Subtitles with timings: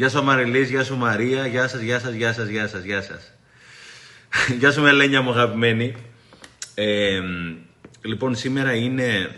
[0.00, 3.02] Γεια σου Μαριλής, γεια σου Μαρία, γεια σας, γεια σας, γεια σας, γεια σας, γεια
[3.02, 3.32] σας.
[4.58, 5.94] γεια σου Μελένια μου αγαπημένη.
[6.74, 7.20] Ε,
[8.02, 9.36] λοιπόν, σήμερα είναι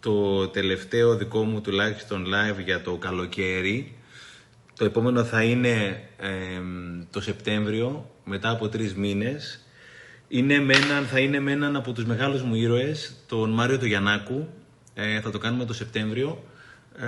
[0.00, 3.96] το τελευταίο δικό μου τουλάχιστον live για το καλοκαίρι.
[4.78, 6.28] Το επόμενο θα είναι ε,
[7.10, 9.66] το Σεπτέμβριο, μετά από τρεις μήνες.
[10.28, 13.86] Είναι με έναν, θα είναι με έναν από τους μεγάλους μου ήρωες, τον Μάριο του
[13.86, 14.48] Γιαννάκου.
[14.94, 16.44] Ε, θα το κάνουμε το Σεπτέμβριο.
[16.98, 17.06] Ε,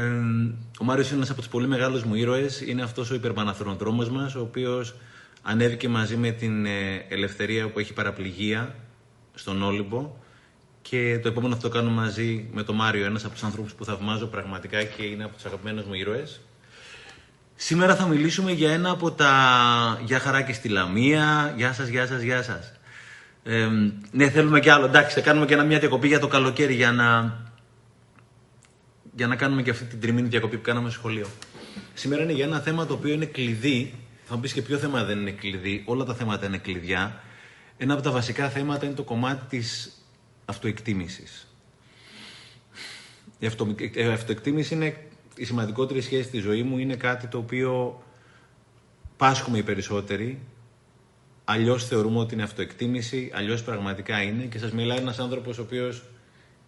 [0.79, 2.61] ο Μάριος είναι ένας από τους πολύ μεγάλους μου ήρωες.
[2.61, 4.95] Είναι αυτός ο υπερπαναθρονοδρόμος μας, ο οποίος
[5.43, 8.74] ανέβηκε μαζί με την ε, ελευθερία που έχει παραπληγία
[9.34, 10.16] στον Όλυμπο.
[10.83, 13.84] Και το επόμενο θα το κάνω μαζί με τον Μάριο, ένας από τους ανθρώπους που
[13.84, 16.41] θαυμάζω πραγματικά και είναι από τους αγαπημένους μου ήρωες.
[17.55, 19.30] Σήμερα θα μιλήσουμε για ένα από τα...
[20.05, 21.55] Για χαράκι στη Λαμία.
[21.57, 22.73] Γεια σας, γεια σας, γεια σας.
[23.43, 23.68] Ε,
[24.10, 24.84] ναι, θέλουμε και άλλο.
[24.84, 27.38] Εντάξει, θα κάνουμε και μια διακοπή για το καλοκαίρι για να,
[29.16, 31.27] για να κάνουμε και αυτή την τριμήνη διακοπή που κάναμε στο σχολείο.
[31.95, 33.95] Σήμερα είναι για ένα θέμα το οποίο είναι κλειδί.
[34.24, 35.82] Θα μου πεις και ποιο θέμα δεν είναι κλειδί.
[35.87, 37.21] Όλα τα θέματα είναι κλειδιά.
[37.77, 39.93] Ένα από τα βασικά θέματα είναι το κομμάτι της
[40.45, 41.46] αυτοεκτίμησης.
[43.38, 43.74] Η αυτο,
[44.13, 44.96] αυτοεκτίμηση είναι
[45.37, 46.79] η σημαντικότερη σχέση στη ζωή μου.
[46.79, 48.02] Είναι κάτι το οποίο
[49.16, 50.40] πάσχουμε οι περισσότεροι
[51.49, 54.45] Αλλιώς θεωρούμε ότι είναι αυτοεκτίμηση, αλλιώς πραγματικά είναι.
[54.45, 56.02] Και σας μιλάει ένας άνθρωπος ο οποίος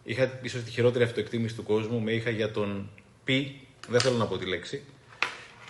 [0.08, 2.00] είχα ίσως τη χειρότερη αυτοεκτίμηση του κόσμου.
[2.00, 2.90] Με είχα για τον
[3.24, 4.82] πι, δεν θέλω να πω τη λέξη.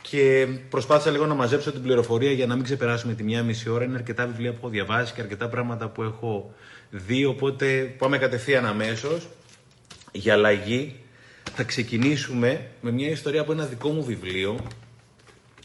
[0.02, 3.84] Και προσπάθησα λίγο να μαζέψω την πληροφορία για να μην ξεπεράσουμε τη μία μισή ώρα.
[3.84, 6.54] Είναι αρκετά βιβλία που έχω διαβάσει και αρκετά πράγματα που έχω
[6.90, 7.24] δει.
[7.24, 9.28] Οπότε πάμε κατευθείαν αμέσως
[10.12, 11.00] για αλλαγή.
[11.54, 14.66] Θα ξεκινήσουμε με μια ιστορία από ένα δικό μου βιβλίο,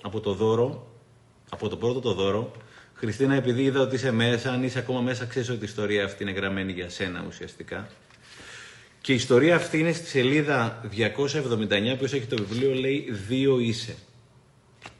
[0.01, 0.87] από το δώρο,
[1.49, 2.51] από το πρώτο το δώρο,
[2.93, 6.23] Χριστίνα, επειδή είδα ότι είσαι μέσα, αν είσαι ακόμα μέσα, ξέρεις ότι η ιστορία αυτή
[6.23, 7.87] είναι γραμμένη για σένα ουσιαστικά.
[9.03, 13.95] Και η ιστορία αυτή είναι στη σελίδα 279, που έχει το βιβλίο, λέει «Δύο είσαι».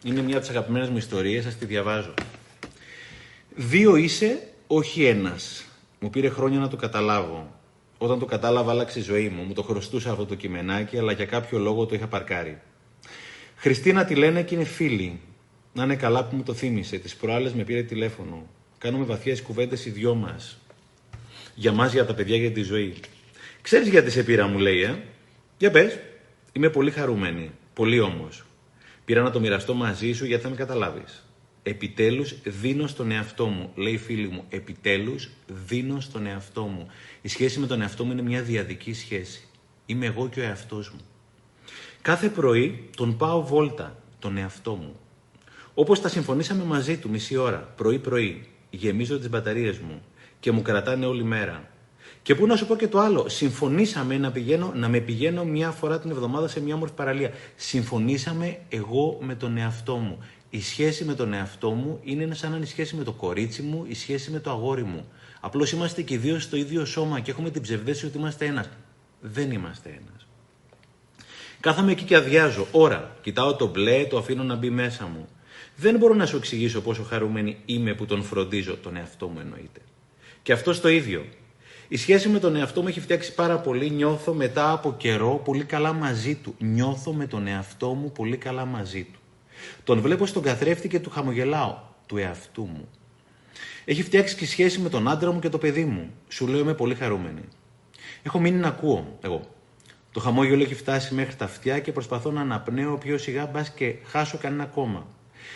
[0.04, 2.14] Είναι μια από τις αγαπημένες μου ιστορίες, σα τη διαβάζω.
[3.56, 5.66] Δύο είσαι, όχι ένας.
[6.00, 7.60] Μου πήρε χρόνια να το καταλάβω.
[7.98, 9.44] Όταν το κατάλαβα, άλλαξε η ζωή μου.
[9.44, 12.62] Μου το χρωστούσα αυτό το κειμενάκι, αλλά για κάποιο λόγο το είχα παρκάρει.
[13.56, 15.20] Χριστίνα τη λένε και είναι φίλη.
[15.74, 16.98] Να είναι καλά που μου το θύμισε.
[16.98, 18.48] Τις προάλλες με πήρε τηλέφωνο.
[18.78, 20.58] Κάνουμε βαθιές κουβέντες οι δυο μας.
[21.56, 22.94] Για μας, για τα παιδιά, για τη ζωή.
[23.64, 24.96] Ξέρεις γιατί σε πήρα, μου λέει, ε;
[25.58, 26.00] Για πες.
[26.52, 27.52] Είμαι πολύ χαρούμενη.
[27.74, 28.44] Πολύ όμως.
[29.06, 31.28] Πήρα να το μοιραστώ μαζί σου γιατί θα με καταλάβεις.
[31.64, 33.72] Επιτέλους δίνω στον εαυτό μου.
[33.76, 34.46] Λέει η φίλη μου.
[34.50, 36.88] Επιτέλους δίνω στον εαυτό μου.
[37.22, 39.48] Η σχέση με τον εαυτό μου είναι μια διαδική σχέση.
[39.86, 41.00] Είμαι εγώ και ο εαυτός μου.
[42.02, 45.00] Κάθε πρωί τον πάω βόλτα, τον εαυτό μου.
[45.74, 50.02] Όπως τα συμφωνήσαμε μαζί του μισή ώρα, πρωί-πρωί, γεμίζω τις μπαταρίες μου
[50.40, 51.73] και μου κρατάνε όλη μέρα.
[52.24, 55.72] Και πού να σου πω και το άλλο, συμφωνήσαμε να, πηγαίνω, να με πηγαίνω μια
[55.72, 57.32] φορά την εβδομάδα σε μια όμορφη παραλία.
[57.56, 60.24] Συμφωνήσαμε εγώ με τον εαυτό μου.
[60.50, 63.62] Η σχέση με τον εαυτό μου είναι σαν να είναι η σχέση με το κορίτσι
[63.62, 65.06] μου, η σχέση με το αγόρι μου.
[65.40, 68.70] Απλώς είμαστε και οι δύο στο ίδιο σώμα και έχουμε την ψευδέστηση ότι είμαστε ένας.
[69.22, 70.28] Δεν είμαστε ένας.
[71.60, 72.68] Κάθαμε εκεί και αδειάζω.
[72.72, 73.18] Ώρα.
[73.22, 75.28] Κοιτάω το μπλε, το αφήνω να μπει μέσα μου.
[75.76, 79.80] Δεν μπορώ να σου εξηγήσω πόσο χαρούμενη είμαι που τον φροντίζω, τον εαυτό μου εννοείται.
[80.44, 81.26] Και αυτός το ίδιο.
[81.94, 83.90] Η σχέση με τον εαυτό μου έχει φτιάξει πάρα πολύ.
[83.90, 86.56] Νιώθω μετά από καιρό πολύ καλά μαζί του.
[86.60, 89.20] Νιώθω με τον εαυτό μου πολύ καλά μαζί του.
[89.84, 91.78] Τον βλέπω στον καθρέφτη και του χαμογελάω.
[92.06, 92.88] Του εαυτού μου.
[93.86, 96.10] Έχει φτιάξει και σχέση με τον άντρα μου και το παιδί μου.
[96.28, 97.42] Σου λέω είμαι πολύ χαρούμενη.
[98.24, 99.42] Έχω μείνει να ακούω εγώ.
[100.12, 103.96] Το χαμόγελο έχει φτάσει μέχρι τα αυτιά και προσπαθώ να αναπνέω πιο σιγά μπας και
[104.04, 105.08] χάσω κανένα κόμμα.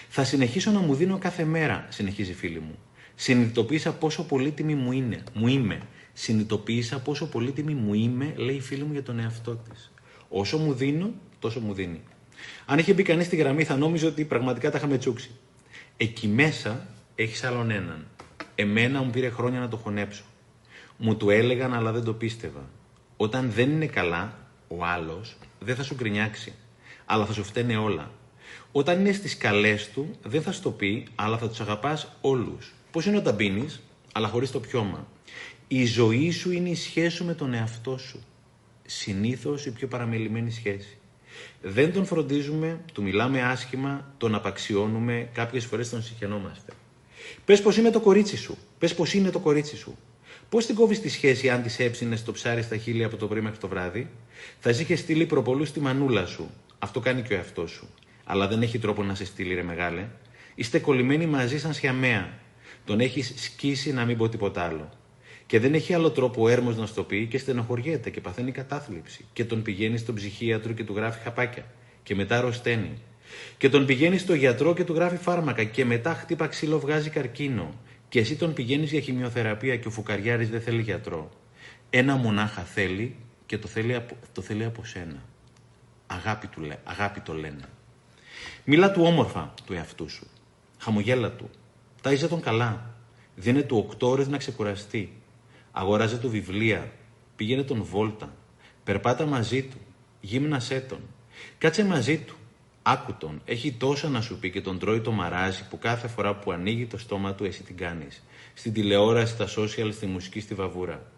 [0.09, 2.77] Θα συνεχίσω να μου δίνω κάθε μέρα, συνεχίζει η φίλη μου.
[3.15, 5.23] Συνειδητοποίησα πόσο πολύτιμη μου είναι.
[5.33, 5.81] Μου είμαι.
[6.19, 9.91] Συνειδητοποίησα πόσο πολύτιμη μου είμαι, λέει η φίλη μου για τον εαυτό της.
[10.29, 12.01] Όσο μου δίνω, τόσο μου δίνει.
[12.65, 15.31] Αν είχε μπει κανείς στη γραμμή, θα νόμιζε ότι πραγματικά τα είχαμε τσούξει.
[15.97, 18.07] Εκεί μέσα έχεις άλλον έναν.
[18.55, 20.23] Εμένα μου πήρε χρόνια να το χωνέψω.
[20.97, 22.69] Μου το έλεγαν, αλλά δεν το πίστευα.
[23.17, 26.53] Όταν δεν είναι καλά, ο άλλος δεν θα σου γκρινιάξει.
[27.05, 28.11] Αλλά θα σου φταίνε όλα.
[28.71, 32.73] Όταν είναι στις καλές του, δεν θα στο πει, αλλά θα τους αγαπάς όλους.
[32.91, 33.81] Πώς είναι όταν πίνεις,
[34.13, 35.07] αλλά χωρίς το πιώμα.
[35.67, 38.23] Η ζωή σου είναι η σχέση σου με τον εαυτό σου.
[38.85, 40.97] Συνήθως η πιο παραμελημένη σχέση.
[41.61, 46.73] Δεν τον φροντίζουμε, του μιλάμε άσχημα, τον απαξιώνουμε, κάποιες φορές τον συγχαινόμαστε.
[47.45, 48.57] Πες πως είμαι το κορίτσι σου.
[48.77, 49.97] Πες πως είναι το κορίτσι σου.
[50.49, 53.41] Πώς την κόβεις τη σχέση αν της έψινες το ψάρι στα χείλη από το πρωί
[53.41, 54.09] μέχρι το βράδυ;
[54.59, 56.49] Θα είχε στείλει προπολούς στη μανούλα σου.
[56.79, 57.87] Αυτό κάνει και ο εαυτός σου
[58.27, 60.07] αλλά δεν έχει τρόπο να σε στείλει, ρε μεγάλε.
[60.55, 62.39] Είστε κολλημένοι μαζί σαν σιαμαία.
[62.85, 64.89] Τον έχεις σκίσει να μην πω τίποτα άλλο.
[65.47, 69.25] Και δεν έχει άλλο τρόπο ο έρμος να στο πει και στενοχωριέται και παθαίνει κατάθλιψη.
[69.33, 71.65] Και τον πηγαίνει στον ψυχίατρο και του γράφει χαπάκια.
[72.03, 73.01] Και μετά αρρωσταίνει.
[73.57, 77.73] Και τον πηγαίνει στο γιατρό και του γράφει φάρμακα και μετά χτύπα ξύλο βγάζει καρκίνο.
[78.09, 81.29] Και εσύ τον πηγαίνεις για χημειοθεραπεία και ο φουκαριάρης δεν θέλει γιατρό.
[81.89, 83.15] Ένα μονάχα θέλει
[83.45, 85.23] και το θέλει από, το θέλει από σένα.
[86.07, 87.69] Αγάπη, του, αγάπη το λένε.
[88.63, 90.27] Μίλα του όμορφα του εαυτού σου.
[90.77, 91.49] Χαμογέλα του.
[92.01, 92.95] Ταΐζε τον καλά.
[93.35, 95.11] Δίνε του οκτώ ώρες να ξεκουραστεί.
[95.79, 96.91] Αγοράζε του βιβλία.
[97.35, 98.35] Πήγαινε τον βόλτα.
[98.83, 99.77] Περπάτα μαζί του.
[100.21, 100.99] Γύμνασέ τον.
[101.57, 102.35] Κάτσε μαζί του.
[102.81, 103.41] Άκου τον.
[103.45, 106.85] Έχει τόσα να σου πει και τον τρώει το μαράζι που κάθε φορά που ανοίγει
[106.85, 108.23] το στόμα του εσύ την κάνεις.
[108.53, 111.11] Στην τηλεόραση, στα social, στη μουσική, στη βαβούρα.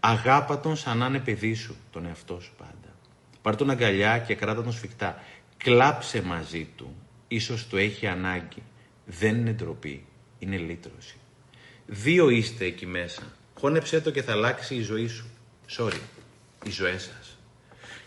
[0.00, 2.94] Αγάπα τον σαν να είναι παιδί σου, τον εαυτό σου πάντα.
[3.42, 5.22] Πάρ τον αγκαλιά και κράτα τον σφιχτά.
[5.56, 6.94] Κλάψε μαζί του.
[7.28, 8.62] Ίσως το έχει ανάγκη.
[9.04, 10.06] Δεν είναι ντροπή.
[10.38, 11.16] Είναι λύτρωση.
[11.86, 13.22] Δύο είστε εκεί μέσα.
[13.60, 15.26] Χώνεψέ το και θα αλλάξει η ζωή σου.
[15.76, 16.00] Sorry.
[16.64, 17.36] Οι ζωές σας.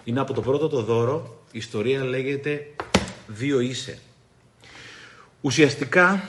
[0.03, 1.43] Είναι από το πρώτο το δώρο.
[1.51, 2.73] Η ιστορία λέγεται
[3.33, 3.99] Δύο είσαι.
[5.41, 6.23] Ουσιαστικά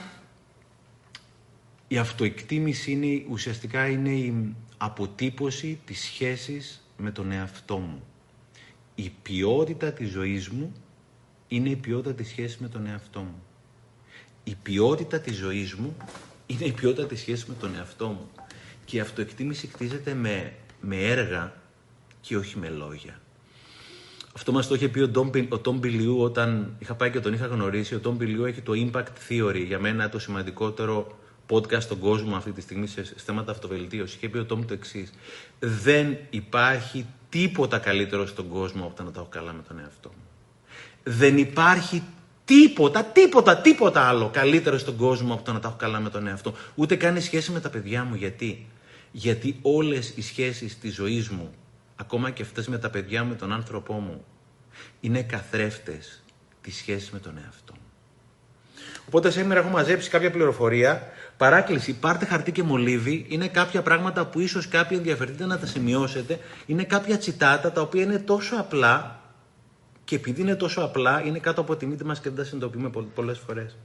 [1.87, 8.03] η αυτοεκτίμηση είναι, ουσιαστικά είναι η αποτύπωση της σχέσης με τον εαυτό μου.
[8.95, 10.73] Η ποιότητα της ζωής μου
[11.47, 13.43] είναι η ποιότητα της σχέσης με τον εαυτό μου.
[14.43, 15.95] Η ποιότητα της ζωής μου
[16.45, 18.29] είναι η ποιότητα της σχέσης με τον εαυτό μου.
[18.93, 21.53] Και η αυτοεκτίμηση χτίζεται με, με έργα
[22.21, 23.19] και όχι με λόγια.
[24.35, 24.99] Αυτό μας το είχε πει
[25.49, 27.95] ο Τόμ Πιλιού όταν είχα πάει και τον είχα γνωρίσει.
[27.95, 31.17] Ο Τόμ Πιλιού έχει το Impact Theory, για μένα το σημαντικότερο
[31.49, 34.15] podcast στον κόσμο αυτή τη στιγμή σε θέματα αυτοβελτίωσης.
[34.15, 35.13] Είχε πει ο Τόμ το εξής.
[35.59, 40.09] Δεν υπάρχει τίποτα καλύτερο στον κόσμο από το να τα έχω καλά με τον εαυτό
[40.09, 40.23] μου.
[41.03, 42.03] Δεν υπάρχει
[42.45, 46.27] τίποτα, τίποτα, τίποτα άλλο καλύτερο στον κόσμο από το να τα έχω καλά με τον
[46.27, 46.53] εαυτό.
[46.75, 48.15] Ούτε κάνει σχέση με τα παιδιά μου.
[48.15, 48.67] Γιατί,
[49.15, 51.53] Γιατί όλες οι σχέσεις της ζωής μου,
[51.95, 54.25] ακόμα και αυτές με τα παιδιά μου, με τον άνθρωπό μου,
[54.99, 56.23] είναι καθρέφτες
[56.61, 57.79] της σχέσης με τον εαυτό μου.
[59.07, 61.11] Οπότε σήμερα έχω μαζέψει κάποια πληροφορία.
[61.37, 63.25] Παράκληση, πάρτε χαρτί και μολύβι.
[63.29, 66.39] Είναι κάποια πράγματα που ίσως κάποιοι ενδιαφερθείτε να τα σημειώσετε.
[66.65, 69.19] Είναι κάποια τσιτάτα τα οποία είναι τόσο απλά
[70.03, 72.89] και επειδή είναι τόσο απλά, είναι κάτω από τη μύτη μας και δεν τα συνειδητοποιούμε
[73.15, 73.77] πολλές φορές.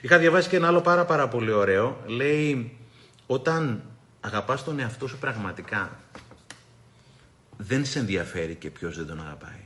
[0.00, 2.00] Είχα διαβάσει και ένα άλλο πάρα, πάρα πολύ ωραίο.
[2.06, 2.76] Λέει,
[3.26, 3.82] όταν
[4.26, 6.00] αγαπάς τον εαυτό σου πραγματικά,
[7.56, 9.64] δεν σε ενδιαφέρει και ποιος δεν τον αγαπάει.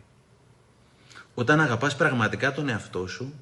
[1.34, 3.34] Όταν αγαπάς πραγματικά τον εαυτό σου,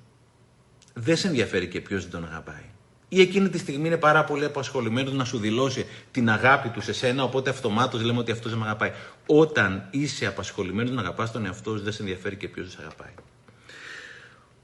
[0.94, 2.64] δεν σε ενδιαφέρει και ποιος δεν τον αγαπάει.
[3.08, 6.92] Ή εκείνη τη στιγμή είναι πάρα πολύ απασχολημένος να σου δηλώσει την αγάπη του σε
[6.92, 8.92] σένα, οπότε αυτομάτως λέμε ότι αυτός δεν με αγαπάει.
[9.26, 13.14] Όταν είσαι απασχολημένος να αγαπάς τον εαυτό σου, δεν σε ενδιαφέρει και ποιος σε αγαπάει.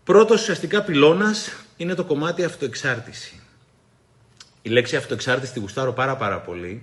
[0.04, 3.43] Πρώτος ουσιαστικά πυλώνας είναι το κομμάτι αυτοεξάρτηση.
[4.66, 6.82] Η λέξη αυτοεξάρτηση τη γουστάρω πάρα πάρα πολύ.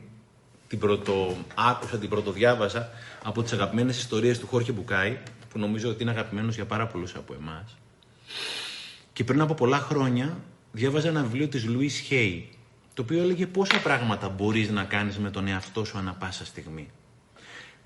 [0.68, 2.90] Την πρώτο άκουσα, την πρώτο διάβαζα
[3.24, 5.18] από τις αγαπημένες ιστορίες του Χόρχε Μπουκάη,
[5.50, 7.78] που νομίζω ότι είναι αγαπημένος για πάρα πολλούς από εμάς.
[9.14, 10.38] Και πριν από πολλά χρόνια
[10.72, 12.50] διάβαζα ένα βιβλίο της Λουίς Χέι,
[12.94, 16.90] το οποίο έλεγε πόσα πράγματα μπορείς να κάνεις με τον εαυτό σου ανα πάσα στιγμή.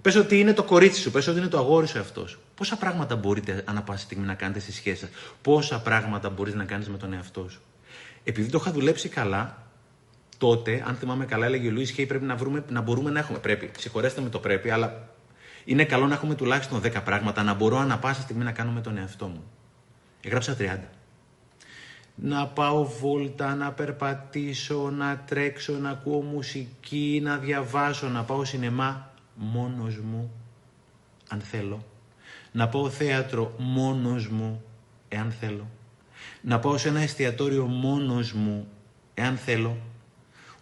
[0.01, 2.27] Πες ότι είναι το κορίτσι σου, πες ότι είναι το αγόρι σου αυτό.
[2.56, 5.09] Πόσα πράγματα μπορείτε ανα πάσα στιγμή να κάνετε στη σχέση σας;
[5.41, 7.62] Πόσα πράγματα μπορείς να κάνεις με τον εαυτό σου;
[8.24, 9.63] Επειδή το είχα δουλέψει καλά,
[10.37, 13.39] τότε, αν θυμάμαι καλά, έλεγε ο Λουίς Χέι, πρέπει να, βρούμε, να μπορούμε να έχουμε.
[13.39, 15.09] Πρέπει, συγχωρέστε με το πρέπει, αλλά
[15.65, 18.81] είναι καλό να έχουμε τουλάχιστον 10 πράγματα να μπορώ ανα πάσα στιγμή να κάνω με
[18.81, 19.43] τον εαυτό μου.
[20.21, 20.77] Έγραψα 30
[22.15, 29.13] να πάω βόλτα, να περπατήσω, να τρέξω, να ακούω μουσική, να διαβάσω, να πάω σινεμά
[29.36, 30.31] μόνος μου,
[31.29, 31.86] αν θέλω.
[32.51, 34.63] Να πάω θέατρο μόνος μου,
[35.07, 35.67] εάν θέλω.
[36.41, 38.67] Να πάω σε ένα εστιατόριο μόνος μου,
[39.13, 39.77] εάν θέλω.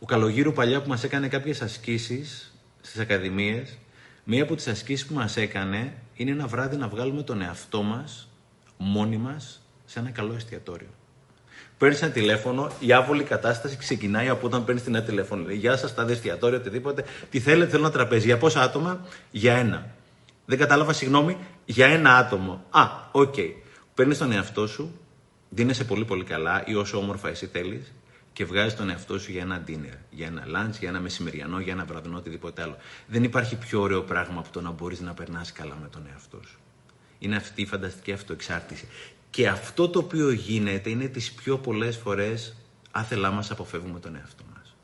[0.04, 3.78] Ο Καλογύρου παλιά που μας έκανε κάποιες ασκήσεις στις ακαδημίες,
[4.24, 8.30] μία από τις ασκήσεις που μας έκανε είναι ένα βράδυ να βγάλουμε τον εαυτό μας,
[8.78, 10.88] μόνοι μας, σε ένα καλό εστιατόριο.
[11.78, 15.44] Παίρνεις ένα τηλέφωνο, η άβολη κατάσταση ξεκινάει από όταν παίρνεις ένα τηλέφωνο.
[15.44, 17.04] Λέει, Γεια σας, το εστιατόριο, οτιδήποτε.
[17.30, 18.26] Τι θέλετε, θέλω ένα τραπέζι.
[18.26, 19.90] Για πόσα άτομα, για ένα.
[20.46, 22.64] Δεν κατάλαβα, συγγνώμη, για ένα άτομο.
[22.70, 23.50] Α, okay.
[23.94, 25.00] Παίρνεις τον εαυτό σου,
[25.50, 27.94] ντύνεσαι πολύ πολύ καλά ή όσο όμορφα εσύ θέλεις
[28.34, 31.74] και βγάζει τον εαυτό σου για ένα dinner, για ένα lunch, για ένα μεσημεριανό, για
[31.74, 32.78] ένα βραδινό, οτιδήποτε άλλο.
[33.08, 36.40] Δεν υπάρχει πιο ωραίο πράγμα από το να μπορείς να περνάς καλά με τον εαυτό
[36.48, 36.60] σου.
[37.20, 38.88] Είναι αυτή η φανταστική αυτοεξάρτηση.
[39.30, 42.56] Και αυτό το οποίο γίνεται είναι τις πιο πολλές φορές
[42.92, 44.76] άθελά μας αποφεύγουμε τον εαυτό μας.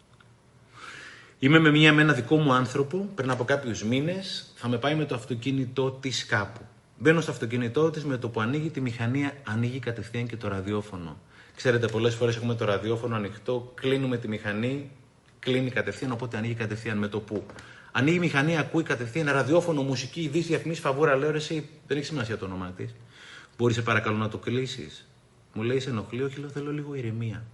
[1.40, 4.96] Είμαι με, μια, με ένα δικό μου άνθρωπο, πριν από κάποιους μήνες, θα με πάει
[4.96, 6.62] με το αυτοκίνητό της κάπου.
[6.98, 11.18] Μπαίνω στο αυτοκίνητό της με το που ανοίγει τη μηχανή, ανοίγει κατευθείαν και το ραδιόφωνο.
[11.60, 14.92] Ξέρετε, πολλές φορές έχουμε το ραδιόφωνο ανοιχτό, κλείνουμε τη μηχανή,
[15.40, 17.46] κλείνει κατευθείαν, οπότε ανοίγει κατευθείαν με το που.
[17.92, 22.06] Ανοίγει η μηχανή, ακούει κατευθείαν ραδιόφωνο, μουσική, ειδήσει, διαφημίσει, φαβούρα, λέω ρε, εσύ, δεν έχει
[22.06, 22.96] σημασία το όνομά της.
[23.58, 25.08] Μπορείς σε παρακαλώ να το κλείσεις.
[25.54, 27.46] Μου λέει σε ενοχλεί, όχι, λέω θέλω λίγο ηρεμία.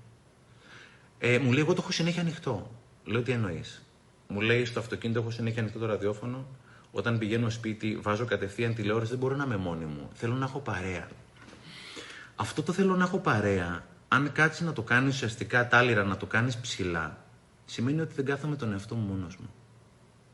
[1.19, 2.71] Ε, μου λέει, εγώ το έχω συνέχεια ανοιχτό.
[3.05, 3.85] Λέω, τι εννοείς.
[4.27, 6.45] Μου λέει, στο αυτοκίνητο έχω συνέχεια ανοιχτό το ραδιόφωνο.
[6.91, 10.09] Όταν πηγαίνω σπίτι, βάζω κατευθείαν τηλεόραση, δεν μπορώ να είμαι μόνη μου.
[10.13, 11.07] Θέλω να έχω παρέα.
[12.35, 13.83] Αυτό το θέλω να έχω παρέα,
[14.15, 17.25] αν κάτσεις να το κάνεις ουσιαστικά τάλιρα, να το κάνεις ψηλά,
[17.65, 19.53] σημαίνει ότι δεν κάθομαι τον εαυτό μου μόνος μου.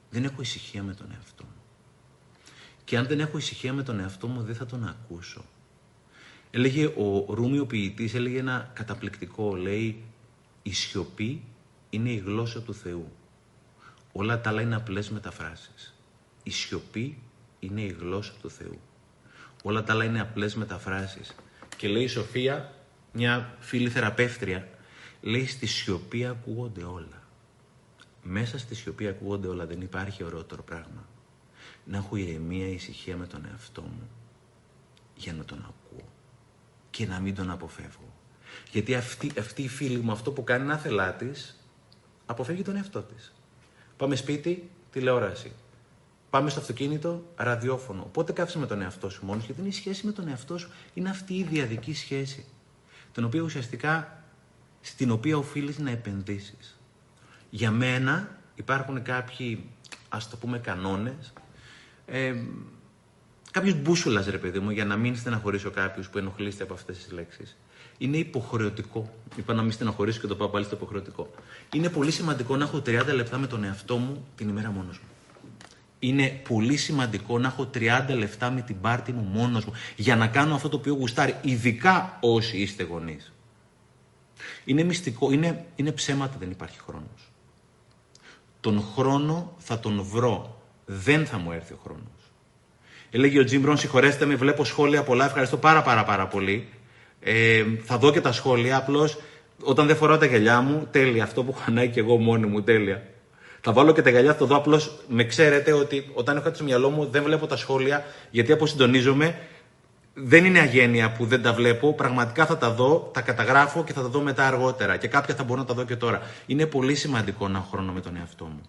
[0.09, 1.61] Δεν έχω ησυχία με τον εαυτό μου.
[2.83, 5.45] Και αν δεν έχω ησυχία με τον εαυτό μου, δεν θα τον ακούσω.
[6.51, 10.03] Έλεγε ο Ρούμιο ποιητής, έλεγε ένα καταπληκτικό, λέει,
[10.63, 11.43] η σιωπή
[11.89, 13.11] είναι η γλώσσα του Θεού.
[14.11, 15.95] Όλα τα άλλα είναι απλές μεταφράσεις.
[16.43, 17.17] Η σιωπή
[17.59, 18.79] είναι η γλώσσα του Θεού.
[19.63, 21.35] Όλα τα άλλα είναι απλές μεταφράσεις.
[21.77, 22.73] Και λέει η Σοφία,
[23.11, 24.67] μια φίλη θεραπεύτρια,
[25.21, 27.23] λέει στη σιωπή ακούγονται όλα.
[28.23, 31.07] Μέσα στη σιωπή ακούγονται όλα, δεν υπάρχει ωραιότερο πράγμα.
[31.85, 34.09] Να έχω ηρεμία, ησυχία με τον εαυτό μου
[35.15, 36.07] για να τον ακούω
[36.89, 38.13] και να μην τον αποφεύγω.
[38.71, 41.65] Γιατί αυτή, αυτή η φίλη μου αυτό που κάνει άθελά της,
[42.25, 43.33] αποφεύγει τον εαυτό της.
[43.97, 45.51] Πάμε σπίτι, τηλεόραση.
[46.29, 48.01] Πάμε στο αυτοκίνητο, ραδιόφωνο.
[48.01, 50.69] Οπότε κάθεσαι με τον εαυτό σου μόνος, γιατί είναι η σχέση με τον εαυτό σου.
[50.93, 52.45] Είναι αυτή η διαδική σχέση.
[53.13, 54.23] Την οποία ουσιαστικά,
[54.81, 56.79] στην οποία οφείλεις να επενδύσεις.
[57.49, 59.69] Για μένα υπάρχουν κάποιοι,
[60.09, 61.33] ας το πούμε, κανόνες.
[62.05, 62.33] Ε,
[63.51, 67.11] Κάποιο μπούσουλας, ρε παιδί μου, για να μην στεναχωρήσω κάποιους που ενοχλείστε από αυτές τις
[67.11, 67.57] λέξεις.
[67.97, 69.13] Είναι υποχρεωτικό.
[69.35, 71.31] Είπα να μην στεναχωρήσω και το πάω πάλι στο υποχρεωτικό.
[71.73, 75.10] Είναι πολύ σημαντικό να έχω 30 λεπτά με τον εαυτό μου την ημέρα μόνος μου.
[76.03, 77.79] Είναι πολύ σημαντικό να έχω 30
[78.17, 82.17] λεπτά με την πάρτη μου μόνος μου για να κάνω αυτό το οποίο γουστάρει, ειδικά
[82.21, 83.33] όσοι είστε γονείς.
[84.65, 87.31] Είναι μυστικό, είναι, είναι ψέματα, δεν υπάρχει χρόνος.
[88.59, 90.61] Τον χρόνο θα τον βρω.
[90.85, 92.31] Δεν θα μου έρθει ο χρόνος.
[93.11, 95.25] Έλεγε ο Τζιμ Ρον, συγχωρέστε με, βλέπω σχόλια πολλά.
[95.25, 96.67] Ευχαριστώ πάρα πάρα πάρα πολύ.
[97.19, 98.77] Ε, θα δω και τα σχόλια.
[98.77, 99.17] Απλώς
[99.63, 101.23] όταν δεν φοράω τα γυαλιά μου, τέλεια.
[101.23, 103.10] Αυτό που έχω και εγώ μόνη μου, τέλεια.
[103.61, 104.55] Θα βάλω και τα γυαλιά, θα το δω.
[104.55, 108.51] Απλώς με ξέρετε ότι όταν έχω κάτι στο μυαλό μου δεν βλέπω τα σχόλια γιατί
[108.51, 109.35] αποσυντονίζομαι.
[110.13, 111.93] Δεν είναι αγένεια που δεν τα βλέπω.
[111.93, 114.97] Πραγματικά θα τα δω, τα καταγράφω και θα τα δω μετά αργότερα.
[114.97, 116.21] Και κάποια θα μπορώ να τα δω και τώρα.
[116.45, 118.61] Είναι πολύ σημαντικό να έχω χρόνο με τον εαυτό μου.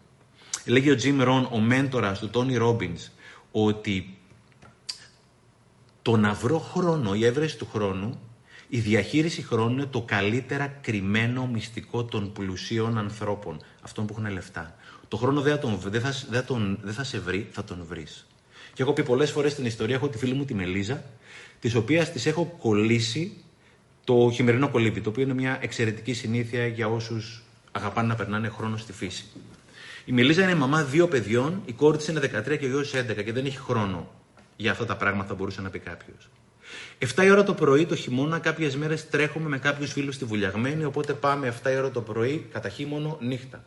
[0.65, 3.11] Λέγει ο Jim Rohn, ο μέντορας του Tony Robbins,
[3.51, 4.19] ότι
[6.03, 8.21] το να βρω χρόνο, η έβρεση του χρόνου,
[8.69, 14.75] η διαχείριση χρόνου είναι το καλύτερα κρυμμένο μυστικό των πλουσίων ανθρώπων, αυτών που έχουν λεφτά.
[15.13, 17.85] Το χρόνο δεν θα, τον, δεν θα, δεν τον, δεν θα σε βρει, θα τον
[17.89, 18.27] βρεις.
[18.75, 21.05] Και έχω πει πολλές φορές στην ιστορία, έχω τη φίλη μου τη Μελίζα,
[21.61, 23.37] της οποίας της έχω κολλήσει
[24.05, 27.43] το χειμερινό κολύμπι, το οποίο είναι μια εξαιρετική συνήθεια για όσους
[27.73, 29.25] αγαπάνε να περνάνε χρόνο στη φύση.
[30.05, 33.25] Η Μελίζα είναι μαμά δύο παιδιών, η κόρη της είναι 13 και ο γιος 11
[33.25, 34.11] και δεν έχει χρόνο
[34.57, 36.29] για αυτά τα πράγματα θα μπορούσε να πει κάποιος.
[37.17, 40.85] 7 η ώρα το πρωί το χειμώνα, κάποιες μέρες τρέχουμε με κάποιους φίλους στη βουλιαγμένη,
[40.85, 43.65] οπότε πάμε 7 η ώρα το πρωί, κατά χείμωνο, νύχτα.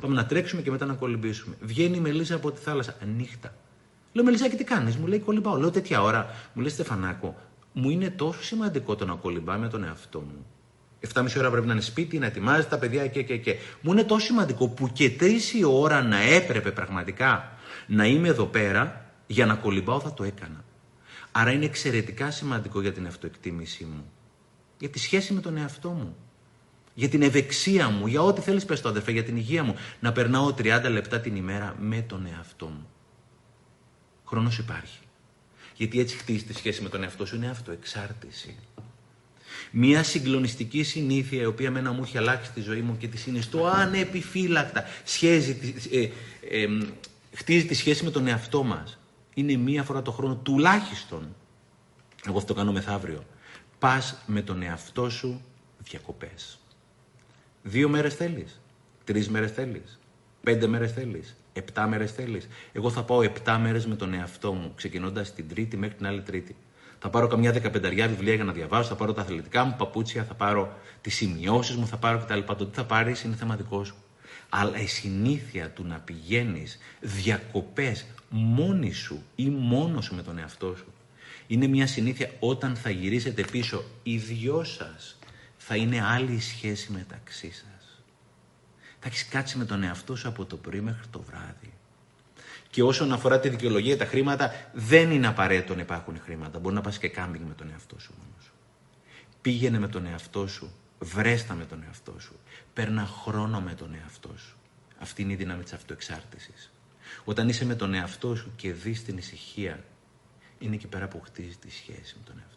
[0.00, 1.56] Πάμε να τρέξουμε και μετά να κολυμπήσουμε.
[1.60, 3.54] Βγαίνει η Μελίσσα από τη θάλασσα, νύχτα.
[4.12, 5.56] Λέω και τι κάνεις, μου λέει κολυμπάω.
[5.56, 7.36] Λέω τέτοια ώρα, μου λέει Στεφανάκο,
[7.72, 10.46] μου είναι τόσο σημαντικό το να κολυμπάμε με τον εαυτό μου.
[11.14, 13.56] 7,5 ώρα πρέπει να είναι σπίτι, να ετοιμάζεις τα παιδιά και, και, και.
[13.80, 17.52] Μου είναι τόσο σημαντικό που και 3 η ώρα να έπρεπε πραγματικά
[17.86, 20.64] να είμαι εδώ πέρα για να κολυμπάω θα το έκανα.
[21.32, 24.12] Άρα είναι εξαιρετικά σημαντικό για την αυτοεκτίμησή μου.
[24.78, 26.16] Για τη σχέση με τον εαυτό μου.
[26.94, 28.06] Για την ευεξία μου.
[28.06, 29.12] Για ό,τι θέλεις πες το αδερφέ.
[29.12, 29.76] Για την υγεία μου.
[30.00, 32.86] Να περνάω 30 λεπτά την ημέρα με τον εαυτό μου.
[34.24, 34.98] Χρόνος υπάρχει.
[35.76, 37.36] Γιατί έτσι χτίζεις τη σχέση με τον εαυτό σου.
[37.36, 38.56] Είναι αυτοεξάρτηση.
[39.70, 43.66] Μια συγκλονιστική συνήθεια η οποία μένα μου έχει αλλάξει τη ζωή μου και τη συνιστώ
[43.66, 44.84] ανεπιφύλακτα.
[45.04, 46.08] Σχέζει, ε,
[46.62, 46.66] ε,
[47.34, 48.96] χτίζει τη σχέση με τον εαυτό μας
[49.34, 51.34] είναι μία φορά το χρόνο τουλάχιστον.
[52.26, 53.24] Εγώ αυτό το κάνω μεθαύριο.
[53.78, 55.42] Πας με τον εαυτό σου
[55.78, 56.58] διακοπές.
[57.62, 58.60] Δύο μέρες θέλεις.
[59.04, 59.98] Τρεις μέρες θέλεις.
[60.42, 61.36] Πέντε μέρες θέλεις.
[61.52, 62.48] Επτά μέρες θέλεις.
[62.72, 66.22] Εγώ θα πάω επτά μέρες με τον εαυτό μου, ξεκινώντας την Τρίτη μέχρι την άλλη
[66.22, 66.56] Τρίτη.
[66.98, 70.34] Θα πάρω καμιά δεκαπενταριά βιβλία για να διαβάσω, θα πάρω τα αθλητικά μου παπούτσια, θα
[70.34, 72.38] πάρω τις σημειώσεις μου, θα πάρω κτλ.
[72.56, 73.94] Το τι θα πάρεις είναι θεματικό σου.
[74.48, 80.74] Αλλά η συνήθεια του να πηγαίνεις διακοπές μόνη σου ή μόνος σου με τον εαυτό
[80.76, 80.92] σου.
[81.46, 85.18] Είναι μια συνήθεια όταν θα γυρίσετε πίσω οι δυο σας
[85.66, 88.02] θα είναι άλλη η σχέση μεταξύ σας.
[88.98, 91.72] Θα έχεις κάτσει με τον εαυτό σου από το πρωί μέχρι το βράδυ.
[92.70, 96.58] Και όσον αφορά τη δικαιολογία, τα χρήματα δεν είναι απαραίτητο να υπάρχουν χρήματα.
[96.58, 98.52] Μπορεί να πας και κάμπινγκ με τον εαυτό σου μόνος σου.
[99.42, 100.74] Πήγαινε με τον εαυτό σου.
[100.98, 102.38] Βρέστα με τον εαυτό σου.
[102.72, 104.56] Παίρνα χρόνο με τον εαυτό σου.
[104.98, 106.72] Αυτή είναι η δύναμη της αυτοεξάρτησης.
[107.24, 109.84] Όταν είσαι με τον εαυτό σου και δεις την ησυχία,
[110.58, 112.51] είναι εκεί πέρα που χτίζεις τη σχέση με τον εαυτό σου.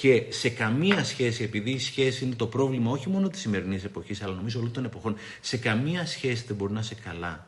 [0.00, 4.22] Και σε καμία σχέση, επειδή η σχέση είναι το πρόβλημα όχι μόνο της σημερινής εποχής,
[4.22, 7.46] αλλά νομίζω όλων των εποχών, σε καμία σχέση δεν μπορεί να είσαι καλά,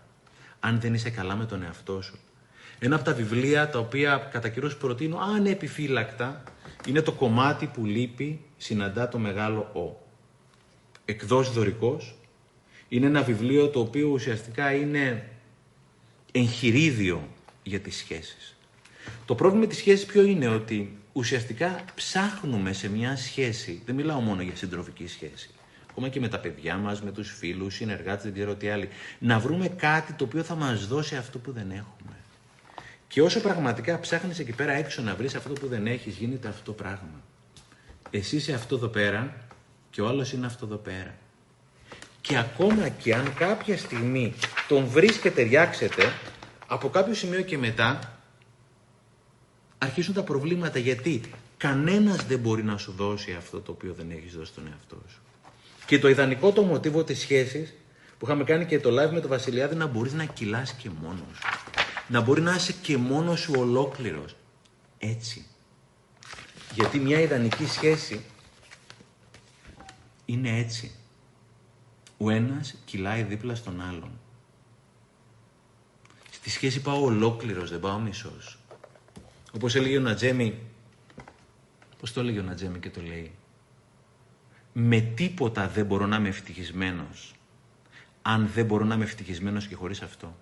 [0.61, 2.19] αν δεν είσαι καλά με τον εαυτό σου.
[2.79, 6.43] Ένα από τα βιβλία τα οποία κατά καιρούς προτείνω ανεπιφύλακτα
[6.87, 10.07] είναι το κομμάτι που λείπει συναντά το μεγάλο Ο.
[11.05, 12.15] Εκδός δωρικός.
[12.89, 15.29] Είναι ένα βιβλίο το οποίο ουσιαστικά είναι
[16.33, 17.29] εγχειρίδιο
[17.63, 18.57] για τις σχέσεις.
[19.25, 24.21] Το πρόβλημα με τις σχέσεις ποιο είναι ότι ουσιαστικά ψάχνουμε σε μια σχέση, δεν μιλάω
[24.21, 25.51] μόνο για συντροφική σχέση,
[25.91, 28.89] ακόμα και με τα παιδιά μας, με τους φίλους, συνεργάτες, δεν ξέρω τι άλλοι,
[29.19, 32.17] να βρούμε κάτι το οποίο θα μας δώσει αυτό που δεν έχουμε.
[33.09, 36.63] Και όσο πραγματικά ψάχνεις εκεί πέρα έξω να βρεις αυτό που δεν έχεις, γίνεται αυτό
[36.63, 37.23] το πράγμα.
[38.11, 39.35] Εσύ είσαι αυτό εδώ πέρα
[39.91, 41.15] και ο άλλος είναι αυτό εδώ πέρα.
[42.21, 44.35] Και ακόμα και αν κάποια στιγμή
[44.69, 46.13] τον βρεις και ταιριάξετε,
[46.67, 48.20] από κάποιο σημείο και μετά
[49.83, 51.21] αρχίζουν τα προβλήματα γιατί
[51.57, 55.21] κανένας δεν μπορεί να σου δώσει αυτό το οποίο δεν έχεις δώσει στον εαυτό σου.
[55.87, 57.75] Και το ιδανικό το μοτίβο της σχέσης
[58.19, 61.37] που είχαμε κάνει και το live με τον Βασιλιάδη να μπορείς να κυλάς και μόνος
[61.37, 61.49] σου.
[62.09, 64.37] Να μπορεί να είσαι και μόνος σου ολόκληρος.
[64.99, 65.47] Έτσι.
[66.75, 68.25] Γιατί μια ιδανική σχέση
[70.25, 70.95] είναι έτσι.
[72.19, 74.11] Ο ένας κυλάει δίπλα στον άλλον.
[76.31, 78.60] Στη σχέση πάω ολόκληρος, δεν πάω μισός.
[79.55, 80.59] Όπως έλεγε ο Νατζέμι,
[82.01, 83.33] πώς το έλεγε ο Νατζέμι και το λέει.
[84.73, 87.35] Με τίποτα δεν μπορώ να είμαι ευτυχισμένος,
[88.23, 90.37] αν δεν μπορώ να είμαι ευτυχισμένος και χωρίς αυτό.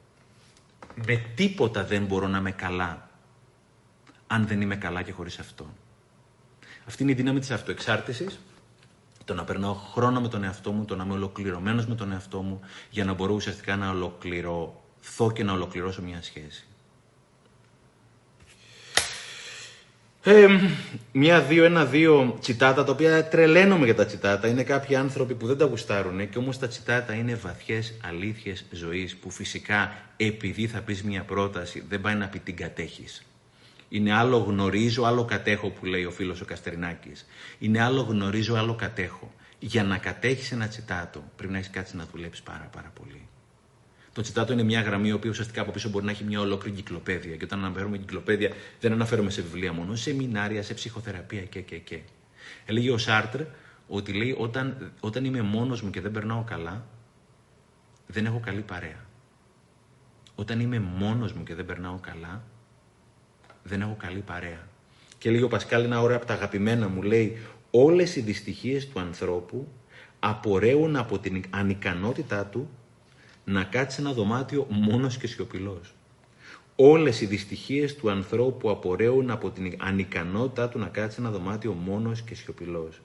[1.06, 3.10] Με τίποτα δεν μπορώ να είμαι καλά,
[4.26, 5.74] αν δεν είμαι καλά και χωρίς αυτό.
[6.86, 8.38] Αυτή είναι η δύναμη της αυτοεξάρτησης,
[9.24, 12.42] το να περνάω χρόνο με τον εαυτό μου, το να είμαι ολοκληρωμένος με τον εαυτό
[12.42, 12.60] μου,
[12.90, 16.67] για να μπορώ ουσιαστικά να ολοκληρωθώ και να ολοκληρώσω μια σχέση.
[20.30, 20.46] Ε,
[21.12, 24.48] μια, δύο, ένα, δύο τσιτάτα, τα οποία τρελαίνομαι για τα τσιτάτα.
[24.48, 29.16] Είναι κάποιοι άνθρωποι που δεν τα γουστάρουν και όμως τα τσιτάτα είναι βαθιές αλήθειες ζωής
[29.16, 33.22] που φυσικά επειδή θα πεις μια πρόταση δεν πάει να πει την κατέχεις.
[33.88, 37.26] Είναι άλλο γνωρίζω, άλλο κατέχω που λέει ο φίλος ο Καστερινάκης.
[37.58, 39.32] Είναι άλλο γνωρίζω, άλλο κατέχω.
[39.58, 43.28] Για να κατέχεις ένα τσιτάτο πρέπει να έχεις κάτσει να δουλέψεις πάρα πάρα πολύ.
[44.18, 46.76] Το τσιτάτο είναι μια γραμμή, η οποία ουσιαστικά από πίσω μπορεί να έχει μια ολόκληρη
[46.76, 47.36] κυκλοπαίδεια.
[47.36, 51.78] Και όταν αναφέρουμε κυκλοπαίδεια, δεν αναφέρομαι σε βιβλία μόνο, σε μινάρια, σε ψυχοθεραπεία και, και,
[51.78, 52.00] και.
[52.66, 53.40] Έλεγε ο Σάρτρ
[53.88, 56.86] ότι λέει όταν, όταν είμαι μόνος μου και δεν περνάω καλά,
[58.06, 59.04] δεν έχω καλή παρέα.
[60.34, 62.42] Όταν είμαι μόνος μου και δεν περνάω καλά,
[63.62, 64.68] δεν έχω καλή παρέα.
[65.18, 67.38] Και λέει ο Πασκάλ ένα ώρα από τα αγαπημένα μου, λέει
[67.70, 69.68] όλες οι δυστυχίες του ανθρώπου
[70.18, 72.70] απορρέουν από την ανικανότητά του
[73.48, 75.94] να κάτσει σε ένα δωμάτιο μόνος και σιωπηλός.
[76.76, 81.72] Όλες οι δυστυχίες του ανθρώπου απορρέουν από την ανικανότητά του να κάτσει σε ένα δωμάτιο
[81.72, 83.00] μόνος και σιωπηλός.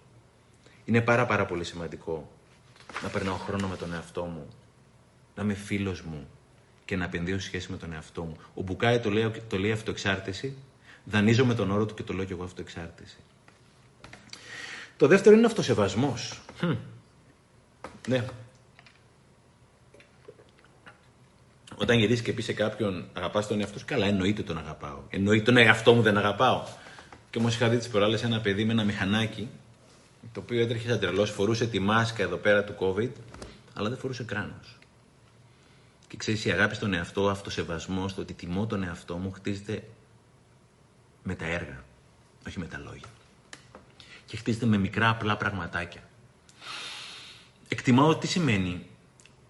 [0.85, 2.31] Είναι πάρα πάρα πολύ σημαντικό
[3.03, 4.47] να περνάω χρόνο με τον εαυτό μου,
[5.35, 6.27] να είμαι φίλος μου
[6.85, 8.37] και να επενδύω σχέση με τον εαυτό μου.
[8.53, 10.55] Ο Μπουκάη το λέει, το λέει αυτοεξάρτηση,
[11.05, 13.17] δανείζω με τον όρο του και το λέω και εγώ αυτοεξάρτηση.
[14.97, 16.41] Το δεύτερο είναι αυτοσεβασμός.
[18.07, 18.25] Ναι,
[21.75, 24.99] Όταν γυρίσει και πει σε κάποιον αγαπάς τον εαυτό σου, καλά, εννοείται τον αγαπάω.
[25.09, 26.63] Εννοείται τον εαυτό μου δεν αγαπάω.
[27.29, 29.49] Και όμως είχα δει τις προάλλες ένα παιδί με ένα μηχανάκι,
[30.31, 33.09] το οποίο έτρεχε σαν τρελός, φορούσε τη μάσκα εδώ πέρα του COVID,
[33.73, 34.77] αλλά δεν φορούσε κράνος.
[36.07, 39.83] Και ξέρεις, η αγάπη στον εαυτό, αυτοσεβασμός, το ότι τιμώ τον εαυτό μου, χτίζεται
[41.23, 41.83] με τα έργα,
[42.47, 43.07] όχι με τα λόγια.
[44.25, 46.01] Και χτίζεται με μικρά απλά πραγματάκια.
[47.67, 48.85] Εκτιμάω τι σημαίνει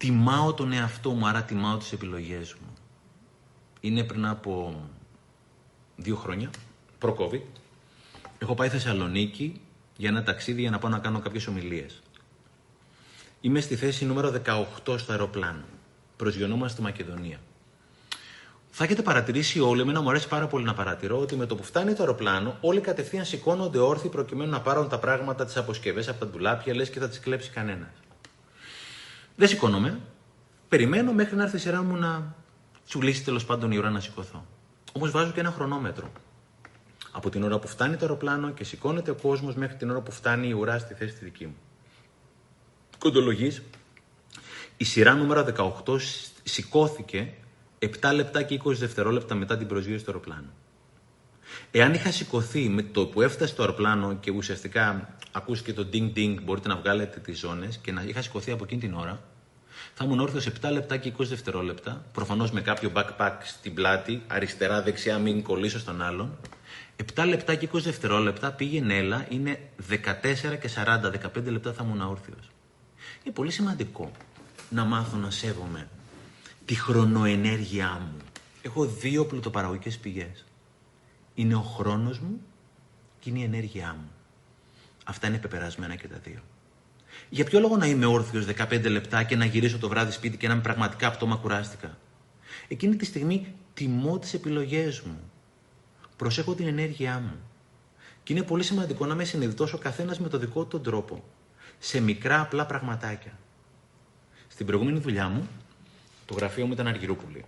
[0.04, 2.72] τιμάω τον εαυτό μου, άρα τιμάω τις επιλογές μου.
[3.80, 4.82] Είναι πριν από
[5.96, 6.50] δύο χρόνια,
[6.98, 7.40] προ-COVID,
[8.38, 9.60] έχω πάει Θεσσαλονίκη
[9.96, 12.02] για ένα ταξίδι για να πάω να κάνω κάποιες ομιλίες.
[13.40, 14.32] Είμαι στη θέση νούμερο
[14.84, 15.64] 18 στο αεροπλάνο.
[16.16, 17.38] Προσγειωνόμαστε στη Μακεδονία.
[18.70, 21.62] Θα έχετε παρατηρήσει όλοι, εμένα μου αρέσει πάρα πολύ να παρατηρώ ότι με το που
[21.62, 26.18] φτάνει το αεροπλάνο, όλοι κατευθείαν σηκώνονται όρθιοι προκειμένου να πάρουν τα πράγματα, τις αποσκευές από
[26.18, 28.03] τα ντουλάπια, λες και θα τις κλέψει κανένας.
[29.36, 30.00] Δεν σηκώνομαι.
[30.68, 32.34] Περιμένω μέχρι να έρθει η σειρά μου να
[32.86, 34.46] τσουλήσει τέλος πάντων η ώρα να σηκωθώ.
[34.92, 36.12] Όμως βάζω και ένα χρονόμετρο.
[37.12, 40.10] Από την ώρα που φτάνει το αεροπλάνο και σηκώνεται ο κόσμος μέχρι την ώρα που
[40.10, 41.56] φτάνει η ουρά στη θέση τη δική μου.
[42.98, 43.58] Κοντολογή,
[44.76, 45.46] η σειρά νούμερο
[45.84, 45.98] 18
[46.42, 47.32] σηκώθηκε
[47.78, 50.52] 7 λεπτά και 20 δευτερόλεπτα μετά την προσγείωση του αεροπλάνου.
[51.76, 56.36] Εάν είχα σηκωθεί με το που έφτασε το αεροπλάνο και ουσιαστικά ακούστηκε το ding ding,
[56.42, 59.22] μπορείτε να βγάλετε τις ζώνες και να είχα σηκωθεί από εκείνη την ώρα,
[59.94, 65.18] θα ήμουν όρθιος 7 λεπτά και 20 δευτερόλεπτα, προφανώς με κάποιο backpack στην πλάτη, αριστερά-δεξιά,
[65.18, 66.38] μην κολλήσω στον άλλον,
[67.14, 69.58] 7 λεπτά και 20 δευτερόλεπτα πήγαινε έλα, είναι
[69.90, 69.94] 14
[70.60, 72.50] και 40, 15 λεπτά θα ήμουν αόρθιος.
[73.24, 74.10] Είναι πολύ σημαντικό
[74.70, 75.88] να μάθω να σέβομαι
[76.64, 78.16] τη χρονοενέργειά μου.
[78.62, 80.44] Έχω δύο πλουτοπαραγωγικές πηγές.
[81.34, 82.40] Είναι ο χρόνος μου
[83.20, 84.10] και είναι η ενέργειά μου.
[85.04, 86.40] Αυτά είναι πεπερασμένα και τα δύο.
[87.28, 90.46] Για ποιο λόγο να είμαι όρθιος 15 λεπτά και να γυρίσω το βράδυ σπίτι και
[90.46, 91.98] να είμαι πραγματικά πτώμα κουράστηκα;
[92.68, 95.18] Εκείνη τη στιγμή τιμώ τις επιλογές μου.
[96.16, 97.36] Προσέχω την ενέργειά μου.
[98.22, 101.24] Και είναι πολύ σημαντικό να με συνειδητός ο καθένας με το δικό του τον τρόπο.
[101.78, 103.38] Σε μικρά απλά πραγματάκια.
[104.48, 105.48] Στην προηγούμενη δουλειά μου,
[106.26, 107.44] το γραφείο μου ήταν Αργυρούπολη.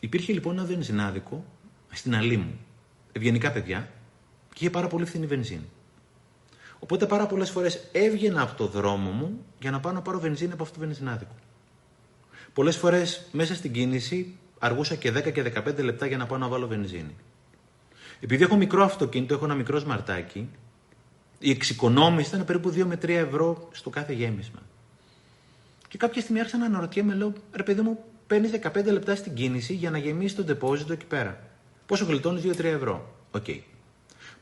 [0.00, 1.44] Υπήρχε λοιπόν ένα βενζινάδικο
[1.90, 2.58] στην αλή μου.
[3.12, 3.88] Ευγενικά παιδιά
[4.48, 5.68] και είχε πάρα πολύ φθηνή βενζίνη.
[6.78, 10.52] Οπότε πάρα πολλές φορές έβγαινα από το δρόμο μου για να πάω να πάρω βενζίνη
[10.52, 11.34] από αυτό το βενζινάδικο.
[12.52, 16.48] Πολλές φορές μέσα στην κίνηση αργούσα και 10 και 15 λεπτά για να πάω να
[16.48, 17.16] βάλω βενζίνη.
[18.20, 20.48] Επειδή έχω μικρό αυτοκίνητο, έχω ένα μικρό σμαρτάκι,
[21.38, 24.62] η εξοικονόμηση ήταν περίπου 2 με 3 ευρώ στο κάθε γέμισμα.
[25.88, 29.74] Και κάποια στιγμή άρχισα να αναρωτιέμαι, λέω, ρε παιδί μου, παίρνεις 15 λεπτά στην κίνηση
[29.74, 31.47] για να γεμίσεις το ντεπόζιτο εκεί πέρα.
[31.88, 33.14] Πόσο γλιτώνεις; 2-3 ευρώ.
[33.30, 33.60] Okay.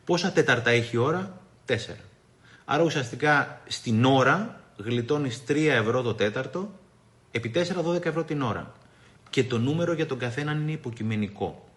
[0.04, 1.74] Πόσα τέταρτα έχει η ώρα, 4.
[2.64, 6.72] Άρα ουσιαστικά στην ώρα γλιτώνεις 3 ευρώ το τέταρτο,
[7.30, 8.72] επί 4-12 ευρώ την ώρα.
[9.30, 11.68] Και το νούμερο για τον καθένα είναι υποκειμενικό.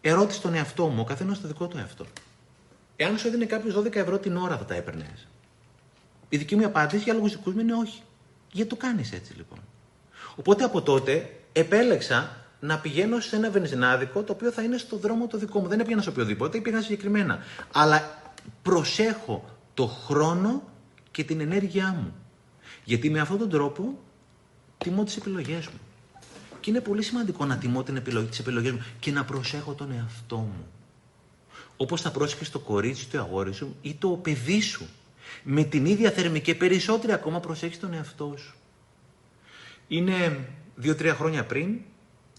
[0.00, 2.06] Ερώτηση στον εαυτό μου, ο καθένας το δικό του εαυτό.
[2.96, 5.26] Εάν σου έδινε κάποιος 12 ευρώ την ώρα, θα τα έπαιρνες;
[6.28, 8.02] Η δική μου απάντηση για λόγους δικούς μου είναι όχι.
[8.52, 9.58] Γιατί το κάνεις έτσι λοιπόν;
[10.36, 15.26] Οπότε από τότε επέλεξα να πηγαίνω σε ένα βενζινάδικο το οποίο θα είναι στο δρόμο
[15.26, 15.68] το δικό μου.
[15.68, 17.38] Δεν έπιανα σε οποιοδήποτε, πήγα συγκεκριμένα.
[17.72, 18.22] Αλλά
[18.62, 20.62] προσέχω το χρόνο
[21.10, 22.14] και την ενέργειά μου.
[22.84, 23.98] Γιατί με αυτόν τον τρόπο
[24.78, 25.78] τιμώ τις επιλογές μου.
[26.60, 29.92] Και είναι πολύ σημαντικό να τιμώ την επιλογή, τις επιλογές μου και να προσέχω τον
[29.92, 30.66] εαυτό μου.
[31.76, 34.86] Όπως θα πρόσεχες το κορίτσι του αγόρι σου ή το παιδί σου.
[35.42, 38.54] Με την ίδια θερμή και περισσότερη ακόμα προσέχεις τον εαυτό σου.
[39.88, 41.78] Είναι δύο-τρία χρόνια πριν,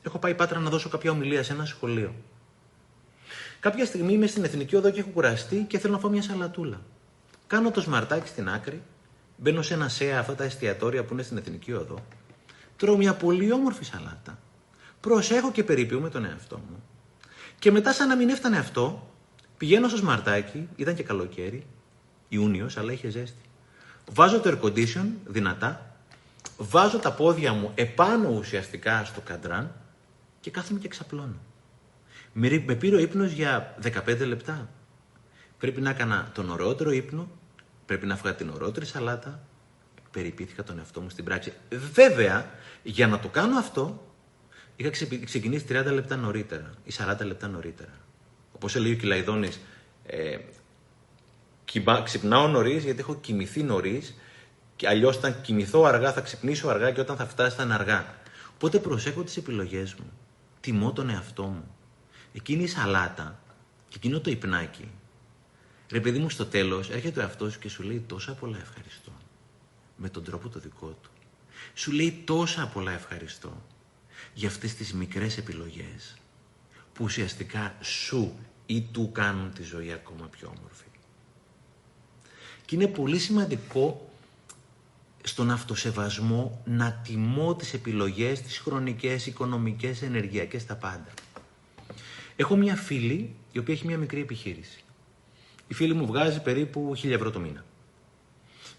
[0.05, 2.13] έχω πάει πάτρα να δώσω κάποια ομιλία σε ένα σχολείο.
[3.59, 6.81] Κάποια στιγμή είμαι στην Εθνική Οδό και έχω κουραστεί και θέλω να φάω μια σαλατούλα.
[7.47, 8.81] Κάνω το σμαρτάκι στην άκρη,
[9.37, 12.05] μπαίνω σε ένα σέα αυτά τα εστιατόρια που είναι στην Εθνική Οδό,
[12.77, 14.39] τρώω μια πολύ όμορφη σαλάτα,
[14.99, 16.83] προσέχω και περιποιούμε τον εαυτό μου.
[17.59, 19.11] Και μετά, σαν να μην έφτανε αυτό,
[19.57, 21.65] πηγαίνω στο σμαρτάκι, ήταν και καλοκαίρι,
[22.29, 23.41] Ιούνιος, αλλά είχε ζέστη.
[24.11, 25.97] Βάζω το air condition δυνατά,
[26.57, 29.71] βάζω τα πόδια μου επάνω ουσιαστικά στο καντράν
[30.45, 31.39] και κάθομαι και ξαπλώνω.
[32.33, 34.69] Με πήρε ο ύπνος για 15 λεπτά.
[35.57, 37.31] Πρέπει να έκανα τον ωραιότερο ύπνο,
[37.85, 39.47] πρέπει να φάγα την ωραιότερη σαλάτα.
[40.11, 41.53] Περιπήθηκα τον εαυτό μου στην πράξη.
[41.93, 42.49] Βέβαια,
[42.83, 44.11] για να το κάνω αυτό,
[44.75, 44.89] είχα
[45.25, 47.93] ξεκινήσει 30 λεπτά νωρίτερα ή 40 λεπτά νωρίτερα.
[48.51, 49.59] Όπως έλεγε ο Κυλαϊδόνης,
[50.05, 50.37] ε,
[52.03, 54.15] ξυπνάω νωρίς γιατί έχω κοιμηθεί νωρίς.
[54.75, 58.15] Και αλλιώς, όταν κοιμηθώ αργά, θα ξυπνήσω αργά και όταν θα φτάσει, θα είναι αργά.
[58.53, 60.11] Οπότε προσέχω τις επιλογές μου.
[60.65, 61.75] Τιμώ τον εαυτό μου.
[62.33, 63.39] Εκείνη η σαλάτα
[63.89, 64.91] και εκείνο το υπνάκι
[65.89, 69.11] Ρε παιδί μου, στο τέλος έρχεται ο εαυτός σου και σου λέει τόσα πολλά ευχαριστώ.
[69.95, 71.09] Με τον τρόπο το δικό του.
[71.73, 73.61] Σου λέει τόσα πολλά ευχαριστώ
[74.33, 76.15] για αυτές τις μικρές επιλογές
[76.93, 80.85] που ουσιαστικά σου ή του κάνουν τη ζωή ακόμα πιο όμορφη.
[82.65, 84.09] Και είναι πολύ σημαντικό
[85.27, 91.13] στον αυτοσεβασμό να τιμώ τις επιλογές, τις χρονικές, οικονομικές, ενεργειακές, τα πάντα.
[92.35, 94.79] Έχω μια φίλη η οποία έχει μια μικρή επιχείρηση
[95.67, 97.65] η φίλη μου βγάζει περίπου 1000 ευρώ το μήνα.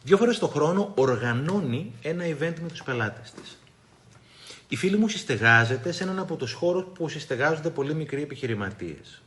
[0.03, 3.59] Δύο φορές το χρόνο οργανώνει ένα event με τους πελάτες της.
[4.69, 9.23] Η φίλη μου συστεγάζεται σε έναν από τους χώρους που συστεγάζονται πολύ μικροί επιχειρηματίες.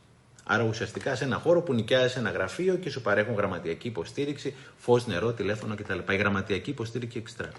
[0.51, 5.07] Άρα ουσιαστικά σε ένα χώρο που νοικιάζει ένα γραφείο και σου παρέχουν γραμματιακή υποστήριξη, φως,
[5.07, 5.99] νερό, τηλέφωνο κτλ.
[6.09, 7.49] Η γραμματιακή υποστήριξη εξτρά.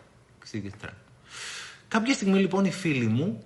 [1.89, 3.45] Κάποια στιγμή λοιπόν η φίλη μου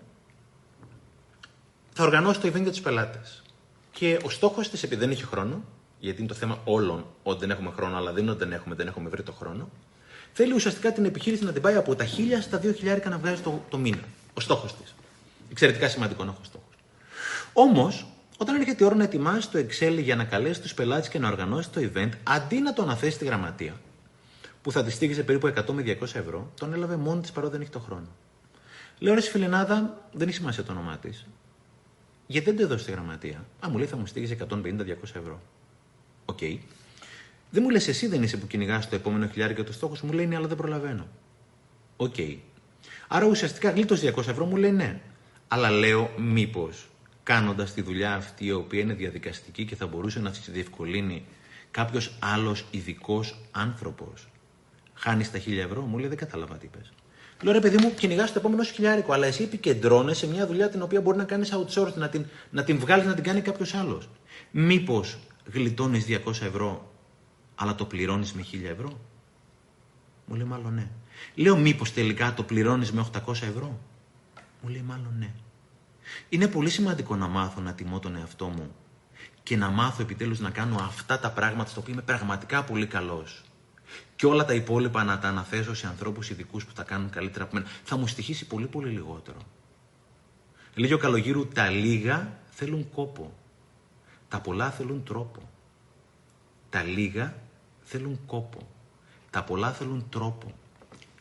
[1.92, 3.42] θα οργανώσει το event για τους πελάτες.
[3.90, 5.64] Και ο στόχος της, επειδή δεν έχει χρόνο,
[5.98, 8.74] γιατί είναι το θέμα όλων ότι δεν έχουμε χρόνο, αλλά δεν είναι ότι δεν έχουμε,
[8.74, 9.68] δεν έχουμε βρει το χρόνο.
[10.32, 12.08] Θέλει ουσιαστικά την επιχείρηση να την πάει από τα 1000
[12.42, 14.04] στα 2000 να βγάζει το, το μήνα.
[14.34, 14.94] Ο στόχος της.
[15.50, 16.74] Εξαιρετικά σημαντικό να έχω στόχος.
[17.52, 18.06] Όμως,
[18.38, 21.28] όταν έρχεται η ώρα να ετοιμάσει το Excel για να καλέσει τους πελάτες και να
[21.28, 23.80] οργανώσει το event, αντί να το αναθέσει στη γραμματεία,
[24.62, 27.60] που θα τη στήγησε περίπου 100 με 200 ευρώ, τον έλαβε μόνη της παρότι δεν
[27.60, 28.06] έχει το χρόνο.
[28.98, 31.26] Λέω ρε φιλενάδα, δεν έχει σημασία το όνομά της.
[32.26, 33.44] Γιατί δεν το έδωσε στη γραμματεία.
[33.64, 34.56] Α, μου λέει θα μου στοίχιζε 150-200
[35.02, 35.40] ευρώ.
[36.24, 36.58] Okay.
[37.50, 40.06] Δεν μου λες, εσύ δεν είσαι που κυνηγάς το επόμενο χιλιάρι για το στόχος σου.
[40.06, 41.06] Μου λέει ναι, αλλά δεν προλαβαίνω.
[41.96, 42.36] Okay.
[43.08, 45.00] Άρα ουσιαστικά γλίτωσες 200 ευρώ μου λέει ναι.
[45.48, 46.88] Αλλά λέω μήπως
[47.24, 51.24] κάνοντας τη δουλειά αυτή η οποία είναι διαδικαστική και θα μπορούσε να τη διευκολύνει
[51.70, 54.28] κάποιος άλλος ειδικός άνθρωπος.
[54.94, 56.92] Χάνεις τα χίλια ευρώ, μου λέει δεν κατάλαβα τι είπες.
[57.42, 60.82] Λέω ρε παιδί μου, κυνηγάς το επόμενο χιλιάρικο, αλλά εσύ επικεντρώνεσαι σε μια δουλειά την
[60.82, 64.08] οποία μπορεί να κάνεις outsource, να την, να την βγάλεις να την κάνει κάποιος άλλος.
[64.50, 65.18] Μήπως
[65.52, 66.92] γλιτώνεις 200 ευρώ,
[67.54, 69.00] αλλά το πληρώνεις με 1000 ευρώ;
[70.26, 70.88] Μου λέει μάλλον ναι.
[71.34, 73.80] Λέω μήπως τελικά το πληρώνεις με 800 ευρώ;
[74.62, 75.32] Μου λέει μάλλον ναι.
[76.28, 78.74] Είναι πολύ σημαντικό να μάθω να τιμώ τον εαυτό μου
[79.42, 83.42] και να μάθω επιτέλους να κάνω αυτά τα πράγματα στο οποίο είμαι πραγματικά πολύ καλός.
[84.16, 87.54] Και όλα τα υπόλοιπα να τα αναθέσω σε ανθρώπους ειδικούς που τα κάνουν καλύτερα από
[87.54, 87.66] μένα.
[87.84, 89.38] Θα μου στοιχήσει πολύ πολύ λιγότερο.
[90.74, 93.32] Λέγει ο Καλογύρου, τα λίγα θέλουν κόπο.
[94.28, 95.50] Τα πολλά θέλουν τρόπο.
[96.70, 97.34] Τα λίγα
[97.82, 98.68] θέλουν κόπο.
[99.30, 100.54] Τα πολλά θέλουν τρόπο.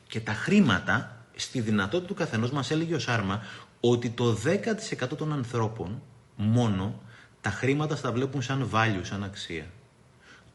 [0.08, 3.42] Και τα χρήματα, στη δυνατότητα του καθενός μας έλεγε ο Σάρμα,
[3.86, 6.02] ότι το 10% των ανθρώπων
[6.36, 7.02] μόνο
[7.42, 9.66] τα χρήματα στα βλέπουν σαν value, σαν αξία.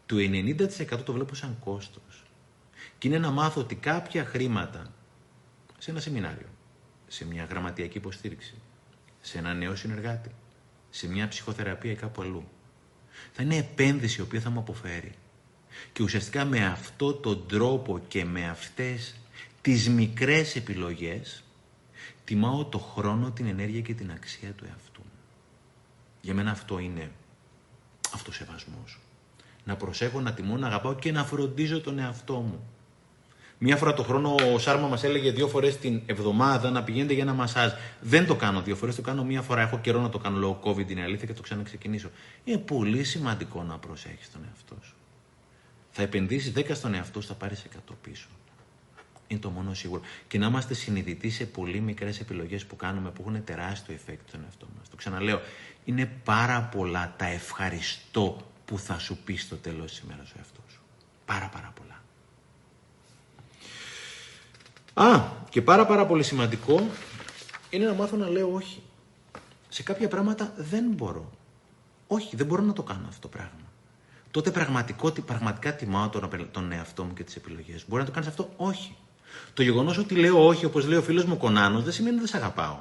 [0.07, 2.25] Το 90% το βλέπουν σαν κόστος.
[2.99, 4.93] Και είναι να μάθω ότι κάποια χρήματα
[5.79, 6.47] σε ένα σεμινάριο,
[7.07, 8.55] σε μια γραμματιακή υποστήριξη,
[9.21, 10.31] σε ένα νέο συνεργάτη,
[10.91, 12.49] σε μια ψυχοθεραπεία ή κάπου αλλού,
[13.33, 15.13] θα είναι επένδυση η οποία θα μου αποφέρει.
[15.93, 19.15] Και ουσιαστικά με αυτό τον τρόπο και με αυτές
[19.61, 21.43] τις μικρές επιλογές
[22.29, 25.19] τιμάω το χρόνο, την ενέργεια και την αξία του εαυτού μου.
[26.21, 27.11] Για μένα αυτό είναι
[28.15, 29.01] αυτοσεβασμός.
[29.65, 32.67] Να προσέχω, να τιμώ, να αγαπάω και να φροντίζω τον εαυτό μου.
[33.59, 37.23] Μία φορά το χρόνο ο Σάρμα μας έλεγε δύο φορές την εβδομάδα να πηγαίνετε για
[37.23, 37.73] ένα μασάζ.
[38.01, 39.61] Δεν το κάνω δύο φορές, το κάνω μία φορά.
[39.61, 42.11] Έχω καιρό να το κάνω λόγω COVID, είναι αλήθεια και το ξαναξεκινήσω.
[42.45, 44.95] Είναι πολύ σημαντικό να προσέχεις τον εαυτό σου.
[45.91, 48.29] Θα επενδύσεις 10 στον εαυτό σου, θα πάρεις 100 πίσω.
[49.29, 50.01] Είναι το μόνο σίγουρο.
[50.29, 54.41] Και να είμαστε συνειδητοί σε πολύ μικρές επιλογές που κάνουμε που έχουν τεράστιο effect στον
[54.45, 54.89] εαυτό μας.
[54.89, 55.41] Το ξαναλέω.
[55.85, 60.65] Είναι πάρα πολλά τα ευχαριστώ που θα σου πει στο τέλος της ημέρας ο εαυτός
[60.73, 60.81] σου.
[61.25, 62.03] Πάρα πάρα πολλά.
[65.11, 66.89] Α, και πάρα πάρα πολύ σημαντικό
[67.71, 68.83] είναι να μάθω να λέω όχι.
[69.69, 71.31] Σε κάποια πράγματα δεν μπορώ.
[72.07, 73.73] Όχι, δεν μπορώ να το κάνω αυτό το πράγμα.
[74.31, 74.51] Τότε
[75.27, 77.85] πραγματικά τιμάω τον, τον εαυτό μου και τις επιλογές.
[77.89, 78.97] Μπορεί να το κάνεις αυτό, όχι.
[79.55, 82.41] Το γεγονός ότι λέω όχι, όπως λέει ο φίλος μου Κονάνος, δεν σημαίνει ότι δεν
[82.41, 82.79] σε αγαπάω.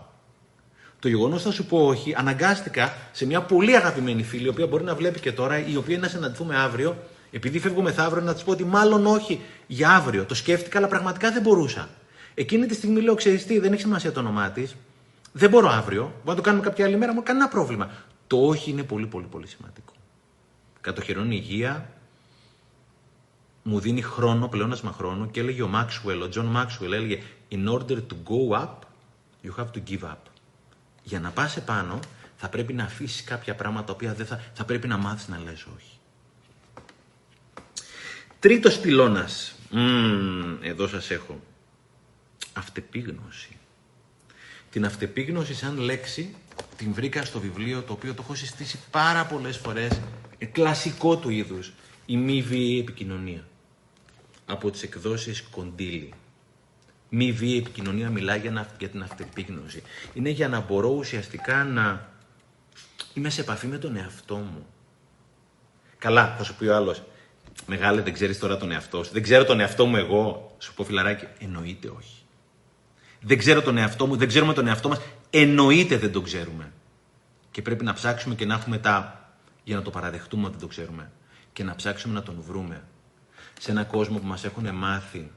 [1.00, 4.84] Το γεγονός θα σου πω όχι, αναγκάστηκα σε μια πολύ αγαπημένη φίλη, η οποία μπορεί
[4.84, 6.98] να βλέπει και τώρα, η οποία είναι να συναντηθούμε αύριο,
[7.32, 10.26] επειδή φεύγω μεθαύριο, να της πω ότι μάλλον όχι για αύριο.
[10.26, 11.90] Το σκέφτηκα, αλλά πραγματικά δεν μπορούσα.
[12.34, 14.76] Εκείνη τη στιγμή λέω: Ξέρεις τι, δεν έχει σημασία το όνομά της.
[15.32, 16.02] Δεν μπορώ αύριο.
[16.02, 17.90] Μπορεί να το κάνουμε κάποια άλλη μέρα, μου κανένα πρόβλημα.
[18.28, 19.94] Το όχι είναι πολύ, πολύ, πολύ σημαντικό.
[20.82, 21.90] Κατοχυρώνει υγεία,
[23.68, 27.98] μου δίνει χρόνο, πλεόνασμα χρόνου και έλεγε ο Maxwell, ο John Maxwell έλεγε In order
[28.10, 28.76] to go up,
[29.44, 30.18] you have to give up.
[31.04, 32.00] Για να πας επάνω
[32.38, 35.40] θα πρέπει να αφήσεις κάποια πράγματα τα οποία δεν θα, θα πρέπει να μάθεις να
[35.44, 35.98] λες όχι.
[38.40, 39.56] Τρίτος πυλώνας.
[39.74, 41.40] Mm, εδώ σας έχω.
[42.54, 43.58] Αυτεπίγνωση.
[44.72, 46.36] Την αυτεπίγνωση σαν λέξη
[46.78, 50.02] την βρήκα στο βιβλίο το οποίο το έχω συστήσει πάρα πολλές φορές.
[50.38, 51.72] Ε, κλασικό του είδους.
[52.06, 53.44] Η μη βίαιη επικοινωνία
[54.48, 56.14] από τις εκδόσεις Κοντήλη.
[57.10, 59.84] Μη βίαιη επικοινωνία μιλάει για, για την αυτεπίγνωση.
[60.14, 62.10] Είναι για να μπορώ ουσιαστικά να
[63.14, 64.66] είμαι σε επαφή με τον εαυτό μου.
[65.98, 67.04] Καλά, θα σου πει ο άλλος.
[67.66, 69.12] Μεγάλε, δεν ξέρεις τώρα τον εαυτό σου.
[69.14, 70.56] Δεν ξέρω τον εαυτό μου εγώ.
[70.58, 72.22] Σου πω φιλαράκι, εννοείται όχι.
[73.22, 75.00] Δεν ξέρω τον εαυτό μου, δεν ξέρουμε τον εαυτό μας.
[75.30, 76.72] Εννοείται δεν τον ξέρουμε.
[77.52, 79.30] Και πρέπει να ψάξουμε και να έχουμε τα.
[79.64, 81.12] για να το παραδεχτούμε ότι δεν το ξέρουμε.
[81.54, 82.84] Και να ψάξουμε να τον βρούμε
[83.60, 85.32] σε έναν κόσμο που μας έχουν μάθει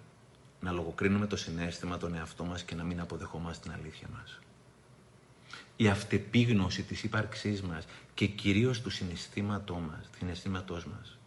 [0.60, 4.38] να λογοκρίνουμε το συνέστημα, τον εαυτό μας και να μην αποδεχόμαστε την αλήθεια μας.
[5.76, 11.18] Η αυτεπίγνωση της ύπαρξής μας και κυρίως του συναισθήματό μας, συναισθήματός μας.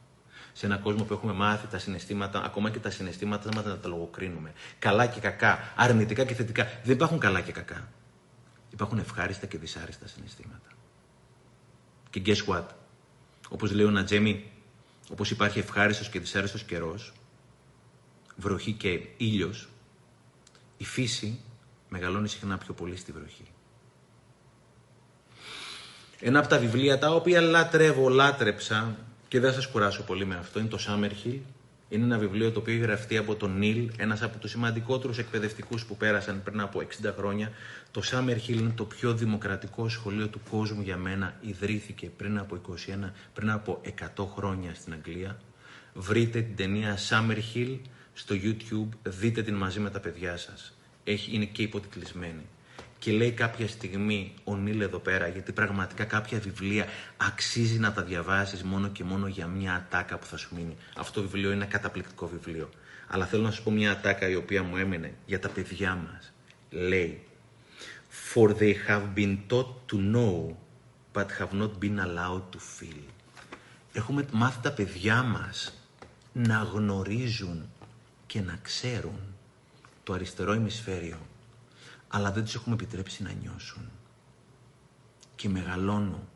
[0.54, 3.88] Σε έναν κόσμο που έχουμε μάθει τα συναισθήματα, ακόμα και τα συναισθήματα μας να τα
[3.88, 4.54] λογοκρίνουμε.
[4.80, 6.64] Καλά και κακά, αρνητικά και θετικά.
[6.84, 7.88] Δεν υπάρχουν καλά και κακά.
[8.70, 10.68] Υπάρχουν ευχάριστα και δυσάριστα συναισθήματα.
[12.10, 12.66] Και guess what?
[13.50, 14.52] Όπως λέει ο Νατζέμι,
[15.14, 17.14] όπως υπάρχει ευχάριστος και δυσάρεστος καιρός,
[18.36, 19.70] βροχή και ήλιος,
[20.78, 21.40] η φύση
[21.90, 23.46] μεγαλώνει συχνά πιο πολύ στη βροχή.
[26.20, 28.98] Ένα από τα βιβλία τα οποία λατρεύω, λάτρεψα
[29.28, 31.40] και δεν θα σας κουράσω πολύ με αυτό είναι το Summerhill
[31.94, 35.86] είναι ένα βιβλίο το οποίο έχει γραφτεί από τον Νίλ, ένας από τους σημαντικότερους εκπαιδευτικούς
[35.86, 37.52] που πέρασαν πριν από 60 χρόνια.
[37.92, 41.34] Το Summerhill είναι το πιο δημοκρατικό σχολείο του κόσμου για μένα.
[41.42, 43.82] Ιδρύθηκε πριν από 21, πριν από
[44.18, 45.38] 100 χρόνια στην Αγγλία.
[45.94, 47.78] Βρείτε την ταινία Summerhill
[48.14, 50.74] στο YouTube, δείτε την μαζί με τα παιδιά σας.
[51.32, 52.46] Είναι και υποτιτλισμένη.
[53.04, 56.86] Και λέει κάποια στιγμή ο Νίλ εδώ πέρα, γιατί πραγματικά κάποια βιβλία
[57.18, 60.76] αξίζει να τα διαβάσεις μόνο και μόνο για μια ατάκα που θα σου μείνει.
[60.98, 62.70] Αυτό το βιβλίο είναι ένα καταπληκτικό βιβλίο.
[63.08, 66.34] Αλλά θέλω να σου πω μια ατάκα η οποία μου έμενε για τα παιδιά μας.
[66.70, 67.24] Λέει,
[68.34, 70.56] For they have been taught to know,
[71.14, 73.04] but have not been allowed to feel.
[73.94, 75.74] Έχουμε μάθει τα παιδιά μας
[76.34, 77.70] να γνωρίζουν
[78.26, 79.20] και να ξέρουν
[80.04, 81.18] το αριστερό ημισφαίριο,
[82.16, 83.90] αλλά δεν τους έχουμε επιτρέψει να νιώσουν.
[85.36, 86.28] Και μεγαλώνω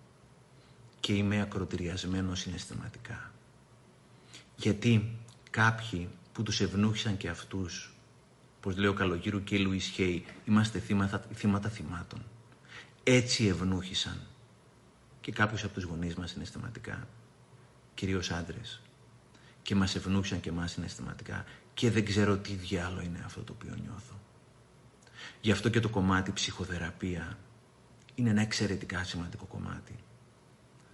[0.99, 3.31] και είμαι ακροτηριασμένος συναισθηματικά.
[4.55, 5.17] Γιατί
[5.49, 7.95] κάποιοι που τους ευνούχησαν και αυτούς,
[8.57, 12.23] όπως λέει ο Καλογύρου και η Λουίς Χέι, είμαστε θύματα, θύματα θυμάτων.
[13.03, 14.21] Έτσι ευνούχησαν
[15.21, 17.07] και κάποιους από τους γονείς μας συναισθηματικά,
[17.93, 18.81] κυρίως άντρες,
[19.61, 23.75] και μας ευνούχησαν και εμάς συναισθηματικά και δεν ξέρω τι διάλογο είναι αυτό το οποίο
[23.83, 24.15] νιώθω.
[25.41, 27.37] Γι' αυτό και το κομμάτι ψυχοθεραπεία
[28.15, 29.95] είναι ένα εξαιρετικά σημαντικό κομμάτι.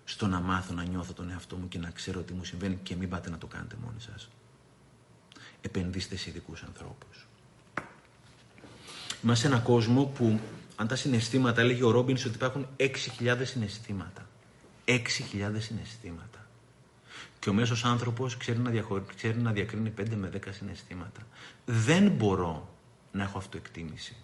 [0.06, 2.96] Στο να μάθω να νιώθω τον εαυτό μου και να ξέρω τι μου συμβαίνει και
[2.96, 4.30] μην πάτε να το κάνετε μόνοι σας.
[5.62, 7.28] Επενδύστε σε ειδικούς ανθρώπους.
[9.24, 10.40] Είμαστε σε έναν κόσμο που
[10.76, 12.90] αν τα συναισθήματα, έλεγε ο Ρόμπινς ότι υπάρχουν 6.000
[13.44, 14.28] συναισθήματα.
[14.86, 15.02] 6.000
[15.58, 16.48] συναισθήματα.
[17.40, 18.72] Και ο μέσος άνθρωπος ξέρει να,
[19.16, 21.22] ξέρει να διακρίνει 5 με 10 συναισθήματα.
[21.66, 22.76] Δεν μπορώ
[23.12, 24.16] να έχω αυτοεκτίμηση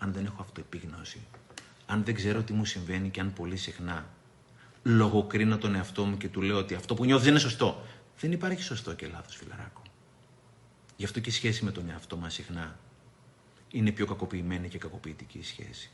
[0.00, 1.20] αν δεν έχω αυτοεπίγνωση.
[1.86, 4.06] Αν δεν ξέρω τι μου συμβαίνει και αν πολύ συχνά
[4.82, 7.82] λογοκρίνω τον εαυτό μου και του λέω ότι αυτό που νιώθω είναι σωστό.
[8.20, 9.82] Δεν υπάρχει σωστό και λάθος φιλαράκο.
[10.96, 12.78] Γι' αυτό και η σχέση με τον εαυτό μας συχνά
[13.70, 15.90] είναι πιο κακοποιημένη και κακοποιητική η σχέση.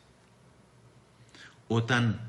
[1.67, 2.21] Όταν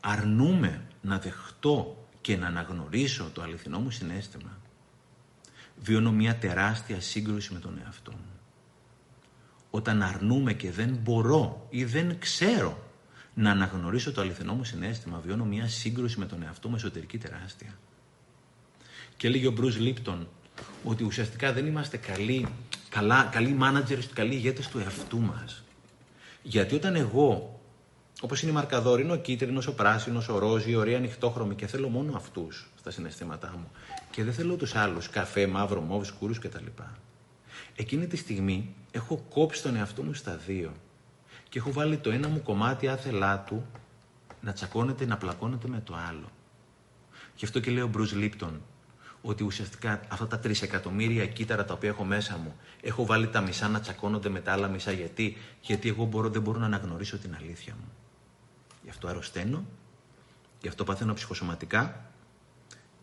[0.00, 4.58] αρνούμε να δεχτώ και να αναγνωρίσω το αληθινό μου συνέστημα,
[5.76, 8.31] βιώνω μια τεράστια σύγκρουση με τον εαυτό μου.
[9.74, 12.78] Όταν αρνούμε και δεν μπορώ ή δεν ξέρω
[13.34, 17.78] να αναγνωρίσω το αληθινό μου συνέστημα, βιώνω μια σύγκρουση με τον εαυτό μου εσωτερική τεράστια.
[19.16, 20.28] Και έλεγε ο Μπρουζ Λίπτον
[20.84, 22.46] ότι ουσιαστικά δεν είμαστε καλοί,
[22.88, 25.64] καλά, καλοί managers, καλοί ηγέτες του εαυτού μας.
[26.42, 27.60] Γιατί όταν εγώ
[28.24, 31.66] Όπως είναι η μαρκαδόρη, είναι ο κίτρινος, ο πράσινος, ο ρόζι, η ωραία ανοιχτόχρωμη και
[31.66, 33.70] θέλω μόνο αυτούς στα συναισθήματά μου.
[34.10, 36.66] Και δεν θέλω τους άλλους, καφέ, μαύρο, μόβ, σκούρου κτλ.
[37.76, 40.72] Εκείνη τη στιγμή έχω κόψει τον εαυτό μου στα δύο
[41.48, 43.66] και έχω βάλει το ένα μου κομμάτι άθελά του
[44.40, 46.30] να τσακώνεται, να πλακώνεται με το άλλο.
[47.36, 48.60] Γι' αυτό και λέει ο Μπρουζ Λίπτον
[49.22, 53.68] ότι ουσιαστικά αυτά τα τρισεκατομμύρια κύτταρα τα οποία έχω μέσα μου, έχω βάλει τα μισά
[53.68, 54.92] να τσακώνονται με τα άλλα μισά.
[54.92, 57.92] Γιατί, Γιατί εγώ μπορώ, δεν μπορώ να αναγνωρίσω την αλήθεια μου.
[58.82, 59.64] Γι' αυτό αρρωσταίνω,
[60.60, 62.10] γι' αυτό παθαίνω ψυχοσωματικά,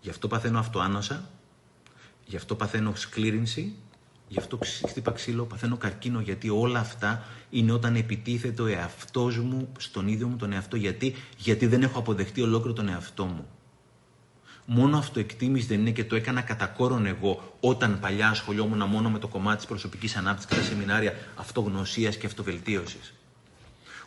[0.02, 1.30] γι' αυτό παθαίνω αυτοάνοσα,
[2.25, 3.75] γι' αυτό παθαίνω σκλήρινση,
[4.30, 9.72] γι' αυτό χτύπα ξύλο, παθαίνω καρκίνο, γιατί όλα αυτά είναι όταν επιτίθεται ο εαυτός μου
[9.78, 10.76] στον ίδιο μου τον εαυτό.
[10.76, 13.48] Γιατί, γιατί δεν έχω αποδεχτεί ολόκληρο τον εαυτό μου.
[14.65, 19.20] Μόνο αυτοεκτίμηση δεν είναι και το έκανα κατά κόρον εγώ όταν παλιά ασχολιόμουν μόνο με
[19.20, 23.13] το κομμάτι της προσωπικής ανάπτυξης και τα σεμινάρια αυτογνωσίας και αυτοβελτίωσης.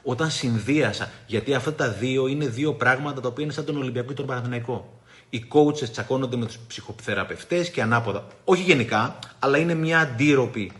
[0.02, 4.08] Όταν συνδύασα, γιατί αυτά τα δύο είναι δύο πράγματα τα οποία είναι σαν τον Ολυμπιακό
[4.08, 5.01] και τον Παναθηναϊκό.
[5.34, 8.26] Οι coaches τσακώνονται με τους ψυχοθεραπευτές και ανάποδα.
[8.44, 10.72] Όχι γενικά, αλλά είναι μια αντίρροπη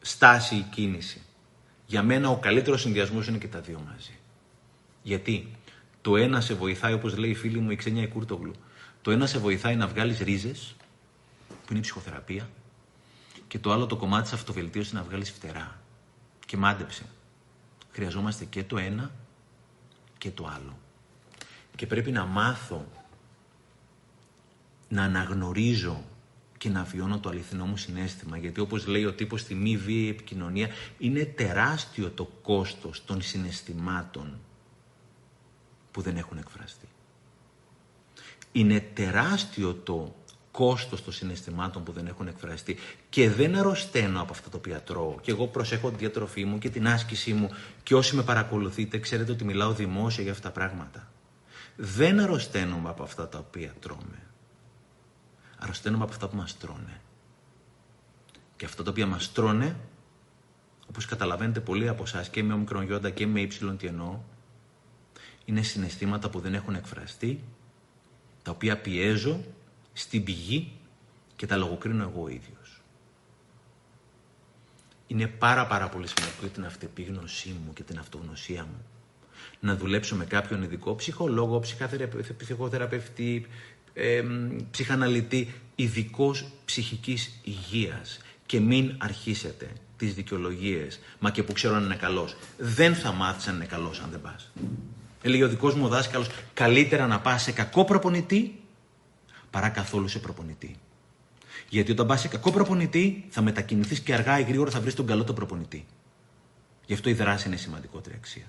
[0.00, 1.22] στάση ή κίνηση.
[1.86, 4.18] Για μένα ο καλύτερος συνδυασμός είναι και τα δύο μαζί.
[5.02, 5.56] Γιατί
[6.00, 8.52] το ένα σε βοηθάει, όπως λέει η φίλη μου η Ξένια Ικούρτογλου,
[9.02, 10.76] το ένα σε βοηθάει να βγάλεις ρίζες,
[11.48, 12.48] που είναι η ψυχοθεραπεία,
[13.48, 15.80] και το άλλο το κομμάτι της αυτοβελτίωσης να βγάλεις φτερά.
[16.46, 17.02] Και μάντεψε.
[17.92, 19.10] Χρειαζόμαστε και το ένα
[20.18, 20.78] και το άλλο.
[21.76, 22.86] Και πρέπει να μάθω
[24.88, 26.04] να αναγνωρίζω
[26.58, 28.36] και να βιώνω το αληθινό μου συνέστημα.
[28.36, 30.68] Γιατί όπως λέει ο τύπος στη μη βίαιη επικοινωνία,
[30.98, 34.38] είναι τεράστιο το κόστος των συναισθημάτων
[35.90, 36.88] που δεν έχουν εκφραστεί.
[38.52, 40.14] Είναι τεράστιο το
[40.50, 42.76] κόστος των συναισθημάτων που δεν έχουν εκφραστεί
[43.08, 45.14] και δεν αρρωσταίνω από αυτά τα οποία τρώω.
[45.20, 47.50] Και εγώ προσέχω τη διατροφή μου και την άσκησή μου
[47.82, 51.08] και όσοι με παρακολουθείτε ξέρετε ότι μιλάω δημόσια για αυτά τα πράγματα.
[51.76, 54.26] Δεν αρρωσταίνομαι από αυτά τα οποία τρώμε.
[55.58, 57.00] Αρρωσταίνομαι από αυτά που μας τρώνε.
[58.56, 59.76] Και αυτά τα οποία μας τρώνε,
[60.88, 64.18] όπως καταλαβαίνετε πολλοί από εσάς και με ομικρον και με ύψιλον τι εννοώ,
[65.44, 67.44] είναι συναισθήματα που δεν έχουν εκφραστεί,
[68.42, 69.40] τα οποία πιέζω
[69.92, 70.72] στην πηγή
[71.36, 72.82] και τα λογοκρίνω εγώ ο ίδιος.
[75.06, 78.84] Είναι πάρα πάρα πολύ σημαντικό για την αυτεπίγνωσή μου και την αυτογνωσία μου
[79.60, 81.62] να δουλέψω με κάποιον ειδικό ψυχολόγο,
[82.36, 83.46] ψυχοθεραπευτή,
[83.98, 84.22] ε,
[84.70, 91.96] ψυχαναλυτή, ειδικός ψυχικής υγείας και μην αρχίσετε τις δικαιολογίες, μα και που ξέρω αν είναι
[91.96, 92.36] καλός.
[92.58, 94.52] Δεν θα μάθεις αν είναι καλός αν δεν πας.
[95.22, 98.60] Έλεγε ο δικός μου δάσκαλος, καλύτερα να πας σε κακό προπονητή
[99.50, 100.76] παρά καθόλου σε προπονητή.
[101.68, 105.06] Γιατί όταν πας σε κακό προπονητή, θα μετακινηθείς και αργά ή γρήγορα θα βρεις τον
[105.06, 105.86] καλό τον προπονητή.
[106.86, 108.46] Γι' αυτό η δράση είναι σημαντικότερη αξία.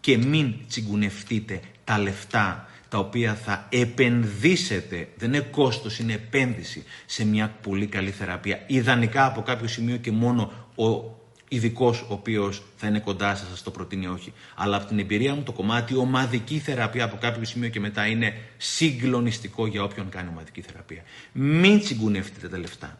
[0.00, 7.24] Και μην τσιγκουνευτείτε τα λεφτά τα οποία θα επενδύσετε, δεν είναι κόστος, είναι επένδυση σε
[7.24, 8.64] μια πολύ καλή θεραπεία.
[8.66, 11.16] Ιδανικά από κάποιο σημείο και μόνο ο
[11.48, 14.32] ειδικός ο οποίος θα είναι κοντά σας, σας το προτείνει όχι.
[14.54, 18.34] Αλλά από την εμπειρία μου το κομμάτι ομαδική θεραπεία από κάποιο σημείο και μετά είναι
[18.56, 21.02] συγκλονιστικό για όποιον κάνει ομαδική θεραπεία.
[21.32, 22.98] Μην τσιγκουνεύετε τα λεφτά.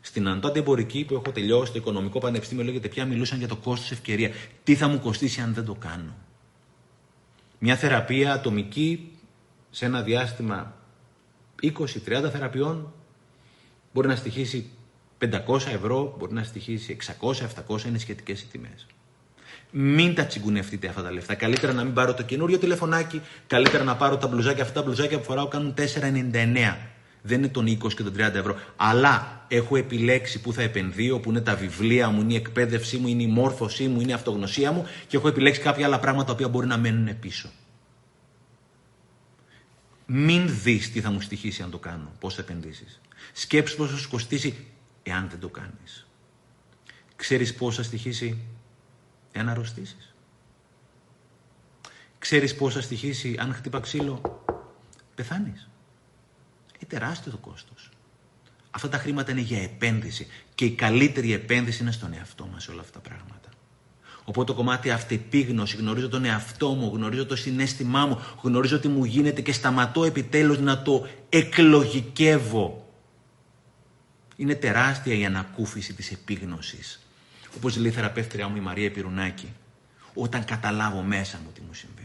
[0.00, 3.90] Στην Αντώνη Εμπορική που έχω τελειώσει το Οικονομικό Πανεπιστήμιο λέγεται πια μιλούσαν για το κόστος
[3.90, 4.30] ευκαιρία.
[4.64, 6.16] Τι θα μου κοστίσει αν δεν το κάνω;
[7.58, 9.12] Μια θεραπεία ατομική
[9.70, 10.74] σε ένα διάστημα
[11.62, 11.76] 20-30
[12.32, 12.92] θεραπείων
[13.92, 14.70] μπορεί να στοιχήσει
[15.18, 15.30] 500
[15.72, 16.96] ευρώ, μπορεί να στοιχήσει
[17.68, 18.86] 600-700, είναι σχετικές οι τιμές.
[19.70, 21.34] Μην τα τσιγκουνευτείτε αυτά τα λεφτά.
[21.34, 24.62] Καλύτερα να μην πάρω το καινούριο τηλεφωνάκι, καλύτερα να πάρω τα μπλουζάκια.
[24.62, 26.76] Αυτά τα μπλουζάκια που φοράω κάνουν 4,99.
[27.22, 28.56] Δεν είναι των 20 και των 30 ευρώ.
[28.76, 33.08] Αλλά έχω επιλέξει που θα επενδύω, που είναι τα βιβλία μου, είναι η εκπαίδευσή μου,
[33.08, 36.32] είναι η μόρφωσή μου, είναι η αυτογνωσία μου και έχω επιλέξει κάποια άλλα πράγματα τα
[36.32, 37.50] οποία μπορεί να μένουν πίσω.
[40.06, 43.00] Μην δεις τι θα μου στοιχήσει αν το κάνω, πώς θα επενδύσεις.
[43.32, 44.66] Σκέψει πώς θα σου κοστίσει
[45.02, 46.06] εάν δεν το κάνεις.
[47.16, 48.38] Ξέρεις πώς θα στοιχήσει
[49.32, 50.14] εάν αρρωστήσεις.
[52.18, 54.42] Ξέρεις πώς θα στοιχήσει αν χτύπα ξύλο
[55.14, 55.68] πεθάνεις.
[56.78, 57.90] Είναι τεράστιο το κόστος.
[58.70, 62.70] Αυτά τα χρήματα είναι για επένδυση και η καλύτερη επένδυση είναι στον εαυτό μας σε
[62.70, 63.48] όλα αυτά τα πράγματα.
[64.24, 69.04] Οπότε το κομμάτι αυτεπίγνωση, γνωρίζω τον εαυτό μου, γνωρίζω το συνέστημά μου, γνωρίζω τι μου
[69.04, 72.88] γίνεται και σταματώ επιτέλους να το εκλογικεύω
[74.38, 77.00] είναι τεράστια η ανακούφιση της επίγνωσης.
[77.56, 79.52] Όπως λέει η θεραπεύτριά μου η Μαρία Επιρουνάκη.
[80.14, 81.97] Όταν καταλάβω μέσα μου τι μου συμβαίνει.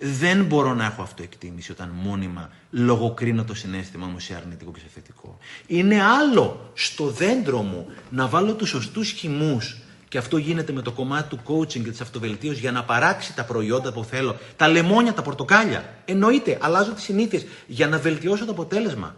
[0.00, 4.86] Δεν μπορώ να έχω αυτοεκτίμηση όταν μόνιμα λογοκρίνω το συνέστημα μου σε αρνητικό και σε
[4.94, 5.38] θετικό.
[5.66, 9.76] Είναι άλλο στο δέντρο μου να βάλω τους σωστούς χυμούς
[10.08, 13.44] και αυτό γίνεται με το κομμάτι του coaching και της αυτοβελτίωσης για να παράξει τα
[13.44, 14.36] προϊόντα που θέλω.
[14.56, 15.94] Τα λεμόνια, τα πορτοκάλια.
[16.04, 19.14] Εννοείται, αλλάζω τις συνήθειες για να βελτιώσω το αποτέλεσμα.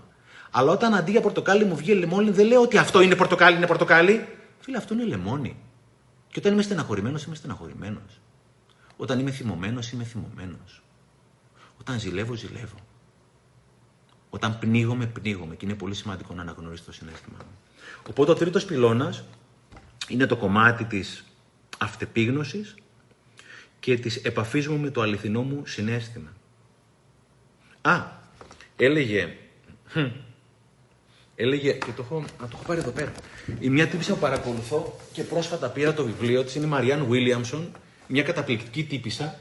[0.50, 3.66] Αλλά όταν αντί για πορτοκάλι μου βγει λεμόνι, δεν λέω ότι αυτό είναι πορτοκάλι, είναι
[3.66, 4.26] πορτοκάλι.
[4.60, 5.56] Φίλε, αυτό είναι λεμόνι.
[6.28, 8.20] Και όταν είμαι στεναχωρημένος, είμαι στεναχωρημένος.
[9.00, 10.82] Όταν είμαι θυμωμένος, είμαι θυμωμένος.
[11.80, 12.76] Όταν ζηλεύω, ζηλεύω.
[14.30, 15.54] Όταν πνίγομαι, πνίγομαι.
[15.54, 17.58] Και είναι πολύ σημαντικό να αναγνωρίσει το συνέστημά μου.
[18.08, 19.24] Οπότε ο τρίτος πυλώνας
[20.08, 21.24] είναι το κομμάτι της
[21.78, 22.74] αυτεπίγνωσης
[23.80, 26.32] και της επαφής μου με το αληθινό μου συνέστημα.
[27.80, 28.06] Α,
[28.76, 29.36] έλεγε
[31.34, 33.12] Έλεγε, και το έχω, να το έχω πάρει εδώ πέρα.
[33.60, 37.72] Η μια τύπησα που παρακολουθώ και πρόσφατα πήρα το βιβλίο της είναι η Μαριάν Βίλιαμσον,
[38.10, 39.40] μια καταπληκτική τύπησα,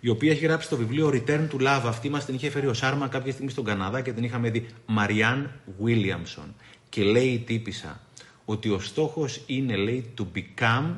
[0.00, 1.82] η οποία έχει γράψει το βιβλίο Return to Love.
[1.84, 4.66] Αυτή μας την είχε φέρει ο Σάρμα κάποια στιγμή στον Καναδά και την είχαμε δει.
[4.86, 6.54] Μαριάν Βίλιαμσον.
[6.88, 8.00] Και λέει η τύπησα
[8.44, 10.94] ότι ο στόχος είναι, λέει, to become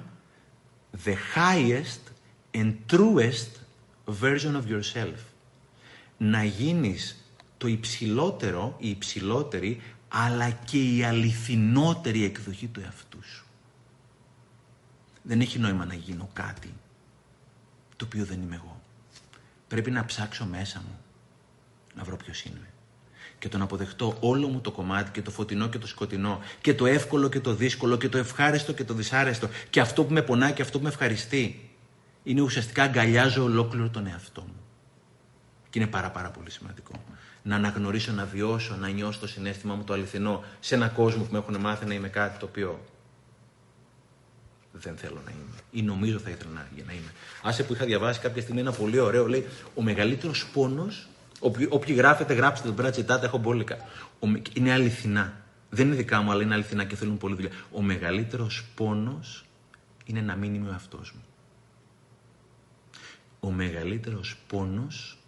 [1.05, 2.01] the highest
[2.55, 3.51] and truest
[4.21, 5.19] version of yourself.
[6.17, 7.25] Να γίνεις
[7.59, 13.47] το υψηλότερο, η υψηλότερη αλλά και η αληθινότερη εκδοχή του εαυτού σου.
[15.23, 16.73] Δεν έχει νόημα να γίνω κάτι
[18.03, 18.81] το οποίο δεν είμαι εγώ.
[19.69, 20.99] Πρέπει να ψάξω μέσα μου
[21.95, 22.69] να βρω ποιος είμαι.
[23.39, 26.75] Και το να αποδεχτώ όλο μου το κομμάτι και το φωτεινό και το σκοτεινό και
[26.75, 30.23] το εύκολο και το δύσκολο και το ευχάριστο και το δυσάρεστο και αυτό που με
[30.23, 31.71] πονάει και αυτό που με ευχαριστεί.
[32.23, 34.61] Είναι ουσιαστικά αγκαλιάζω ολόκληρο τον εαυτό μου.
[35.71, 37.05] Και είναι πάρα πάρα πολύ σημαντικό
[37.43, 41.33] να αναγνωρίσω, να βιώσω, να νιώσω το συνέστημα μου το αληθινό σε ένα κόσμο που
[41.33, 42.81] με έχουν μάθει να είμαι κάτι το οποίο
[44.73, 45.61] δεν θέλω να είμαι.
[45.71, 47.13] Ή νομίζω θα ήθελα να, να είμαι.
[47.43, 51.09] Άσε που είχα διαβάσει κάποια στιγμή ένα πολύ ωραίο, λέει, ο μεγαλύτερος πόνος,
[51.69, 53.77] όποιοι γράφετε, γράψτε τον πέρα, τσιτάτε, έχω μπόλικα.
[54.55, 55.41] είναι αληθινά.
[55.71, 57.51] Δεν είναι δικά μου, αλλά είναι αληθινά και θέλουν πολύ δουλειά.
[57.73, 59.45] Ο μεγαλύτερος πόνος
[60.05, 61.23] είναι να μην είμαι ο εαυτός μου.
[63.41, 65.19] Ο μεγαλύτερος πόνος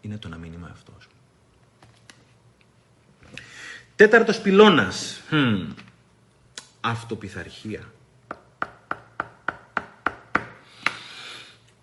[0.00, 1.12] είναι το να μην είμαι ο εαυτός μου.
[3.96, 5.20] Τέταρτος πυλώνας.
[5.30, 5.74] Hm.
[6.80, 7.93] Αυτοπιθαρχία.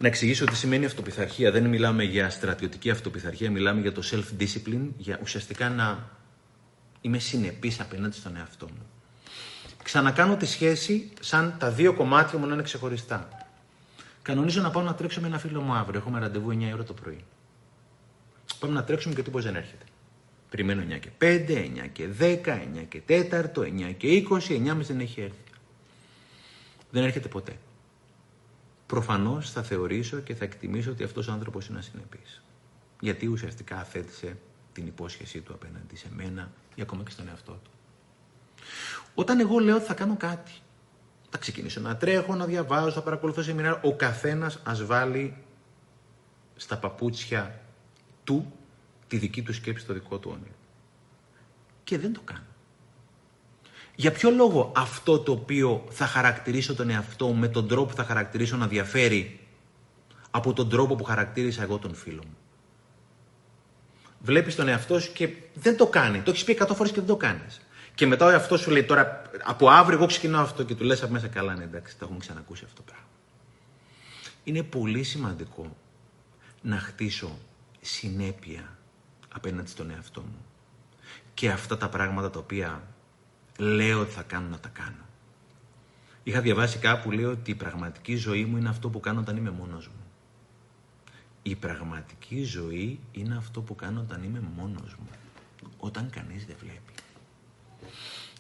[0.01, 1.51] Να εξηγήσω τι σημαίνει αυτοπιθαρχία.
[1.51, 6.09] Δεν μιλάμε για στρατιωτική αυτοπιθαρχία, μιλάμε για το self-discipline, για ουσιαστικά να
[7.01, 8.85] είμαι συνεπής απέναντι στον εαυτό μου.
[9.83, 13.27] Ξανακάνω τη σχέση σαν τα δύο κομμάτια μου να είναι ξεχωριστά.
[14.21, 15.99] Κανονίζω να πάω να τρέξω με ένα φίλο μου αύριο.
[15.99, 17.23] Έχουμε ραντεβού 9 ώρα το πρωί.
[18.59, 19.85] Πάμε να τρέξουμε και τίποτα δεν έρχεται.
[20.49, 24.99] Περιμένω 9 και 5, 9 και 10, 9 και 4, 9 και 20, 9 δεν
[24.99, 25.43] έχει έρθει.
[26.91, 27.57] Δεν έρχεται ποτέ.
[28.91, 32.41] Προφανώς θα θεωρήσω και θα εκτιμήσω ότι αυτός ο άνθρωπος είναι ασυνεπής.
[32.99, 34.37] Γιατί ουσιαστικά αθέτησε
[34.73, 37.71] την υπόσχεσή του απέναντι σε μένα ή ακόμα και στον εαυτό του.
[39.15, 40.51] Όταν εγώ λέω ότι θα κάνω κάτι,
[41.29, 45.37] θα ξεκινήσω να τρέχω, να διαβάζω, θα παρακολουθώ σεμινάρια, ο καθένας ας βάλει
[46.55, 47.61] στα παπούτσια
[48.23, 48.53] του
[49.07, 50.55] τη δική του σκέψη, το δικό του όνειρο.
[51.83, 52.50] Και δεν το κάνω.
[53.95, 57.95] Για ποιο λόγο αυτό το οποίο θα χαρακτηρίσω τον εαυτό μου με τον τρόπο που
[57.95, 59.39] θα χαρακτηρίσω να διαφέρει
[60.31, 62.37] από τον τρόπο που χαρακτήρισα εγώ τον φίλο μου;
[64.19, 66.19] Βλέπεις τον εαυτό σου και δεν το κάνει.
[66.19, 67.61] Το έχεις πει 100 φορές και δεν το κάνεις.
[67.95, 71.03] Και μετά ο εαυτός σου λέει τώρα από αύριο εγώ ξεκινάω αυτό και του λες
[71.03, 73.05] από μέσα καλά ναι εντάξει το έχουμε ξανακούσει αυτό το πράγμα.
[74.43, 75.75] Είναι πολύ σημαντικό
[76.61, 77.37] να χτίσω
[77.81, 78.77] συνέπεια
[79.33, 80.45] απέναντι στον εαυτό μου.
[81.33, 82.83] Και αυτά τα πράγματα τα οποία
[83.57, 85.05] λέω ότι θα κάνω να τα κάνω.
[86.23, 89.51] Είχα διαβάσει κάπου λέει ότι η πραγματική ζωή μου είναι αυτό που κάνω όταν είμαι
[89.51, 90.03] μόνος μου.
[91.43, 95.09] Η πραγματική ζωή είναι αυτό που κάνω όταν είμαι μόνος μου.
[95.77, 96.93] Όταν κανείς δεν βλέπει.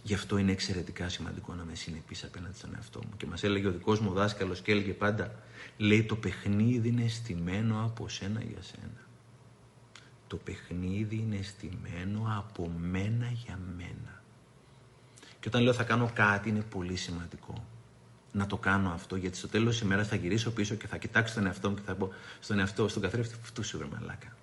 [0.03, 3.17] Γι' αυτό είναι εξαιρετικά σημαντικό να με συνεπείς απέναντι στον εαυτό μου.
[3.17, 5.35] Και μας έλεγε ο δικός μου δάσκαλος και έλεγε πάντα,
[5.77, 9.07] λέει το παιχνίδι είναι στημένο από σένα για σένα.
[10.27, 14.10] Το παιχνίδι είναι στημένο από μένα για μένα.
[15.41, 17.65] Και όταν λέω θα κάνω κάτι είναι πολύ σημαντικό
[18.31, 21.33] να το κάνω αυτό, γιατί στο τέλος της ημέρας θα γυρίσω πίσω και θα κοιτάξω
[21.33, 24.35] τον εαυτό μου και θα πω στον εαυτό, στον καθρέφτη, αυτού σου μαλάκα.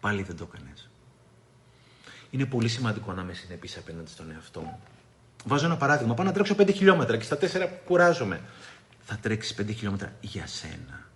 [0.00, 0.88] Πάλι δεν το έκανες.
[2.30, 4.80] Είναι πολύ σημαντικό να με συνεπεί απέναντι στον εαυτό μου.
[5.44, 6.14] Βάζω ένα παράδειγμα.
[6.14, 8.40] Πάω να τρέξω 5 χιλιόμετρα και στα 4 κουράζομαι.
[9.00, 11.06] Θα τρέξεις 5 χιλιόμετρα για σένα.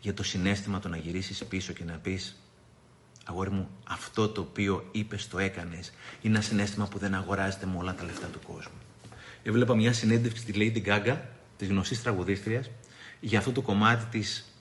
[0.00, 2.36] Για το συνέστημα το να γυρίσεις πίσω και να πεις
[3.30, 5.92] Αγόρι μου, αυτό το οποίο είπες, το έκανες.
[6.20, 8.78] Είναι ένα συνέστημα που δεν αγοράζεται με όλα τα λεφτά του κόσμου.
[9.42, 11.16] Έβλεπα μια συνέντευξη στη Lady Gaga,
[11.56, 12.70] της γνωστή τραγουδίστριας,
[13.20, 14.54] για αυτό το κομμάτι της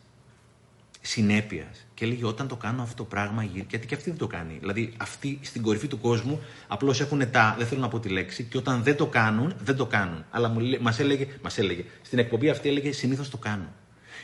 [1.01, 1.85] συνέπειας.
[1.93, 4.57] Και έλεγε όταν το κάνω αυτό το πράγμα, γιατί και αυτή δεν το κάνει.
[4.59, 8.43] Δηλαδή, αυτοί στην κορυφή του κόσμου απλώς έχουν τα, δεν θέλω να πω τη λέξη,
[8.43, 10.25] και όταν δεν το κάνουν, δεν το κάνουν.
[10.29, 13.73] Αλλά μας έλεγε, μας έλεγε, στην εκπομπή αυτή έλεγε συνήθως το κάνω.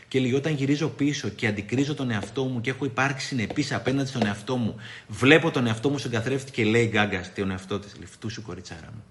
[0.07, 4.09] Και λέει, όταν γυρίζω πίσω και αντικρίζω τον εαυτό μου και έχω υπάρξει συνεπής απέναντι
[4.09, 4.75] στον εαυτό μου,
[5.07, 8.89] βλέπω τον εαυτό μου στον καθρέφτη και λέει γκάγκα στον εαυτό της, λεφτού σου κοριτσάρα
[8.93, 9.03] μου.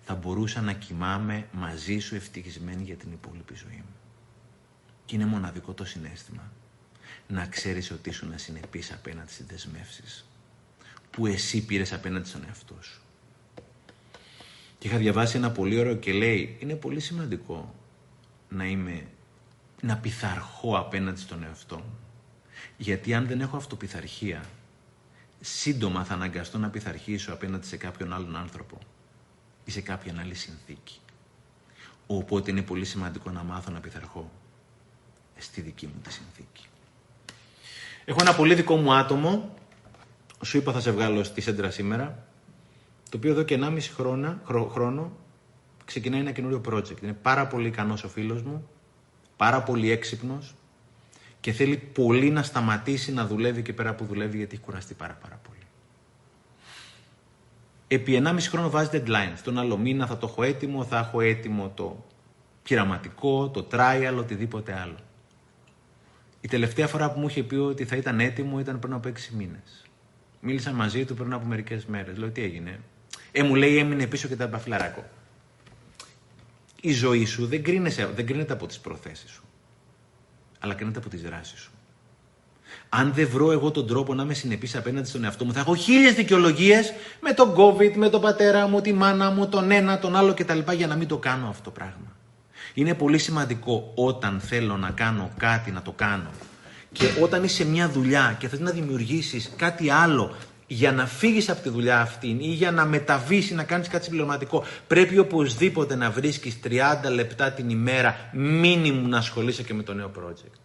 [0.00, 3.94] Θα μπορούσα να κοιμάμαι μαζί σου ευτυχισμένη για την υπόλοιπη ζωή μου.
[5.04, 6.52] Και είναι μοναδικό το συνέστημα
[7.26, 10.26] να ξέρεις ότι ήσουν να συνεπείς απέναντι στις δεσμεύσεις
[11.10, 13.00] που εσύ πήρες απέναντι στον εαυτό σου.
[14.78, 17.74] Και είχα διαβάσει ένα πολύ ωραίο και λέει είναι πολύ σημαντικό
[18.48, 19.06] να είμαι
[19.84, 21.98] να πειθαρχώ απέναντι στον εαυτό μου.
[22.76, 24.44] Γιατί αν δεν έχω αυτοπιθαρχία,
[25.40, 28.78] σύντομα θα αναγκαστώ να πειθαρχήσω απέναντι σε κάποιον άλλον άνθρωπο
[29.64, 30.98] ή σε κάποια άλλη συνθήκη.
[32.06, 34.30] Οπότε είναι πολύ σημαντικό να μάθω να πειθαρχώ
[35.36, 36.66] στη δική μου τη συνθήκη.
[38.04, 39.54] Έχω ένα πολύ δικό μου άτομο,
[40.44, 42.26] σου είπα θα σε βγάλω στη σέντρα σήμερα,
[43.10, 45.12] το οποίο εδώ και 1,5 χρόνο, χρόνο
[45.84, 47.02] ξεκινάει ένα καινούριο project.
[47.02, 48.68] Είναι πάρα πολύ ικανός ο φίλος μου,
[49.36, 50.54] πάρα πολύ έξυπνος
[51.40, 55.18] και θέλει πολύ να σταματήσει να δουλεύει και πέρα που δουλεύει γιατί έχει κουραστεί πάρα
[55.22, 55.58] πάρα πολύ.
[57.88, 59.38] Επί 1,5 χρόνο βάζει deadline.
[59.44, 62.04] Τον άλλο μήνα θα το έχω έτοιμο, θα έχω έτοιμο το
[62.62, 64.96] πειραματικό, το trial, οτιδήποτε άλλο.
[66.40, 69.12] Η τελευταία φορά που μου είχε πει ότι θα ήταν έτοιμο ήταν πριν από 6
[69.36, 69.84] μήνες.
[70.40, 72.16] Μίλησα μαζί του πριν από μερικές μέρες.
[72.16, 72.80] Λέω τι έγινε;
[73.32, 75.04] Ε, μου λέει έμεινε πίσω και τα μπαφλαράκο
[76.86, 79.42] η ζωή σου δεν, κρίνεσαι, δεν κρίνεται από τις προθέσεις σου,
[80.58, 81.70] αλλά κρίνεται από τις δράσεις σου.
[82.88, 85.74] Αν δεν βρω εγώ τον τρόπο να είμαι συνεπής απέναντι στον εαυτό μου, θα έχω
[85.74, 90.16] χίλιες δικαιολογίες με τον COVID, με τον πατέρα μου, τη μάνα μου, τον ένα, τον
[90.16, 90.58] άλλο κτλ.
[90.76, 92.16] για να μην το κάνω αυτό το πράγμα.
[92.74, 96.30] Είναι πολύ σημαντικό όταν θέλω να κάνω κάτι να το κάνω.
[96.92, 100.34] Και όταν είσαι μια δουλειά και θες να δημιουργήσεις κάτι άλλο
[100.66, 104.04] για να φύγεις από τη δουλειά αυτή ή για να μεταβείς ή να κάνεις κάτι
[104.04, 106.70] συμπληρωματικό πρέπει οπωσδήποτε να βρίσκεις 30
[107.12, 110.58] λεπτά την ημέρα μήνυμου να ασχολείσαι και με το νέο project.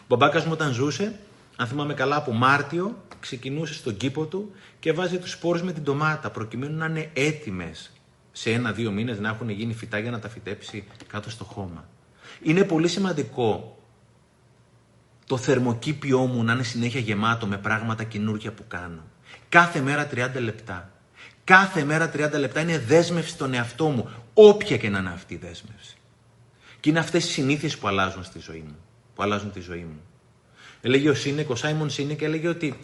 [0.00, 1.18] Ο μπαμπάκας μου όταν ζούσε,
[1.56, 5.82] αν θυμάμαι καλά από Μάρτιο, ξεκινούσε στον κήπο του και βάζει τους σπόρους με την
[5.82, 7.90] ντομάτα προκειμένου να είναι έτοιμες
[8.32, 11.88] σε ένα-δύο μήνες να έχουν γίνει φυτά για να τα φυτέψει κάτω στο χώμα.
[12.42, 13.75] Είναι πολύ σημαντικό
[15.26, 19.02] το θερμοκήπιό μου να είναι συνέχεια γεμάτο με πράγματα καινούργια που κάνω.
[19.48, 20.90] Κάθε μέρα 30 λεπτά.
[21.44, 25.36] Κάθε μέρα 30 λεπτά είναι δέσμευση στον εαυτό μου, όποια και να είναι αυτή η
[25.36, 25.96] δέσμευση.
[26.80, 28.76] Και είναι αυτές οι συνήθειες που αλλάζουν στη ζωή μου,
[29.14, 30.00] που αλλάζουν τη ζωή μου.
[30.80, 32.78] Έλεγε ο Σίνεκ, ο Σάιμον Σίνεκ έλεγε ότι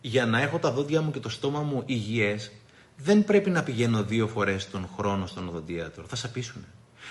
[0.00, 2.52] για να έχω τα δόντια μου και το στόμα μου υγιές,
[2.96, 6.04] δεν πρέπει να πηγαίνω δύο φορές τον χρόνο στον οδοντίατρο.
[6.08, 6.64] Θα σαπίσουνε.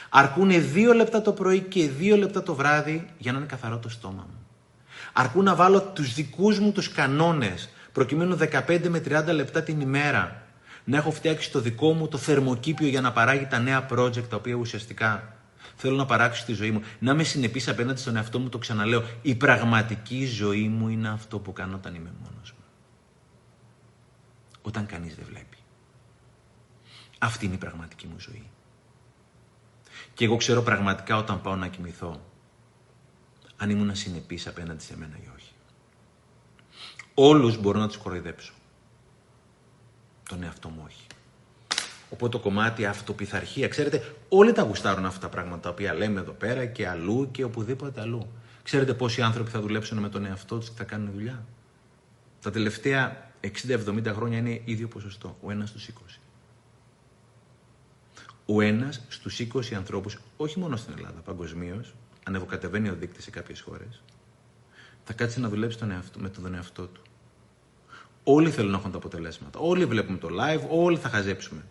[0.10, 3.90] Αρκούνε δύο λεπτά το πρωί και δύο λεπτά το βράδυ για να είναι καθαρό το
[3.90, 4.43] στόμα μου.
[5.14, 10.44] Αρκούν να βάλω τους δικούς μου τους κανόνες, προκειμένου 15 με 30 λεπτά την ημέρα,
[10.84, 14.36] να έχω φτιάξει το δικό μου το θερμοκήπιο για να παράγει τα νέα project τα
[14.36, 15.38] οποία ουσιαστικά
[15.76, 16.82] θέλω να παράξω στη ζωή μου.
[17.00, 19.04] Να είμαι συνεπής απέναντι στον εαυτό μου, το ξαναλέω.
[19.22, 22.64] Η πραγματική ζωή μου είναι αυτό που κάνω όταν είμαι μόνος μου.
[24.62, 25.58] Όταν κανείς δεν βλέπει.
[27.20, 28.48] Αυτή είναι η πραγματική μου ζωή.
[30.14, 32.22] Και εγώ ξέρω πραγματικά όταν πάω να κοιμηθώ
[33.64, 35.52] αν ήμουν συνεπής απέναντι σε μένα ή όχι.
[37.14, 38.54] Όλους μπορώ να τους κοροϊδέψω.
[40.30, 41.08] Τον εαυτό μου όχι.
[42.10, 46.32] Οπότε το κομμάτι αυτοπιθαρχία, ξέρετε, όλοι τα γουστάρουν αυτά τα πράγματα τα οποία λέμε εδώ
[46.32, 48.28] πέρα και αλλού και οπουδήποτε αλλού.
[48.64, 51.46] Ξέρετε πόσοι άνθρωποι θα δουλέψουν με τον εαυτό τους και θα κάνουν δουλειά.
[52.42, 53.32] Τα τελευταία
[53.68, 56.20] 60-70 χρόνια είναι ίδιο ποσοστό, ο ένας στους 20.
[58.46, 61.94] Ο ένας στους 20 ανθρώπους, όχι μόνο στην Ελλάδα, παγκοσμίως,
[62.24, 64.02] ανεβοκατεβαίνει ο δείκτης σε κάποιες χώρες,
[65.04, 67.02] θα κάτσει να δουλέψει τον εαυτό, με τον εαυτό του.
[68.24, 69.60] Όλοι θέλουν να έχουν τα αποτελέσματα.
[69.60, 71.66] Όλοι βλέπουμε το live, όλοι θα χαζέψουμε.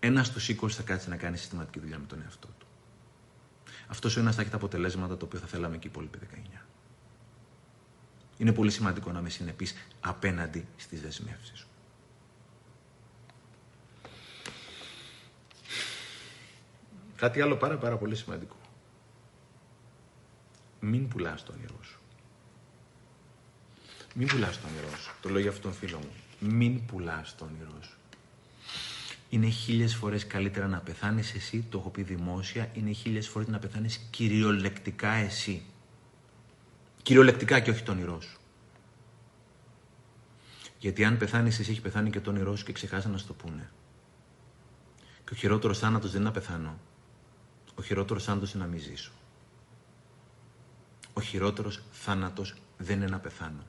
[0.00, 2.66] Ένας στους 20 θα κάτσει να κάνει συστηματική δουλειά με τον εαυτό του.
[3.86, 6.66] Αυτός ο ένας θα έχει τα αποτελέσματα τα οποία θα θέλαμε και οι υπόλοιποι 19.
[8.36, 11.66] Είναι πολύ σημαντικό να είμαι συνεπής απέναντι στις δεσμεύσεις σου.
[17.16, 18.56] Κάτι άλλο πάρα πάρα πολύ σημαντικό.
[20.84, 21.98] Μην πουλάς το όνειρό σου.
[24.14, 25.14] Μην πουλάς το όνειρό σου.
[25.22, 26.12] Το λέω για αυτόν τον φίλο μου.
[26.38, 27.96] Μην πουλάς το όνειρό σου.
[29.28, 33.58] Είναι χίλιες φορές καλύτερα να πεθάνεις εσύ, το έχω πει δημόσια, είναι χίλιες φορές να
[33.58, 35.62] πεθάνεις κυριολεκτικά εσύ.
[37.02, 38.40] Κυριολεκτικά και όχι το όνειρό σου.
[40.78, 43.32] Γιατί αν πεθάνεις εσύ, έχει πεθάνει και το όνειρό σου και ξεχάσαν να σου το
[43.32, 43.70] πούνε.
[45.24, 46.78] Και ο χειρότερος θάνατος δεν είναι να πεθάνω.
[47.74, 49.12] Ο χειρότερος θάνατος είναι να μην ζήσω.
[51.14, 53.66] Ο χειρότερος θάνατος δεν είναι να πεθάνω.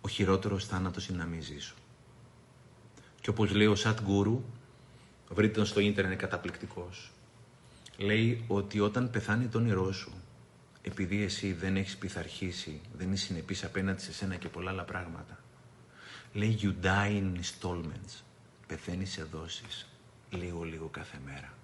[0.00, 1.74] Ο χειρότερος θάνατος είναι να μην ζήσω.
[3.20, 4.44] Και όπως λέει ο Σατ Γκούρου,
[5.28, 7.10] βρείτε τον στο ίντερνετ, είναι καταπληκτικός.
[7.96, 10.12] Λέει ότι όταν πεθάνει το όνειρό σου,
[10.82, 15.38] επειδή εσύ δεν έχεις πειθαρχήσει, δεν είσαι συνεπής απέναντι σε σένα και πολλά άλλα πράγματα,
[16.32, 18.22] λέει you die in installments.
[18.66, 19.86] Πεθαίνεις σε δόσεις,
[20.30, 21.57] λίγο-λίγο κάθε μέρα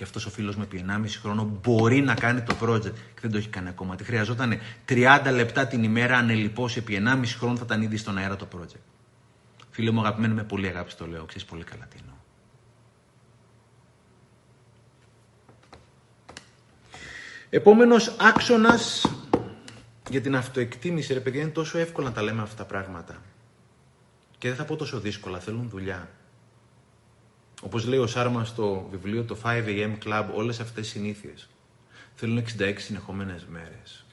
[0.00, 3.30] και αυτός ο φίλος με επί 1,5 χρόνο μπορεί να κάνει το project και δεν
[3.30, 3.96] το έχει κάνει ακόμα.
[3.96, 8.36] Τι χρειαζόταν 30 λεπτά την ημέρα ανελειπώ επί 1,5 χρόνο θα ήταν ήδη στον αέρα
[8.36, 8.80] το project.
[9.70, 12.14] Φίλε μου αγαπημένο με πολύ αγάπη το λέω, ξέρεις πολύ καλά τι εννοώ.
[17.50, 19.06] Επόμενος άξονας
[20.10, 23.22] για την αυτοεκτίμηση, ρε παιδιά, είναι τόσο εύκολο να τα λέμε αυτά τα πράγματα.
[24.38, 26.08] Και δεν θα πω τόσο δύσκολα, θέλουν δουλειά.
[27.60, 31.48] Όπως λέει ο Σάρμας στο βιβλίο το 5am Club, όλες αυτές οι συνήθειες
[32.14, 34.04] θέλουν 66 συνεχόμενες μέρες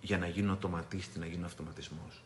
[0.00, 2.22] για να γίνουν αυτοματίστη, να γίνουν αυτοματισμός.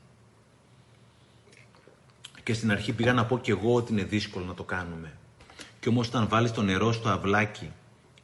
[2.43, 5.13] Και στην αρχή πήγα να πω και εγώ ότι είναι δύσκολο να το κάνουμε.
[5.81, 7.73] Και όμως όταν βάλεις το νερό στο αυλάκι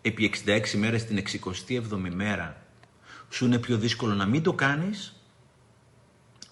[0.03, 1.23] επί 66 μέρες την
[1.69, 2.63] 67η μέρα,
[3.31, 5.15] σου είναι πιο δύσκολο να μην το κάνεις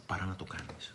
[0.06, 0.94] παρά να το κάνεις.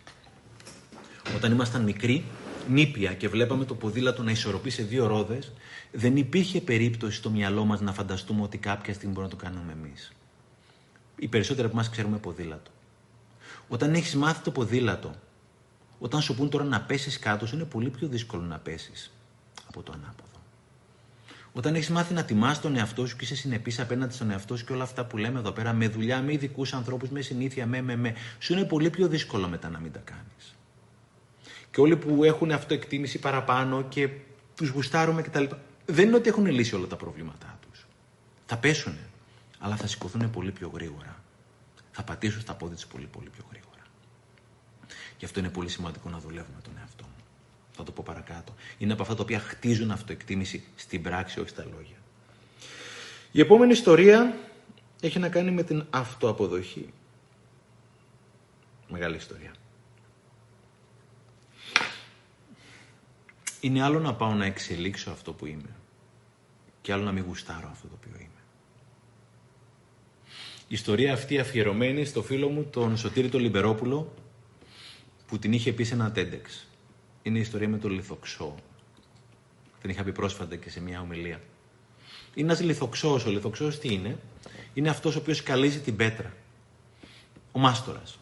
[1.36, 2.24] Όταν ήμασταν μικροί,
[2.70, 5.52] νήπια και βλέπαμε το ποδήλατο να ισορροπεί σε δύο ρόδες,
[5.92, 9.72] δεν υπήρχε περίπτωση στο μυαλό μας να φανταστούμε ότι κάποια στιγμή μπορούμε να το κάνουμε
[9.72, 10.12] εμείς.
[11.16, 12.70] Οι περισσότεροι από εμάς ξέρουμε ποδήλατο.
[13.68, 15.14] Όταν έχεις μάθει το ποδήλατο,
[15.98, 19.12] όταν σου πούν τώρα να πέσεις κάτω, σου είναι πολύ πιο δύσκολο να πέσεις
[19.68, 20.28] από το ανάποδο.
[21.52, 24.64] Όταν έχεις μάθει να τιμάς τον εαυτό σου και είσαι συνεπής απέναντι στον εαυτό σου
[24.64, 27.82] και όλα αυτά που λέμε εδώ πέρα, με δουλειά, με ειδικούς ανθρώπους, με συνήθεια, με,
[27.82, 30.54] με, με, σου είναι πολύ πιο δύσκολο μετά να μην τα κάνεις
[31.70, 34.08] και όλοι που έχουν αυτοεκτίμηση παραπάνω και
[34.56, 35.44] τους γουστάρουμε κτλ.
[35.86, 37.86] Δεν είναι ότι έχουν λύσει όλα τα προβλήματά τους.
[38.46, 38.96] Θα πέσουν,
[39.58, 41.22] αλλά θα σηκωθούν πολύ πιο γρήγορα.
[41.92, 43.82] Θα πατήσουν στα πόδια τους πολύ, πολύ πιο γρήγορα.
[45.18, 47.24] Γι' αυτό είναι πολύ σημαντικό να δουλεύουμε τον εαυτό μου.
[47.72, 48.54] Θα το πω παρακάτω.
[48.78, 51.96] Είναι από αυτά τα οποία χτίζουν αυτοεκτίμηση στην πράξη, όχι στα λόγια.
[53.32, 54.36] Η επόμενη ιστορία
[55.00, 56.92] έχει να κάνει με την αυτοαποδοχή.
[58.88, 59.52] Μεγάλη ιστορία.
[63.60, 65.76] Είναι άλλο να πάω να εξελίξω αυτό που είμαι
[66.82, 68.40] και άλλο να μην γουστάρω αυτό το οποίο είμαι.
[70.68, 74.14] Η ιστορία αυτή αφιερωμένη στο φίλο μου τον Σωτήρη τον Λιμπερόπουλο
[75.26, 76.64] που την είχε πει σε ένα TEDx.
[77.22, 78.54] Είναι η ιστορία με τον λιθοξό.
[79.80, 81.40] Την είχα πει πρόσφατα και σε μια ομιλία.
[82.34, 83.24] Είναι ένας λιθοξός.
[83.24, 84.18] Ο λιθοξός τι είναι,
[84.74, 86.34] είναι αυτός ο οποίος καλύζει την πέτρα.
[87.52, 88.18] Ο μάστορας.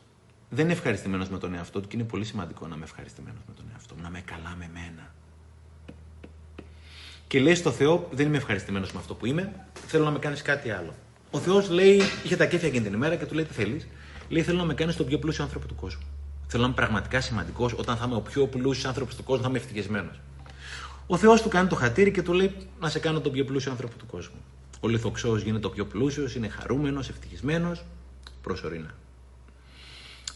[0.51, 3.55] δεν είναι ευχαριστημένος με τον εαυτό του και είναι πολύ σημαντικό να είμαι ευχαριστημένος με
[3.55, 5.14] τον εαυτό μου, να είμαι καλά με μένα.
[7.29, 9.53] Και λέει στο Θεό, δεν είμαι ευχαριστημένος με αυτό που είμαι,
[9.87, 10.95] θέλω να με κάνεις κάτι άλλο.
[11.31, 13.87] Ο Θεός λέει, είχε τα κέφια εκείνη την ημέρα και του λέει τι θέλεις;
[14.29, 16.03] Λέει, θέλω να με κάνεις τον πιο πλούσιο άνθρωπο του κόσμου.
[16.47, 17.72] Θέλω να είμαι πραγματικά σημαντικός.
[17.72, 20.20] Όταν θα είμαι ο πιο πλούσιος άνθρωπος του κόσμου, θα είμαι ευτυχισμένος.
[21.07, 23.70] Ο Θεός του κάνει το χατήρι και του λέει να σε κάνω τον πιο πλούσιο
[23.70, 24.41] άνθρωπο του κόσμου.
[24.81, 27.85] Ο λιθοξό γίνεται ο πιο πλούσιος, είναι χαρούμενος, ευτυχισμένος,
[28.43, 28.95] προσωρινά.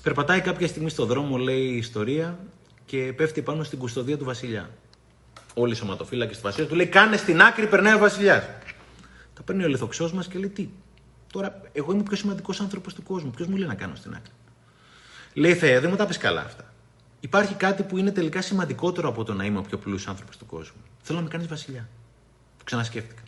[0.03, 2.39] Περπατάει κάποια στιγμή στο δρόμο, λέει η ιστορία,
[2.87, 4.71] και πέφτει πάνω στην κουστοδία του Βασιλιά.
[5.55, 8.45] Όλοι οι σωματοφύλακες του Βασιλιά του λέει: Κάνε στην άκρη, περνάει ο Βασιλιάς.
[9.35, 10.69] Τα παίρνει ο λιθοξό μας και λέει: Τι,
[11.33, 13.31] τώρα εγώ είμαι ο πιο σημαντικός άνθρωπος του κόσμου.
[13.31, 14.33] Ποιος μου λέει να κάνω στην άκρη.
[15.35, 16.73] Λέει Θεέ, δεν μου τα πεις καλά αυτά.
[17.21, 20.47] Υπάρχει κάτι που είναι τελικά σημαντικότερο από το να είμαι ο πιο πλούσιος άνθρωπος του
[20.47, 20.81] κόσμου.
[21.03, 21.89] Θέλω να με κάνεις Βασιλιά.
[22.59, 23.23] Το ξανασκέφτηκα.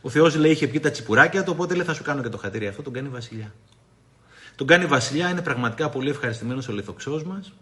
[0.00, 2.36] Ο Θεός λέει: Είχε πει τα τσιπουράκια του, οπότε λέει: Θα σου κάνω και το
[2.38, 2.82] χατήρι αυτό.
[2.82, 3.52] Τον κάνει Βασιλιά.
[4.56, 7.52] Τον κάνει Βασιλιά, είναι πραγματικά πολύ ευχαριστημένος ο λιθοξό μας.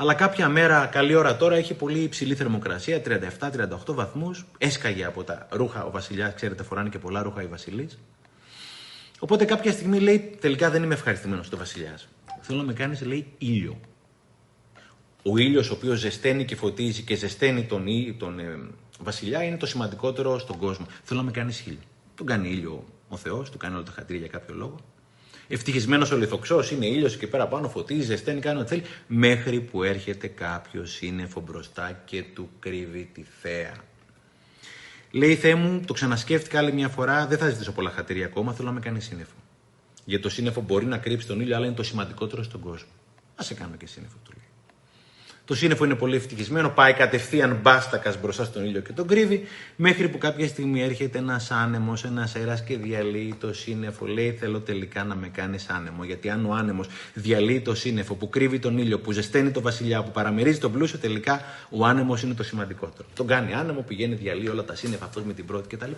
[0.00, 4.46] Αλλά κάποια μέρα, καλή ώρα τώρα, έχει πολύ υψηλή θερμοκρασία, 37-38 βαθμούς.
[4.58, 7.98] Έσκαγε από τα ρούχα ο Βασιλιάς, ξέρετε, φοράνε και πολλά ρούχα οι Βασιλείς.
[9.18, 12.08] Οπότε κάποια στιγμή λέει: Τελικά δεν είμαι ευχαριστημένος στο Βασιλιάς.
[12.40, 13.80] Θέλω να με κάνεις, λέει, ήλιο.
[15.22, 17.84] Ο ήλιος, ο οποίος ζεσταίνει και φωτίζει και ζεσταίνει τον,
[18.18, 18.58] τον ε,
[18.98, 20.86] Βασιλιά, είναι το σημαντικότερο στον κόσμο.
[21.02, 21.78] Θέλω να με κάνεις ήλιο.
[22.14, 24.76] Τον κάνει ήλιο ο Θεός, του κάνει όλα τα χατήρια για κάποιο λόγο.
[25.48, 28.82] Ευτυχισμένος ο λιθοξός, είναι ήλιος και πέρα πάνω φωτίζει, ζεσταίνει, κάνει ό,τι θέλει.
[29.06, 33.74] Μέχρι που έρχεται κάποιος σύννεφο μπροστά και του κρύβει τη θέα.
[35.10, 38.68] Λέει Θεέ μου, το ξανασκέφτηκα άλλη μια φορά, δεν θα ζητήσω πολλά χατήρια ακόμα, θέλω
[38.68, 39.34] να με κάνεις σύννεφο.
[40.04, 42.88] Γιατί το σύννεφο μπορεί να κρύψει τον ήλιο, αλλά είναι το σημαντικότερο στον κόσμο.
[43.34, 44.37] Α σε κάνω και σύννεφο, του λέει.
[45.48, 49.42] Το σύννεφο είναι πολύ ευτυχισμένο, πάει κατευθείαν μπάστακας μπροστά στον ήλιο και τον κρύβει,
[49.76, 54.06] μέχρι που κάποια στιγμή έρχεται ένας άνεμος, ένας αέρας και διαλύει το σύννεφο.
[54.06, 56.04] Λέει: Θέλω τελικά να με κάνεις άνεμο.
[56.04, 60.02] Γιατί αν ο άνεμος διαλύει το σύννεφο που κρύβει τον ήλιο, που ζεσταίνει το βασιλιά,
[60.02, 63.08] που παραμερίζει τον πλούσιο, τελικά ο άνεμος είναι το σημαντικότερο.
[63.14, 65.90] Τον κάνει άνεμο, πηγαίνει, διαλύει όλα τα σύννεφα, αυτός με την πρώτη κτλ.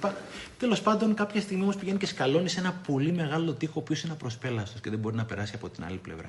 [0.58, 4.02] Τέλος πάντων, κάποια στιγμή όμως πηγαίνει και σκαλώνει σε ένα πολύ μεγάλο τείχο, ο οποίος
[4.02, 6.28] είναι απροσπέλαστος και δεν μπορεί να περάσει από την άλλη πλευρά.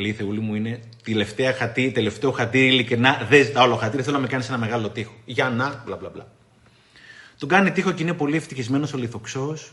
[0.00, 4.22] Λέει Θεούλη μου είναι τελευταία χατή, τελευταίο χατήρι, ειλικρινά, δεν ζητάω όλο χατήρι, θέλω να
[4.22, 5.14] με κάνεις ένα μεγάλο τείχο.
[5.24, 6.32] Για να, μπλα μπλα μπλα.
[7.38, 9.72] Τον κάνει τείχο και είναι πολύ ευτυχισμένος ο λιθοξός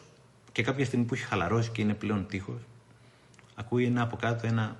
[0.51, 2.61] και κάποια στιγμή που έχει χαλαρώσει και είναι πλέον τείχος,
[3.55, 4.77] ακούει ένα από κάτω ένα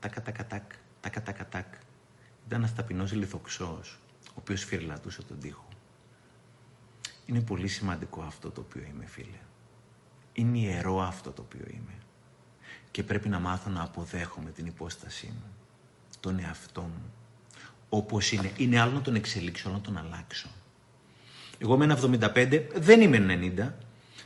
[0.00, 0.62] τακατακατάκ,
[1.00, 1.66] τακατακατάκ.
[2.46, 5.68] Ήταν ένας ταπεινός λιθοξός, ο οποίος φυρλατούσε τον τείχο.
[7.26, 9.38] Είναι πολύ σημαντικό αυτό το οποίο είμαι, φίλε.
[10.32, 11.97] Είναι ιερό αυτό το οποίο είμαι
[12.98, 15.52] και πρέπει να μάθω να αποδέχομαι την υπόστασή μου,
[16.20, 17.12] τον εαυτό μου,
[17.88, 18.52] όπως είναι.
[18.56, 20.48] Είναι άλλο να τον εξελίξω, άλλο να τον αλλάξω.
[21.58, 21.98] Εγώ είμαι ένα
[22.34, 23.70] 75, δεν είμαι 90,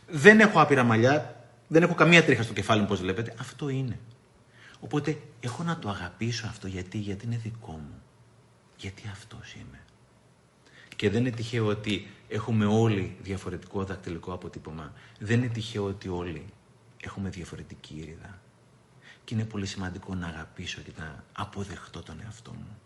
[0.09, 3.35] δεν έχω άπειρα μαλλιά, δεν έχω καμία τρίχα στο κεφάλι μου, όπως βλέπετε.
[3.39, 3.99] Αυτό είναι.
[4.81, 8.03] Οπότε έχω να το αγαπήσω αυτό γιατί, γιατί είναι δικό μου.
[8.77, 9.81] Γιατί αυτός είμαι.
[10.97, 14.93] Και δεν είναι τυχαίο ότι έχουμε όλοι διαφορετικό δακτυλικό αποτύπωμα.
[15.18, 16.45] Δεν είναι τυχαίο ότι όλοι
[17.03, 18.41] έχουμε διαφορετική ήρυδα.
[19.25, 22.79] Και είναι πολύ σημαντικό να αγαπήσω και να αποδεχτώ τον εαυτό μου.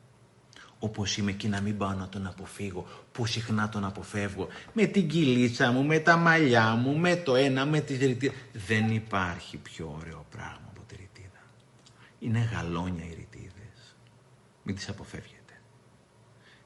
[0.78, 4.48] Όπως είμαι και να μην πάω να τον αποφύγω, που συχνά τον αποφεύγω.
[4.72, 8.34] Με την κυλίτσα μου, με τα μαλλιά μου, με το ένα, με τη ρητίδα.
[8.52, 11.42] Δεν υπάρχει πιο ωραίο πράγμα από τη ρητίδα.
[12.18, 13.96] Είναι γαλόνια οι ρητίδες.
[14.62, 15.60] Μην τις αποφεύγετε.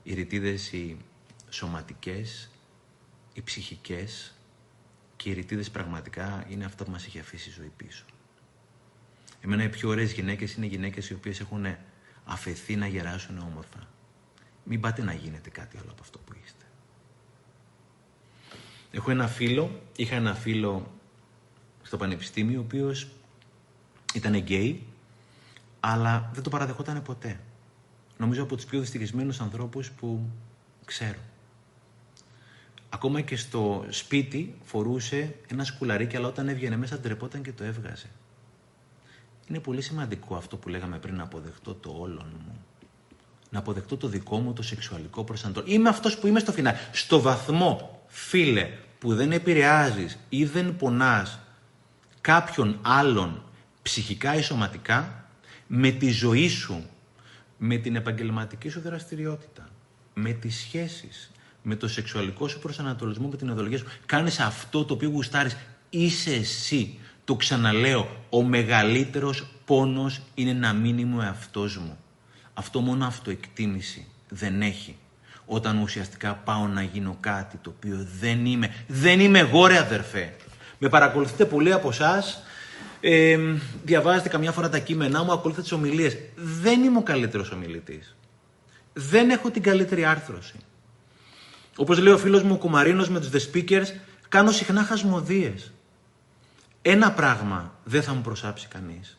[0.03, 0.97] Οι ρητίδες οι
[1.49, 2.51] σωματικές,
[3.33, 4.35] οι ψυχικές
[5.16, 8.05] και οι ρητίδες πραγματικά είναι αυτό που μας έχει αφήσει η ζωή πίσω.
[9.41, 11.66] Εμένα οι πιο ωραίες γυναίκες είναι γυναίκες οι οποίες έχουν
[12.24, 13.88] αφαιθεί να γεράσουν όμορφα.
[14.64, 16.64] Μην πάτε να γίνετε κάτι άλλο από αυτό που είστε.
[18.91, 20.93] Έχω ένα φίλο, είχα ένα φίλο
[21.82, 23.09] στο πανεπιστήμιο, ο οποίος
[24.14, 24.86] ήταν γκέι,
[25.80, 27.41] αλλά δεν το παραδεχόταν ποτέ.
[28.16, 30.30] Νομίζω από τους πιο δυστυχισμένους ανθρώπους που
[30.84, 31.18] ξέρω.
[32.88, 38.11] Ακόμα και στο σπίτι φορούσε ένα σκουλαρίκι, αλλά όταν έβγαινε μέσα ντρεπόταν και το έβγαζε.
[39.51, 42.64] Είναι πολύ σημαντικό αυτό που λέγαμε πριν να αποδεχτώ το όλον μου.
[43.51, 45.74] Να αποδεχτώ το δικό μου το σεξουαλικό προσανατολισμό.
[45.74, 46.76] Είμαι αυτός που είμαι στο φινάλι.
[46.92, 51.38] Στο βαθμό, φίλε, που δεν επηρεάζεις ή δεν πονάς
[52.20, 53.42] κάποιον άλλον
[53.82, 55.24] ψυχικά ή σωματικά,
[55.66, 56.84] με τη ζωή σου,
[57.59, 59.68] με την επαγγελματική σου δραστηριότητα,
[60.14, 61.30] με τις σχέσεις,
[61.62, 65.57] με το σεξουαλικό σου προσανατολισμό, με την ιδεολογία σου, κάνεις αυτό το οποίο γουστάρεις,
[65.90, 66.98] είσαι εσύ.
[67.31, 71.99] Το ξαναλέω, ο μεγαλύτερος πόνος είναι να μείνει μου εαυτός μου.
[72.55, 74.97] Αυτό μόνο αυτοεκτίμηση δεν έχει.
[75.47, 78.74] Όταν ουσιαστικά πάω να γίνω κάτι το οποίο δεν είμαι.
[78.87, 80.37] Δεν είμαι εγώ ρε αδερφέ.
[80.78, 82.43] Με παρακολουθείτε πολλοί από εσάς
[83.01, 83.39] Ε,
[83.85, 86.16] διαβάζετε καμιά φορά τα κείμενά μου, ακολουθείτε τις ομιλίες.
[86.35, 88.16] Δεν είμαι ο καλύτερος ομιλητής.
[88.93, 90.55] Δεν έχω την καλύτερη άρθρωση.
[91.76, 93.87] Όπως λέει ο φίλος μου ο Κουμαρίνος με τους The Speakers,
[94.28, 95.53] κάνω συχνά χασμοδίε.
[96.83, 99.18] Ένα πράγμα δεν θα μου προσάψει κανείς.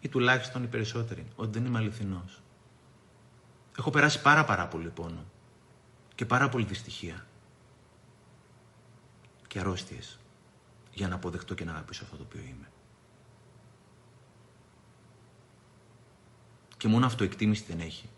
[0.00, 2.42] Ή τουλάχιστον οι περισσότεροι, ότι δεν είμαι αληθινός.
[3.78, 5.24] Έχω περάσει πάρα πάρα πολύ πόνο
[6.14, 7.26] και πάρα πολύ δυστυχία
[9.46, 10.18] και αρρώστιες
[10.92, 12.70] για να αποδεχτώ και να αγαπήσω αυτό το οποίο είμαι.
[16.76, 18.08] Και μόνο αυτοεκτίμηση δεν έχει.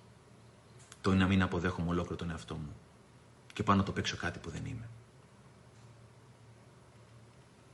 [1.00, 2.76] Το είναι να μην αποδέχομαι ολόκληρο τον εαυτό μου
[3.52, 4.88] και πάνω το παίξω κάτι που δεν είμαι.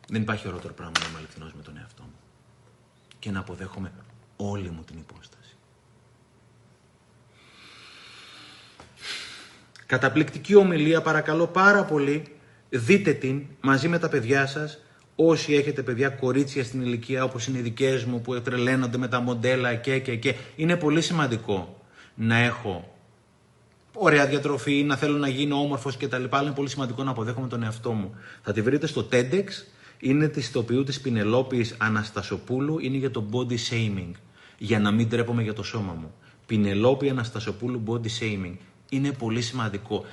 [0.09, 2.19] Δεν υπάρχει ωραίο πράγμα να είμαι αληθινός με τον εαυτό μου
[3.19, 3.93] και να αποδέχομαι
[4.37, 5.57] όλη μου την υπόσταση.
[9.87, 12.37] Καταπληκτική ομιλία, παρακαλώ πάρα πολύ,
[12.69, 14.79] δείτε την μαζί με τα παιδιά σας,
[15.17, 19.21] όσοι έχετε παιδιά κορίτσια στην ηλικία όπως είναι οι δικές μου που τρελαίνονται με τα
[19.21, 20.35] μοντέλα και και και.
[20.57, 21.83] Είναι πολύ σημαντικό
[22.15, 22.97] να έχω
[23.93, 26.25] ωραία διατροφή, να θέλω να γίνω όμορφος κτλ.
[26.31, 28.15] Αλλά είναι πολύ σημαντικό να αποδέχομαι τον εαυτό μου.
[28.43, 29.45] Θα τη βρείτε στο TEDx,
[29.99, 34.13] είναι τη ηθοποιού της Πινελόπης Αναστασοπούλου, είναι για το body shaming,
[34.59, 36.15] για να μην τρέπομαι για το σώμα μου.
[36.47, 38.57] Πινελόπη Αναστασοπούλου body shaming.
[38.89, 40.05] Είναι πολύ σημαντικό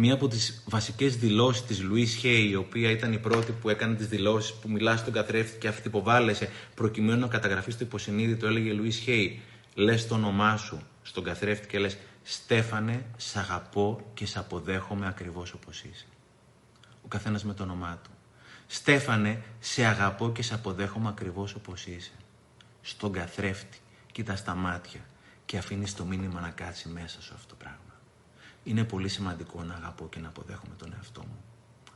[0.00, 3.94] μία από τις βασικές δηλώσεις της Λουίς Χέι, η οποία ήταν η πρώτη που έκανε
[3.94, 8.72] τις δηλώσεις που μιλά στον καθρέφτη και αυτή υποβάλλεσαι προκειμένου να καταγραφεί στο υποσυνείδητο, έλεγε
[8.72, 9.40] Λουίς Χέι,
[9.74, 15.52] λες το όνομά σου στον καθρέφτη και λες «Στέφανε, σ' αγαπώ και σ' αποδέχομαι ακριβώς
[15.52, 16.06] όπως είσαι».
[17.04, 18.10] Ο καθένας με το όνομά του.
[18.70, 22.12] «Στέφανε, σε αγαπώ και σε αποδέχομαι ακριβώς όπως είσαι».
[22.80, 23.78] Στον καθρέφτη,
[24.12, 25.00] κοίτα στα μάτια
[25.44, 27.88] και αφήνεις το μήνυμα να κάτσει μέσα σου αυτό το πράγμα
[28.68, 31.44] είναι πολύ σημαντικό να αγαπώ και να αποδέχομαι τον εαυτό μου.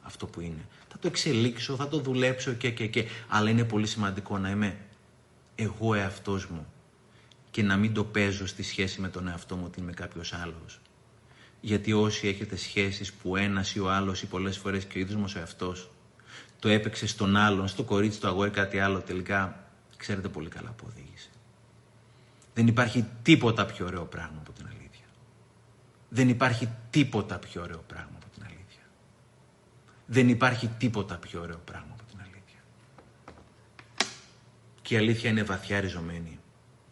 [0.02, 0.66] Αυτό που είναι.
[0.88, 3.04] Θα το εξελίξω, θα το δουλέψω και και και.
[3.28, 4.76] Αλλά είναι πολύ σημαντικό να είμαι
[5.54, 6.66] εγώ εαυτός μου
[7.50, 10.80] και να μην το παίζω στη σχέση με τον εαυτό μου ότι είμαι κάποιος άλλος.
[11.60, 15.20] Γιατί όσοι έχετε σχέσεις που ένας ή ο άλλος ή πολλές φορές και ο ίδιος
[15.20, 15.90] μας ο εαυτός
[16.62, 19.64] το έπαιξε στον άλλον, στο κορίτσι, το αγόρι, κάτι άλλο, τελικά
[19.96, 21.28] ξέρετε πολύ καλά που οδήγησε.
[22.54, 25.04] Δεν υπάρχει τίποτα πιο ωραίο πράγμα από την αλήθεια.
[26.08, 28.82] Δεν υπάρχει τίποτα πιο ωραίο πράγμα από την αλήθεια.
[30.06, 32.60] Δεν υπάρχει τίποτα πιο ωραίο πράγμα από την αλήθεια.
[34.82, 36.38] Και η αλήθεια είναι βαθιά ριζωμένη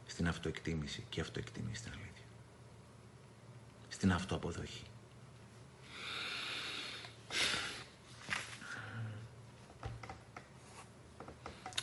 [0.06, 2.26] στην αυτοεκτίμηση και η αυτοεκτίμηση στην αλήθεια.
[3.88, 4.84] Στην αυτοαποδοχή.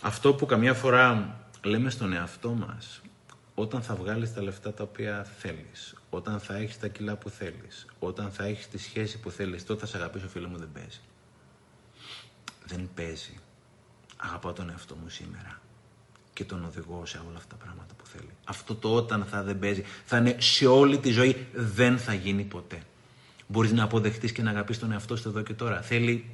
[0.01, 3.01] Αυτό που καμιά φορά λέμε στον εαυτό μας
[3.55, 7.85] όταν θα βγάλεις τα λεφτά τα οποία θέλεις, όταν θα έχεις τα κιλά που θέλεις,
[7.99, 10.99] όταν θα έχεις τη σχέση που θέλεις, τότε θα σε αγαπήσω φίλο μου, δεν παίζει.
[12.65, 13.39] Δεν παίζει.
[14.17, 15.61] Αγαπάω τον εαυτό μου σήμερα
[16.33, 18.29] και τον οδηγώ σε όλα αυτά τα πράγματα που θέλει.
[18.45, 22.43] Αυτό το όταν θα δεν παίζει, θα είναι σε όλη τη ζωή, δεν θα γίνει
[22.43, 22.81] ποτέ.
[23.47, 25.81] Μπορείς να αποδεχτείς και να αγαπείς τον εαυτό σου εδώ και τώρα.
[25.81, 26.29] Θέλει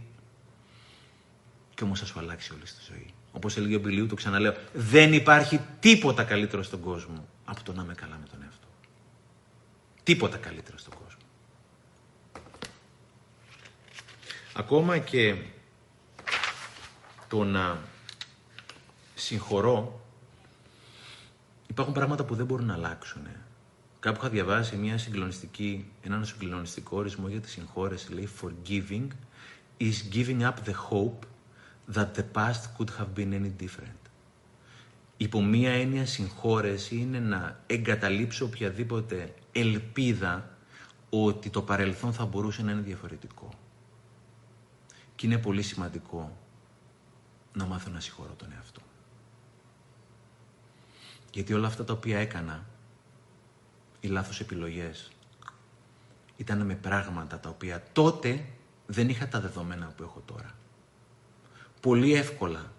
[1.73, 3.12] και όμως θα σου αλλάξει όλη τη ζωή.
[3.35, 7.83] Όπως έλεγε ο Μπιλίου, το ξαναλέω, δεν υπάρχει τίποτα καλύτερο στον κόσμο από το να
[7.83, 8.67] είμαι καλά με τον εαυτό.
[10.03, 11.21] Τίποτα καλύτερο στον κόσμο.
[14.53, 15.35] Ακόμα και
[17.27, 17.77] το να
[19.15, 20.01] συγχωρώ,
[21.67, 23.27] υπάρχουν πράγματα που δεν μπορούν να αλλάξουν.
[23.99, 29.07] Κάπου είχα διαβάσει μια συγκλονιστική, έναν συγκλονιστικό ορισμό για τη συγχώρεση, λέει forgiving
[29.79, 31.27] is giving up the hope
[31.87, 34.03] that the past could have been any different.
[35.17, 40.57] Υπό μία έννοια συγχώρεση είναι να εγκαταλείψω οποιαδήποτε ελπίδα
[41.09, 43.49] ότι το παρελθόν θα μπορούσε να είναι διαφορετικό.
[45.15, 46.37] Και είναι πολύ σημαντικό
[47.53, 48.81] να μάθω να συγχωρώ τον εαυτό.
[51.31, 52.65] Γιατί όλα αυτά τα οποία έκανα,
[53.99, 55.11] οι λάθος επιλογές,
[56.37, 58.45] ήταν με πράγματα τα οποία τότε
[58.85, 60.55] δεν είχα τα δεδομένα που έχω τώρα
[61.83, 62.71] πολύ εύκολα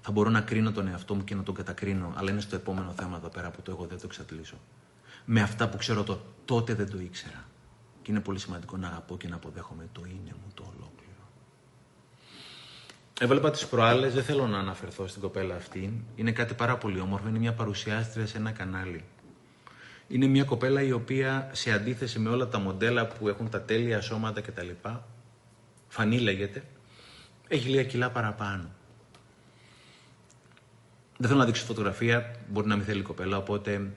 [0.00, 2.92] θα μπορώ να κρίνω τον εαυτό μου και να τον κατακρίνω, αλλά είναι στο επόμενο
[2.92, 4.54] θέμα εδώ πέρα που το εγώ δεν το εξατλήσω.
[5.24, 7.44] Με αυτά που ξέρω το τότε δεν το ήξερα.
[8.02, 11.22] Και είναι πολύ σημαντικό να αγαπώ και να αποδέχομαι το είναι μου το ολόκληρο.
[13.20, 16.04] Έβλεπα τις προάλλες, δεν θέλω να αναφερθώ στην κοπέλα αυτή.
[16.14, 19.04] Είναι κάτι πάρα πολύ όμορφο, είναι μια παρουσιάστρια σε ένα κανάλι.
[20.08, 24.00] Είναι μια κοπέλα η οποία σε αντίθεση με όλα τα μοντέλα που έχουν τα τέλεια
[24.00, 24.68] σώματα κτλ.
[25.88, 26.64] Φανή λέγεται,
[27.48, 28.70] έχει λίγα κιλά παραπάνω.
[31.16, 33.90] Δεν θέλω να δείξω φωτογραφία, μπορεί να μην θέλει η κοπέλα, οπότε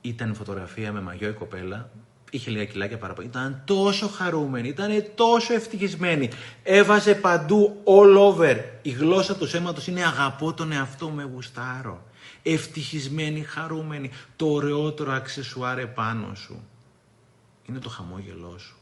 [0.00, 1.90] ήταν φωτογραφία με μαγιό η κοπέλα,
[2.34, 3.28] Είχε λίγα κιλάκια παραπάνω.
[3.28, 6.30] Ήταν τόσο χαρούμενη, ήταν τόσο ευτυχισμένη.
[6.62, 8.56] Έβαζε παντού all over.
[8.82, 12.06] Η γλώσσα του αίματος είναι αγαπώ τον εαυτό με γουστάρω.
[12.42, 14.10] Ευτυχισμένη, χαρούμενη.
[14.36, 16.64] Το ωραιότερο αξεσουάρ επάνω σου.
[17.68, 18.76] Είναι το χαμόγελό σου.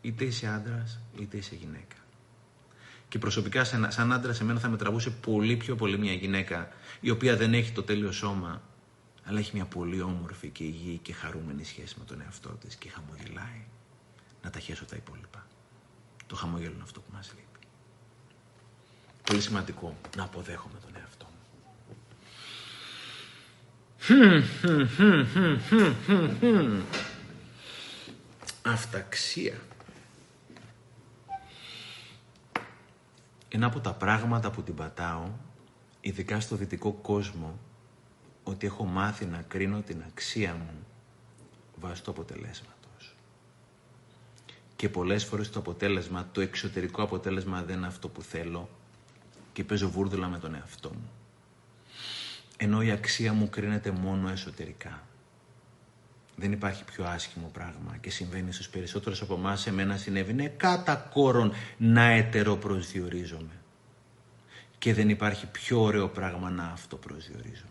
[0.00, 1.96] Είτε είσαι άντρας, είτε είσαι γυναίκα.
[3.14, 6.68] Και προσωπικά σαν, σαν άντρα σε μένα θα με τραβούσε πολύ πιο πολύ μια γυναίκα
[7.00, 8.62] η οποία δεν έχει το τέλειο σώμα
[9.24, 12.88] αλλά έχει μια πολύ όμορφη και υγιή και χαρούμενη σχέση με τον εαυτό της και
[12.88, 13.64] χαμογελάει.
[14.42, 15.46] Να τα χέσω τα υπόλοιπα.
[16.26, 17.66] Το χαμόγελο είναι αυτό που μας λείπει.
[19.24, 21.42] Πολύ σημαντικό να αποδέχομαι τον εαυτό μου.
[28.62, 29.60] Αυταξία.
[33.54, 35.28] Ένα από τα πράγματα που την πατάω,
[36.00, 37.58] ειδικά στο δυτικό κόσμο,
[38.42, 40.86] ότι έχω μάθει να κρίνω την αξία μου
[41.80, 43.16] βάσει του αποτελέσματος.
[44.76, 48.68] Και πολλές φορές το αποτέλεσμα, το εξωτερικό αποτέλεσμα δεν είναι αυτό που θέλω
[49.52, 51.10] και παίζω βούρδουλα με τον εαυτό μου.
[52.56, 55.02] Ενώ η αξία μου κρίνεται μόνο εσωτερικά.
[56.36, 59.66] Δεν υπάρχει πιο άσχημο πράγμα και συμβαίνει στους περισσότερους από εμάς.
[59.66, 63.60] Εμένα συνέβη ναι, κατά κόρον να ετεροπροσδιορίζομαι.
[64.78, 67.68] Και δεν υπάρχει πιο ωραίο πράγμα να αυτοπροσδιορίζομαι.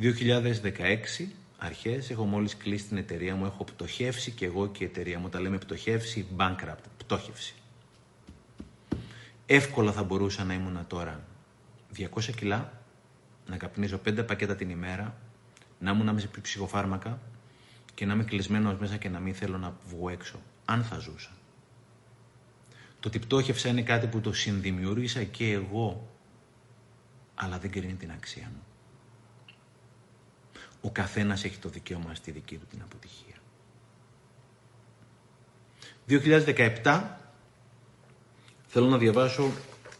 [0.00, 1.28] 2016
[1.58, 5.28] αρχές, έχω μόλις κλείσει την εταιρεία μου, έχω πτωχεύσει και εγώ και η εταιρεία μου,
[5.28, 7.54] τα λέμε πτωχεύσει, bankrupt, πτώχευση.
[9.46, 11.24] Εύκολα θα μπορούσα να ήμουν τώρα
[11.96, 12.82] 200 κιλά,
[13.46, 15.16] να καπνίζω 5 πακέτα την ημέρα,
[15.78, 17.18] να ήμουν με ψυχοφάρμακα
[17.94, 21.30] και να είμαι κλεισμένος μέσα και να μην θέλω να βγω έξω, αν θα ζούσα.
[23.00, 26.08] Το ότι πτώχευσα είναι κάτι που το συνδημιούργησα και εγώ,
[27.34, 28.62] αλλά δεν κρίνει την αξία μου.
[30.80, 33.34] Ο καθένας έχει το δικαίωμα στη δική του την αποτυχία.
[36.08, 37.02] 2017
[38.66, 39.50] θέλω να διαβάσω,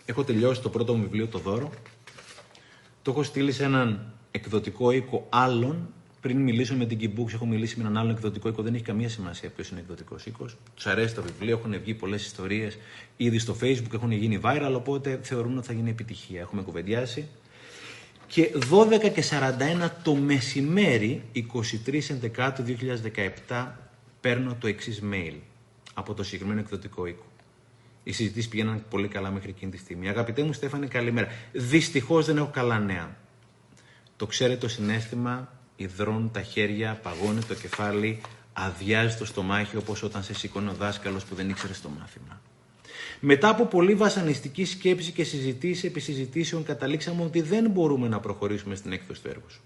[0.07, 1.71] έχω τελειώσει το πρώτο μου βιβλίο, το δώρο.
[3.03, 5.89] Το έχω στείλει σε έναν εκδοτικό οίκο άλλων.
[6.21, 8.63] Πριν μιλήσω με την Kibbooks, έχω μιλήσει με έναν άλλον εκδοτικό οίκο.
[8.63, 10.57] Δεν έχει καμία σημασία ποιος είναι εκδοτικός οίκος.
[10.75, 12.79] Τους αρέσει το βιβλίο, έχουν βγει πολλές ιστορίες
[13.17, 16.41] ήδη στο Facebook, έχουν γίνει viral, οπότε θεωρούν ότι θα γίνει επιτυχία.
[16.41, 17.29] Έχουμε κουβεντιάσει
[18.27, 19.25] και 12 και
[19.87, 22.65] 41 το μεσημέρι, 23 Εντεκάτου
[23.49, 23.67] 2017,
[24.21, 25.35] παίρνω το εξής mail
[25.95, 27.25] από το συγκεκριμένο εκδοτικό οίκο.
[28.03, 30.09] Οι συζητήσεις πηγαίναν πολύ καλά μέχρι εκείνη τη στιγμή.
[30.09, 31.29] Αγαπητέ μου Στέφανε, καλημέρα.
[31.53, 33.17] Δυστυχώς δεν έχω καλά νέα.
[34.17, 38.21] Το ξέρετε το συνέστημα, υδρώνουν τα χέρια, παγώνει το κεφάλι,
[38.53, 42.41] αδειάζει το στομάχι όπως όταν σε σηκώνει ο δάσκαλος που δεν ήξερε το μάθημα.
[43.21, 48.75] Μετά από πολύ βασανιστική σκέψη και συζητήσεις επί συζητήσεων, καταλήξαμε ότι δεν μπορούμε να προχωρήσουμε
[48.75, 49.61] στην έκδοση του έργου σου.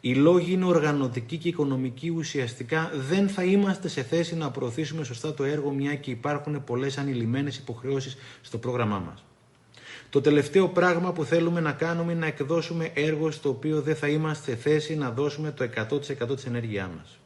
[0.00, 2.10] Οι λόγοι είναι οργανωτικοί και οικονομικοί.
[2.10, 6.98] Ουσιαστικά δεν θα είμαστε σε θέση να προωθήσουμε σωστά το έργο, μια και υπάρχουν πολλές
[6.98, 9.24] ανηλυμένες υποχρεώσεις στο πρόγραμμά μας.
[10.10, 14.08] Το τελευταίο πράγμα που θέλουμε να κάνουμε είναι να εκδώσουμε έργο στο οποίο δεν θα
[14.08, 17.18] είμαστε σε θέση να δώσουμε το 100% της ενέργειάς μας.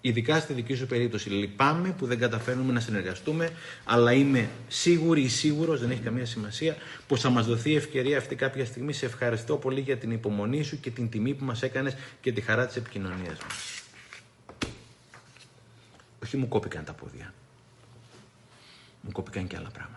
[0.00, 1.30] Ειδικά στη δική σου περίπτωση.
[1.30, 3.50] Λυπάμαι που δεν καταφέρνουμε να συνεργαστούμε,
[3.84, 8.18] αλλά είμαι σίγουρη ή σίγουρος, δεν έχει καμία σημασία, πως θα μας δοθεί η ευκαιρία
[8.18, 8.92] αυτή κάποια στιγμή.
[8.92, 12.40] Σε ευχαριστώ πολύ για την υπομονή σου και την τιμή που μας έκανες και τη
[12.40, 13.82] χαρά της επικοινωνίας μας.
[16.22, 17.34] Όχι μου κόπηκαν τα πόδια.
[19.00, 19.95] Μου κόπηκαν και άλλα πράγματα.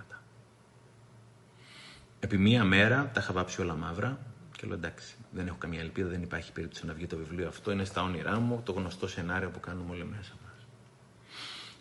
[2.19, 4.19] Επί μία μέρα τα είχα βάψει όλα μαύρα
[4.57, 7.71] και λέω εντάξει, δεν έχω καμία ελπίδα, δεν υπάρχει περίπτωση να βγει το βιβλίο αυτό.
[7.71, 10.65] Είναι στα όνειρά μου, το γνωστό σενάριο που κάνουμε όλοι μέσα μας.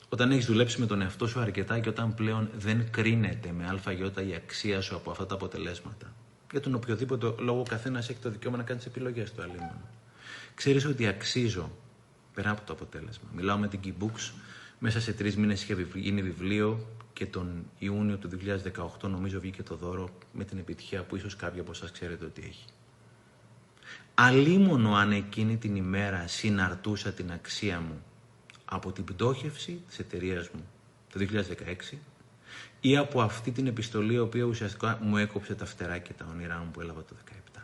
[0.08, 4.28] Όταν έχεις δουλέψει με τον εαυτό σου αρκετά και όταν πλέον δεν κρίνεται με ΑΙ
[4.28, 6.12] η αξία σου από αυτά τα αποτελέσματα.
[6.50, 9.80] Για τον οποιοδήποτε λόγο ο καθένας έχει το δικαίωμα να κάνει τις επιλογές του αλλήμον.
[10.54, 11.70] Ξέρεις ότι αξίζω
[12.34, 13.28] πέρα από το αποτέλεσμα.
[13.34, 14.32] Μιλάω με την Keybooks.
[14.78, 16.86] Μέσα σε τρεις μήνες είχε γίνει βιβλίο
[17.18, 18.30] και τον Ιούνιο του
[19.02, 22.42] 2018 νομίζω βγήκε το δώρο με την επιτυχία που ίσως κάποιοι από εσάς ξέρετε ότι
[22.46, 22.64] έχει.
[24.14, 28.02] Αλίμονο αν εκείνη την ημέρα συναρτούσα την αξία μου
[28.64, 30.66] από την πτώχευση της εταιρείας μου
[31.12, 31.26] το
[31.92, 31.96] 2016
[32.80, 36.58] ή από αυτή την επιστολή η οποία ουσιαστικά μου έκοψε τα φτερά και τα όνειρά
[36.58, 37.14] μου που έλαβα το
[37.56, 37.60] 2017.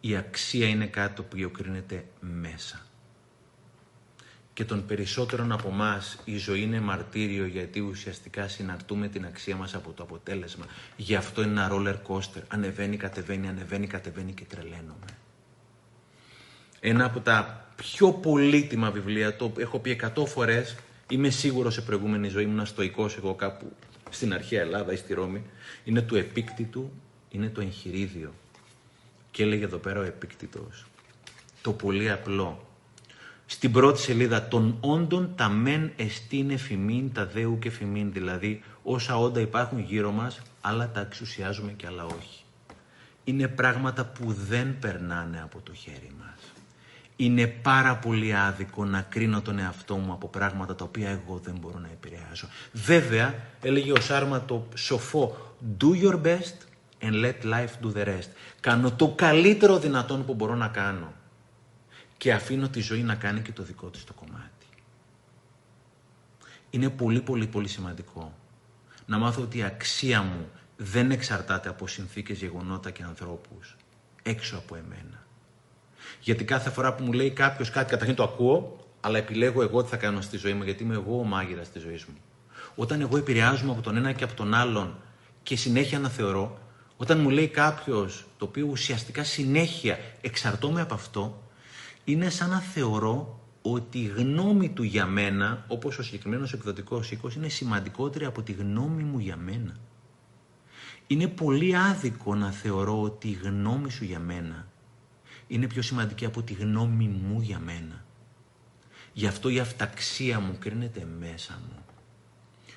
[0.00, 2.86] Η αξία είναι κάτι το οποίο κρίνεται μέσα
[4.54, 9.74] και των περισσότερων από εμά η ζωή είναι μαρτύριο γιατί ουσιαστικά συναρτούμε την αξία μας
[9.74, 10.64] από το αποτέλεσμα.
[10.96, 12.42] Γι' αυτό είναι ένα roller coaster.
[12.48, 15.06] Ανεβαίνει, κατεβαίνει, ανεβαίνει, κατεβαίνει και τρελαίνομαι.
[16.80, 20.76] Ένα από τα πιο πολύτιμα βιβλία, το έχω πει εκατό φορές,
[21.08, 23.72] είμαι σίγουρος σε προηγούμενη ζωή, ήμουν στοικός εγώ κάπου
[24.10, 25.42] στην αρχαία Ελλάδα ή στη Ρώμη,
[25.84, 26.92] είναι του Επίκτητου,
[27.28, 28.34] είναι το εγχειρίδιο.
[29.30, 30.86] Και έλεγε εδώ πέρα ο Επίκτητος,
[31.62, 32.71] το πολύ απλό.
[33.52, 39.18] Στην πρώτη σελίδα των όντων τα μεν εστίν εφημίν, τα δέου και εφημίν, δηλαδή όσα
[39.18, 42.44] όντα υπάρχουν γύρω μας, αλλά τα εξουσιάζουμε και άλλα όχι.
[43.24, 46.52] Είναι πράγματα που δεν περνάνε από το χέρι μας.
[47.16, 51.56] Είναι πάρα πολύ άδικο να κρίνω τον εαυτό μου από πράγματα τα οποία εγώ δεν
[51.60, 52.48] μπορώ να επηρεάσω.
[52.72, 56.56] Βέβαια, έλεγε ο Σάρμα το σοφό, do your best
[57.00, 58.28] and let life do the rest.
[58.60, 61.12] Κάνω το καλύτερο δυνατόν που μπορώ να κάνω
[62.22, 64.66] και αφήνω τη ζωή να κάνει και το δικό της το κομμάτι.
[66.70, 68.34] Είναι πολύ πολύ πολύ σημαντικό
[69.06, 73.76] να μάθω ότι η αξία μου δεν εξαρτάται από συνθήκες, γεγονότα και ανθρώπους
[74.22, 75.26] έξω από εμένα.
[76.20, 79.88] Γιατί κάθε φορά που μου λέει κάποιος κάτι, καταρχήν το ακούω, αλλά επιλέγω εγώ τι
[79.88, 82.16] θα κάνω στη ζωή μου, γιατί είμαι εγώ ο μάγειρας της ζωής μου.
[82.74, 84.96] Όταν εγώ επηρεάζομαι από τον ένα και από τον άλλον
[85.42, 86.58] και συνέχεια να θεωρώ,
[86.96, 91.41] όταν μου λέει κάποιος το οποίο ουσιαστικά συνέχεια εξαρτώμαι από αυτό,
[92.04, 97.34] είναι σαν να θεωρώ ότι η γνώμη του για μένα, όπως ο συγκεκριμένος εκδοτικός οίκος,
[97.34, 99.76] είναι σημαντικότερη από τη γνώμη μου για μένα.
[101.06, 104.66] Είναι πολύ άδικο να θεωρώ ότι η γνώμη σου για μένα
[105.52, 108.04] είναι πιο σημαντική από τη γνώμη μου για μένα.
[109.12, 111.84] Γι' αυτό η αυταξία μου κρίνεται μέσα μου.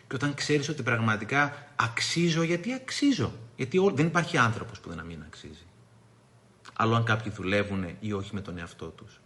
[0.08, 3.34] Και όταν ξέρεις ότι πραγματικά αξίζω, γιατί αξίζω.
[3.56, 5.65] Γιατί δεν υπάρχει άνθρωπος που δεν να μην αξίζει.
[6.78, 9.20] Άλλο αν κάποιοι δουλεύουν ή όχι με τον εαυτό τους.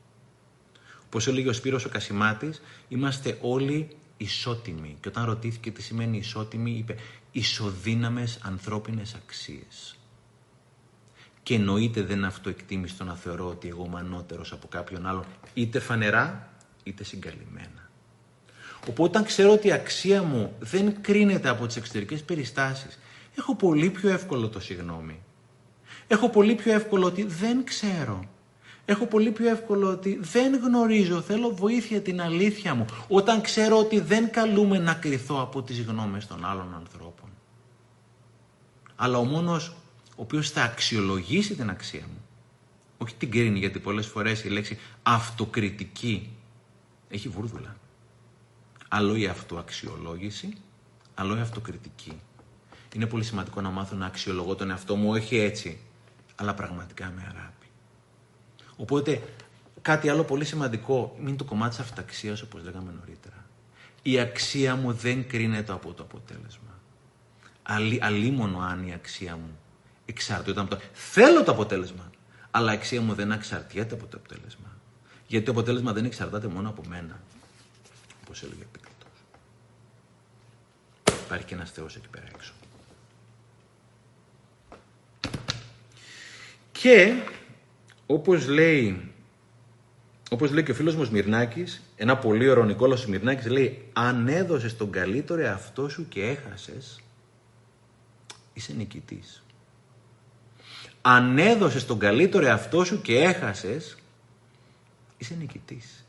[1.05, 4.97] Όπως έλεγε ο Σπύρος ο Κασιμάτης, είμαστε όλοι ισότιμοι.
[4.99, 6.95] Και όταν ρωτήθηκε τι σημαίνει ισότιμοι, είπε
[7.31, 9.97] ισοδύναμες ανθρώπινες αξίες.
[11.43, 16.53] Και εννοείται δεν αυτοεκτίμηστο να θεωρώ ότι εγώ είμαι ανώτερος από κάποιον άλλον, είτε φανερά,
[16.83, 17.89] είτε συγκαλυμμένα.
[18.87, 22.99] Οπότε όταν ξέρω ότι η αξία μου δεν κρίνεται από τις εξωτερικές περιστάσεις,
[23.37, 25.19] έχω πολύ πιο εύκολο το συγγνώμη.
[26.11, 28.29] Έχω πολύ πιο εύκολο ότι δεν ξέρω
[28.91, 33.99] έχω πολύ πιο εύκολο ότι δεν γνωρίζω, θέλω βοήθεια την αλήθεια μου, όταν ξέρω ότι
[33.99, 37.29] δεν καλούμε να κρυθώ από τις γνώμες των άλλων ανθρώπων.
[38.95, 39.67] Αλλά ο μόνος
[40.09, 42.25] ο οποίος θα αξιολογήσει την αξία μου,
[42.97, 46.29] όχι την κρίνει, γιατί πολλές φορές η λέξη αυτοκριτική
[47.09, 47.75] έχει βούρδουλα.
[48.87, 50.53] Άλλο η αυτοαξιολόγηση,
[51.13, 52.19] άλλο η αυτοκριτική.
[52.95, 55.79] Είναι πολύ σημαντικό να μάθω να αξιολογώ τον εαυτό μου, όχι έτσι,
[56.39, 57.65] αλλά πραγματικά με αγάπη.
[58.75, 59.21] Οπότε
[59.81, 63.45] κάτι άλλο πολύ σημαντικό είναι το κομμάτι της αυταξίας όπως λέγαμε νωρίτερα.
[64.01, 66.79] Η αξία μου δεν κρίνεται από το αποτέλεσμα.
[67.63, 69.57] Αλλή, αλίμονο αν η αξία μου
[70.05, 70.81] εξαρτιόταν από το...
[70.93, 72.09] Θέλω το αποτέλεσμα,
[72.51, 74.77] αλλά η αξία μου δεν εξαρτιέται από το αποτέλεσμα.
[75.27, 77.21] Γιατί το αποτέλεσμα δεν εξαρτάται μόνο από μένα,
[78.23, 79.09] όπως έλεγε ο Επίκλητος.
[81.25, 82.53] Υπάρχει και ένας Θεός εκεί πέρα έξω.
[86.81, 87.13] Και
[88.05, 89.11] όπως λέει,
[90.29, 94.77] όπως λέει και ο φίλος μου Σμυρνάκης, ένα πολύ ωραίο Νικόλας Σμυρνάκης λέει «Αν έδωσες
[94.77, 97.01] τον καλύτερο εαυτό σου και έχασες,
[98.53, 99.43] είσαι νικητής».
[101.01, 103.97] Αν έδωσες τον καλύτερο εαυτό σου και έχασες,
[105.17, 106.05] είσαι νικητής.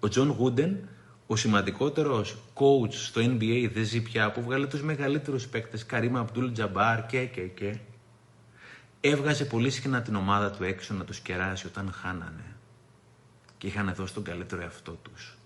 [0.00, 0.88] Ο Τζον Γούντεν,
[1.26, 6.52] ο σημαντικότερος coach στο NBA, δεν ζει πια, που έβγαλε τους μεγαλύτερους παίκτες, Καρίμ Αμπντούλ
[6.52, 7.78] Τζαμπάρ και και και,
[9.06, 12.56] έβγαζε πολύ συχνά την ομάδα του έξω να τους κεράσει όταν χάνανε
[13.58, 15.36] και είχαν δώσει τον καλύτερο εαυτό τους.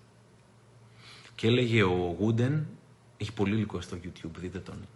[1.34, 2.66] Και έλεγε ο Γούντεν,
[3.16, 4.88] έχει πολύ υλικό στο YouTube, δείτε τον.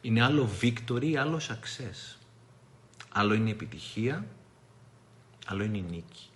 [0.00, 2.16] Είναι άλλο victory, άλλο success.
[3.12, 4.26] Άλλο είναι η επιτυχία,
[5.46, 6.28] άλλο είναι η νίκη.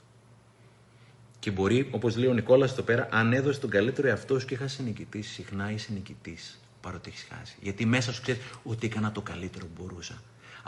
[1.38, 4.54] Και μπορεί, όπως λέει ο Νικόλας εδώ πέρα, αν έδωσε τον καλύτερο εαυτό σου και
[4.54, 7.56] είχας νικητή, συχνά είσαι νικητής, παρότι έχεις χάσει.
[7.60, 10.22] Γιατί μέσα σου ξέρεις ότι έκανα το καλύτερο που μπορούσα.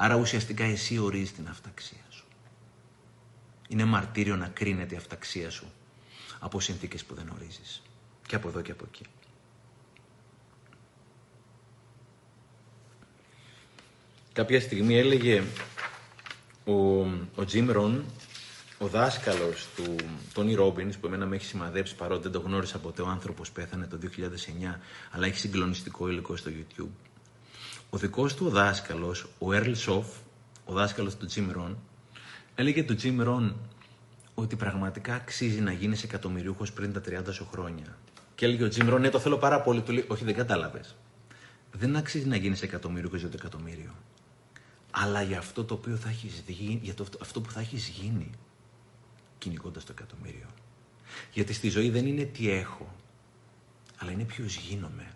[0.04, 2.24] Άρα ουσιαστικά εσύ ορίζεις την αυταξία σου.
[3.68, 5.72] Είναι μαρτύριο να κρίνεται η αυταξία σου
[6.38, 7.82] από συνθήκες που δεν ορίζεις.
[8.26, 9.04] Και από εδώ και από εκεί.
[14.32, 15.42] Κάποια στιγμή έλεγε
[16.64, 18.00] ο, ο Jim Rohn,
[18.78, 19.96] ο δάσκαλος του
[20.32, 23.86] Τόνι Ρόμπινς, που εμένα με έχει σημαδέψει παρότι δεν το γνώρισα ποτέ, ο άνθρωπος πέθανε
[23.86, 24.78] το 2009,
[25.10, 27.11] αλλά έχει συγκλονιστικό υλικό στο YouTube
[27.94, 30.06] ο δικός του δάσκαλος, ο Έρλ Σοφ,
[30.64, 31.74] ο δάσκαλος του Jim Rohn,
[32.54, 33.52] έλεγε του Jim Rohn
[34.34, 37.98] ότι πραγματικά αξίζει να γίνεις εκατομμυριούχος πριν τα 30 σου χρόνια.
[38.34, 40.96] Και έλεγε ο Jim Rohn, ναι το θέλω πάρα πολύ, του λέει, όχι δεν κατάλαβες.
[41.72, 43.94] Δεν αξίζει να γίνεις εκατομμυριούχος για το εκατομμύριο.
[44.90, 48.30] Αλλά για αυτό το οποίο θα έχεις γίνει, για το, αυτό που θα έχεις γίνει
[49.38, 50.46] κυνηγώντας το εκατομμύριο.
[51.32, 52.94] Γιατί στη ζωή δεν είναι τι έχω,
[53.98, 55.14] αλλά είναι ποιος γίνομαι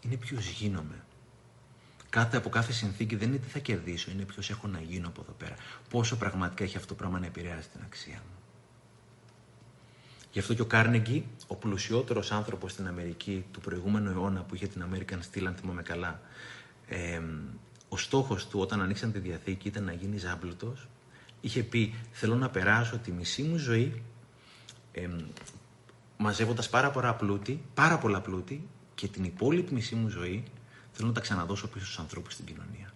[0.00, 1.04] είναι ποιος γίνομαι.
[2.10, 5.20] Κάθε, από κάθε συνθήκη δεν είναι τι θα κερδίσω, είναι ποιος έχω να γίνω από
[5.22, 5.54] εδώ πέρα.
[5.88, 8.34] Πόσο πραγματικά έχει αυτό το πράγμα να επηρεάσει την αξία μου.
[10.32, 14.66] Γι' αυτό και ο Κάρνεγκη, ο πλουσιότερος άνθρωπος στην Αμερική του προηγούμενου αιώνα που είχε
[14.66, 16.20] την American Steel, αν θυμάμαι καλά,
[16.86, 17.20] ε,
[17.88, 20.88] ο στόχος του όταν ανοίξαν τη διαθήκη ήταν να γίνει ζάμπλουτος.
[21.40, 24.02] Είχε πει: Θέλω να περάσω τη μισή μου ζωή
[24.92, 25.08] ε,
[26.16, 28.68] μαζεύοντας πάρα πολλά πλούτη, πάρα πολλά πλούτη
[29.00, 30.44] και την υπόλοιπη μισή μου ζωή
[30.92, 32.92] θέλω να τα ξαναδώσω πίσω στους ανθρώπους στην κοινωνία.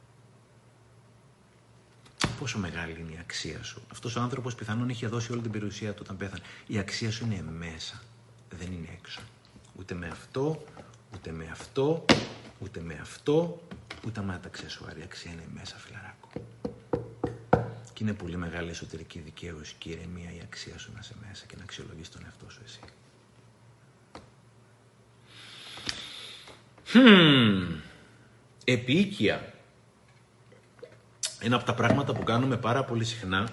[2.38, 3.82] Πόσο μεγάλη είναι η αξία σου.
[3.92, 6.42] Αυτός ο άνθρωπος πιθανόν είχε δώσει όλη την περιουσία του όταν πέθανε.
[6.66, 8.02] Η αξία σου είναι μέσα,
[8.50, 9.20] δεν είναι έξω.
[9.78, 10.64] Ούτε με αυτό,
[11.14, 12.04] ούτε με αυτό,
[12.58, 13.62] ούτε με αυτό,
[14.06, 14.96] ούτε με τα αξεσουάρ.
[14.96, 16.28] Η αξία είναι μέσα, φιλαράκο.
[17.92, 21.56] Και είναι πολύ μεγάλη εσωτερική δικαίωση και ηρεμία η αξία σου να είσαι μέσα και
[21.56, 22.80] να αξιολογείς τον εαυτό σου εσύ.
[26.96, 27.80] Hmm.
[28.64, 29.52] Επίοικια.
[31.40, 33.48] Ένα από τα πράγματα που κάνουμε πάρα πολύ συχνά,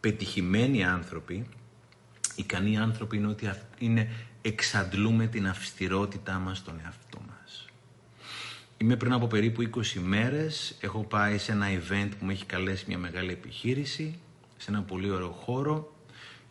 [0.00, 1.46] πετυχημένοι άνθρωποι,
[2.34, 4.10] ικανοί άνθρωποι είναι ότι είναι
[4.42, 7.66] εξαντλούμε την αυστηρότητά μας στον εαυτό μας.
[8.76, 12.84] Είμαι πριν από περίπου 20 μέρες, έχω πάει σε ένα event που με έχει καλέσει
[12.88, 14.18] μια μεγάλη επιχείρηση,
[14.56, 15.93] σε ένα πολύ ωραίο χώρο.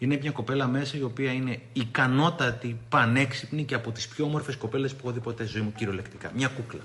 [0.03, 4.91] Είναι μια κοπέλα μέσα η οποία είναι ικανότατη, πανέξυπνη και από τις πιο όμορφες κοπέλες
[4.91, 6.31] που έχω δει ποτέ στη ζωή μου κυριολεκτικά.
[6.35, 6.81] Μια κούκλα.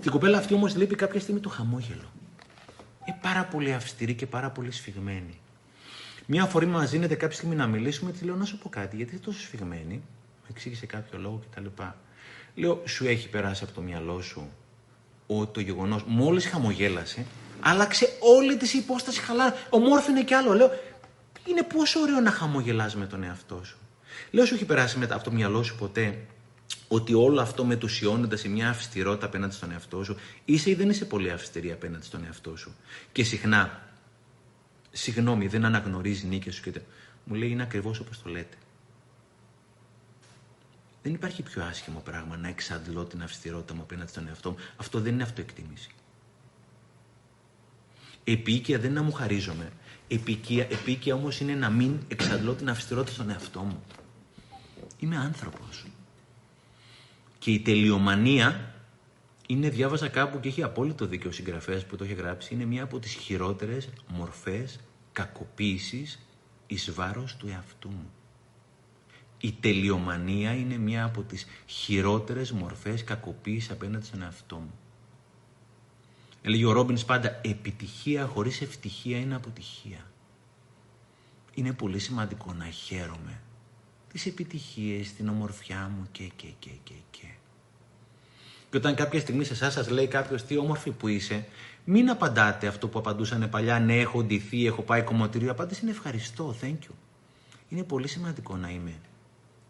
[0.00, 2.12] Την κοπέλα αυτή όμως λείπει κάποια στιγμή το χαμόγελο.
[3.06, 5.40] Είναι πάρα πολύ αυστηρή και πάρα πολύ σφιγμένη.
[6.26, 9.14] Μία φορή μας δίνεται κάποια στιγμή να μιλήσουμε, της λέω να σου πω κάτι, γιατί
[9.14, 9.94] είσαι τόσο σφιγμένη,
[10.42, 11.82] με εξήγησε κάποιο λόγο κτλ.
[12.54, 14.48] Λέω, σου έχει περάσει από το μυαλό σου
[15.26, 17.26] ότι το γεγονός μόλις χαμογέλασε,
[17.60, 19.54] άλλαξε όλη της υπόσταση χαλάρα.
[19.70, 20.54] Ομόρφινε κι άλλο.
[20.54, 20.70] Λέω,
[21.46, 23.76] είναι πόσο ωραίο να χαμογελάς με τον εαυτό σου.
[24.30, 26.26] Λέω, σου έχει περάσει μετά από το μυαλό σου ποτέ
[26.88, 31.04] ότι όλο αυτό μετουσιώνεται σε μια αυστηρότητα απέναντι στον εαυτό σου, είσαι ή δεν είσαι
[31.04, 32.74] πολύ αυστηρή απέναντι στον εαυτό σου.
[33.12, 33.88] Και συχνά,
[34.92, 36.80] συγγνώμη, δεν αναγνωρίζει νίκη σου και
[37.24, 38.56] μου λέει είναι ακριβώς όπως το λέτε.
[41.02, 44.56] Δεν υπάρχει πιο άσχημο πράγμα να εξαντλώ την αυστηρότητα μου απέναντι στον εαυτό μου.
[44.76, 45.90] Αυτό δεν είναι αυτοεκτίμηση.
[48.24, 49.72] Επίκαια δεν είναι να μου χαρίζομαι.
[50.08, 53.82] Επίκαια, επίκαια όμως είναι να μην εξαντλώ την αυστηρότητα στον εαυτό μου.
[54.98, 55.86] Είμαι άνθρωπος.
[57.38, 58.74] Και η τελειομανία
[59.46, 62.82] είναι, διάβασα κάπου και έχει απόλυτο δίκιο ο συγγραφέας που το έχει γράψει, είναι μία
[62.82, 64.80] από τις χειρότερες μορφές
[65.12, 66.26] κακοποίησης
[66.66, 68.10] εις βάρος του εαυτού μου.
[69.40, 74.72] Η τελειομανία είναι μία από τις χειρότερες μορφές κακοποίησης απέναντι στον εαυτό μου.
[76.46, 80.10] Έλεγε ο Ρόμπινς πάντα, επιτυχία χωρίς ευτυχία είναι αποτυχία.
[81.54, 83.40] Είναι πολύ σημαντικό να χαίρομαι
[84.12, 87.26] τις επιτυχίες, την ομορφιά μου και και και και και.
[88.70, 91.46] Και όταν κάποια στιγμή σε εσάς σας λέει κάποιος τι όμορφη που είσαι,
[91.84, 95.90] μην απαντάτε αυτό που απαντούσαν παλιά, ναι έχω ντυθεί, έχω πάει κομμωτήριο, η απάντηση είναι
[95.90, 96.94] ευχαριστώ, thank you.
[97.68, 98.94] Είναι πολύ σημαντικό να είμαι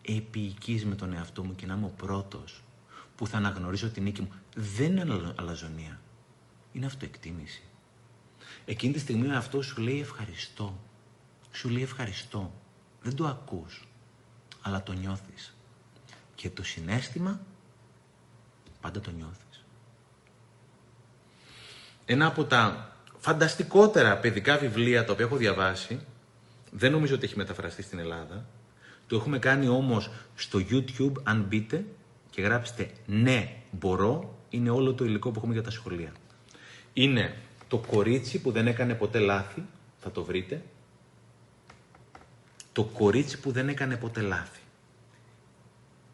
[0.02, 2.62] επίοικης με τον εαυτό μου και να είμαι ο πρώτος
[3.16, 4.32] που θα αναγνωρίσω την νίκη μου.
[4.54, 6.00] Δεν είναι αλαζονία,
[6.74, 7.62] είναι αυτοεκτίμηση.
[8.64, 10.80] Εκείνη τη στιγμή αυτός σου λέει ευχαριστώ.
[11.52, 12.52] Σου λέει ευχαριστώ.
[13.02, 13.88] Δεν το ακούς
[14.62, 15.54] αλλά το νιώθεις.
[16.34, 17.40] Και το συνέστημα
[18.80, 19.64] πάντα το νιώθεις.
[22.04, 26.00] Ένα από τα φανταστικότερα παιδικά βιβλία τα οποία έχω διαβάσει,
[26.70, 28.46] δεν νομίζω ότι έχει μεταφραστεί στην Ελλάδα,
[29.06, 31.84] το έχουμε κάνει όμως στο YouTube, αν μπείτε
[32.30, 36.12] και γράψετε «Ναι, μπορώ», είναι όλο το υλικό που έχουμε για τα σχολεία.
[36.94, 37.36] Είναι
[37.68, 39.62] το κορίτσι που δεν έκανε ποτέ λάθη,
[39.98, 40.62] θα το βρείτε,
[42.72, 44.60] το κορίτσι που δεν έκανε ποτέ λάθη.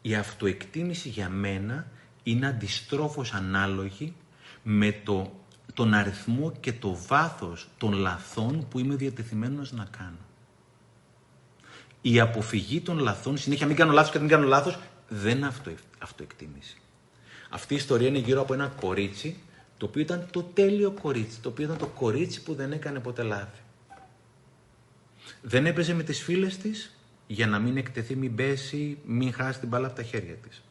[0.01, 1.87] Η αυτοεκτίμηση για μένα
[2.23, 4.13] είναι αντιστρόφως ανάλογη
[4.63, 5.31] με το,
[5.73, 10.25] τον αριθμό και το βάθος των λαθών που είμαι διατεθειμένος να κάνω.
[12.01, 15.71] Η αποφυγή των λαθών, συνέχεια μην κάνω λάθος και μην κάνω λάθος, δεν είναι αυτο,
[15.99, 16.77] αυτοεκτίμηση.
[17.49, 19.37] Αυτή η ιστορία είναι γύρω από ένα κορίτσι,
[19.81, 23.23] το οποίο ήταν το τέλειο κορίτσι, το οποίο ήταν το κορίτσι που δεν έκανε ποτέ
[23.23, 23.59] λάθη.
[25.41, 26.97] Δεν έπαιζε με τις φίλες της
[27.27, 30.61] για να μην εκτεθεί, μην πέσει, μην χάσει την μπάλα από τα χέρια της.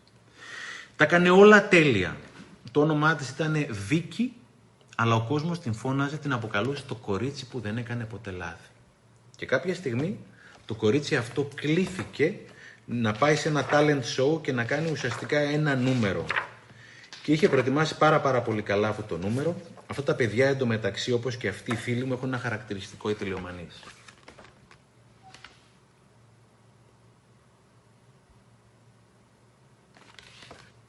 [0.97, 2.17] Τα έκανε όλα τέλεια.
[2.71, 4.33] Το όνομά της ήταν Βίκη,
[4.97, 8.69] αλλά ο κόσμος την φώναζε, την αποκαλούσε το κορίτσι που δεν έκανε ποτέ λάθη.
[9.37, 10.19] Και κάποια στιγμή
[10.67, 12.35] το κορίτσι αυτό κλήθηκε
[12.85, 16.25] να πάει σε ένα talent show και να κάνει ουσιαστικά ένα νούμερο.
[17.31, 19.57] Και είχε προετοιμάσει πάρα πάρα πολύ καλά αυτό το νούμερο.
[19.87, 23.17] Αυτά τα παιδιά εντωμεταξύ όπως και αυτοί οι φίλοι μου έχουν ένα χαρακτηριστικό η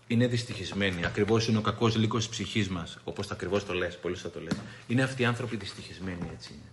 [0.07, 1.05] είναι δυστυχισμένοι.
[1.05, 2.97] Ακριβώς είναι ο κακός λύκος της ψυχής μας.
[3.03, 4.53] Όπως ακριβώς το λες, πολύ θα το λες.
[4.87, 6.71] Είναι αυτοί οι άνθρωποι δυστυχισμένοι, έτσι είναι.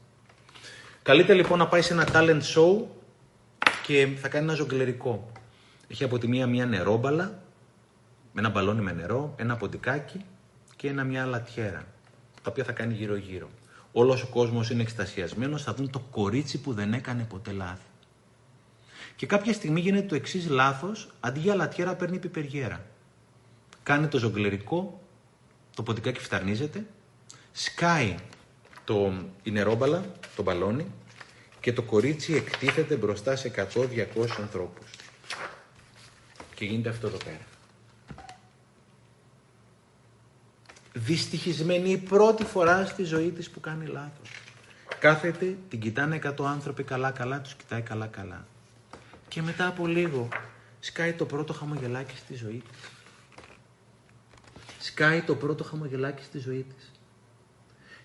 [1.02, 2.84] Καλείται λοιπόν να πάει σε ένα talent show
[3.82, 5.32] και θα κάνει ένα ζογκλερικό.
[5.88, 7.42] Έχει από τη μία μια νερόμπαλα,
[8.38, 10.24] με ένα μπαλόνι με νερό, ένα ποντικάκι
[10.76, 11.86] και ένα μια λατιέρα,
[12.42, 13.48] τα οποία θα κάνει γύρω-γύρω.
[13.92, 17.86] Όλος ο κόσμος είναι εκστασιασμένος, θα δουν το κορίτσι που δεν έκανε ποτέ λάθη.
[19.16, 22.84] Και κάποια στιγμή γίνεται το εξής λάθος, αντί για λατιέρα παίρνει πιπεριέρα.
[23.82, 25.02] Κάνει το ζογκλερικό,
[25.74, 26.86] το ποντικάκι φταρνίζεται,
[27.52, 28.14] σκάει
[28.84, 29.12] το,
[29.42, 30.04] η νερόμπαλα,
[30.36, 30.86] το μπαλόνι
[31.60, 34.06] και το κορίτσι εκτίθεται μπροστά σε 100-200
[34.40, 34.90] ανθρώπους.
[36.54, 37.47] Και γίνεται αυτό εδώ πέρα.
[40.98, 44.30] Δυστυχισμένη η πρώτη φορά στη ζωή της που κάνει λάθος.
[44.98, 48.46] Κάθεται, την κοιτάνε 100 άνθρωποι καλά-καλά, τους κοιτάει καλά-καλά.
[49.28, 50.28] Και μετά από λίγο
[50.80, 52.90] σκάει το πρώτο χαμογελάκι στη ζωή της.
[54.78, 56.92] Σκάει το πρώτο χαμογελάκι στη ζωή της.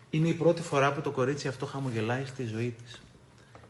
[0.10, 3.02] Είναι η πρώτη φορά που το κορίτσι αυτό χαμογελάει στη ζωή της.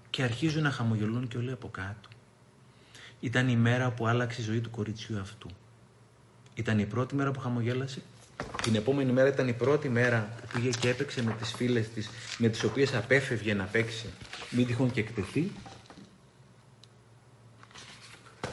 [0.09, 2.09] Και αρχίζουν να χαμογελούν και όλοι από κάτω.
[3.19, 5.49] Ήταν η μέρα που άλλαξε η ζωή του κοριτσιού αυτού.
[6.53, 8.01] Ήταν η πρώτη μέρα που χαμογέλασε.
[8.61, 12.09] Την επόμενη μέρα ήταν η πρώτη μέρα που πήγε και έπαιξε με τις φίλες της,
[12.37, 14.05] με τις οποίες απέφευγε να παίξει,
[14.49, 15.51] μην τυχόν και εκτεθεί.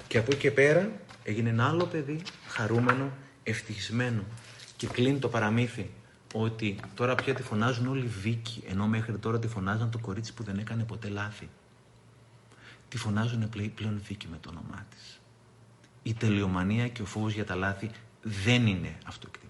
[0.07, 0.91] Και από εκεί και πέρα
[1.23, 3.13] έγινε ένα άλλο παιδί, χαρούμενο,
[3.43, 4.23] ευτυχισμένο.
[4.77, 5.91] Και κλείνει το παραμύθι
[6.35, 10.43] ότι τώρα πια τη φωνάζουν όλοι Βίκη, ενώ μέχρι τώρα τη φωνάζαν το κορίτσι που
[10.43, 11.49] δεν έκανε ποτέ λάθη.
[12.89, 15.21] Τη φωνάζουν πλέον Βίκη με το όνομά της.
[16.03, 17.91] Η τελειομανία και ο φόβος για τα λάθη
[18.23, 19.50] δεν είναι αυτοεκτίμηση.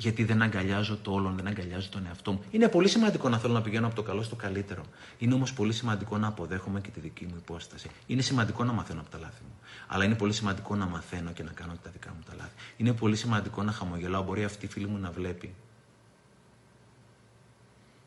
[0.00, 2.42] Γιατί δεν αγκαλιάζω το όλον, δεν αγκαλιάζω τον εαυτό μου.
[2.50, 4.82] Είναι πολύ σημαντικό να θέλω να πηγαίνω από το καλό στο καλύτερο.
[5.18, 7.90] Είναι όμως πολύ σημαντικό να αποδέχομαι και τη δική μου υπόσταση.
[8.06, 9.54] Είναι σημαντικό να μαθαίνω από τα λάθη μου.
[9.86, 12.50] Αλλά είναι πολύ σημαντικό να μαθαίνω και να κάνω τα δικά μου τα λάθη.
[12.76, 14.22] Είναι πολύ σημαντικό να χαμογελάω.
[14.22, 15.54] Μπορεί αυτή η φίλη μου να βλέπει.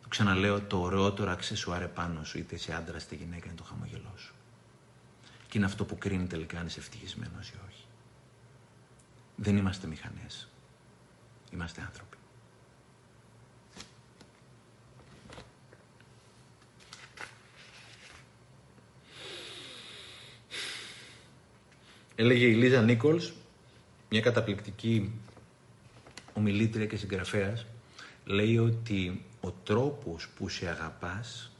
[0.01, 4.13] Το ξαναλέω, το ωραιότερο αξεσουάρ επάνω σου, είτε είσαι άντρα είτε γυναίκα, είναι το χαμογελό
[4.15, 4.33] σου.
[5.47, 7.83] Και είναι αυτό που κρίνει τελικά αν είσαι ευτυχισμένος ή όχι.
[9.35, 10.47] Δεν είμαστε μηχανές.
[11.53, 12.17] Είμαστε άνθρωποι.
[22.15, 23.33] Έλεγε η Λίζα Νίκολς,
[24.09, 25.11] μια καταπληκτική
[26.33, 27.65] ομιλήτρια και συγγραφέας,
[28.25, 31.51] λέει ότι ο τρόπος που σε αγαπάς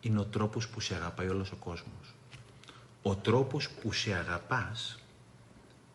[0.00, 2.14] είναι ο τρόπος που σε αγαπάει όλος ο κόσμος.
[3.02, 4.98] Ο τρόπος που σε αγαπάς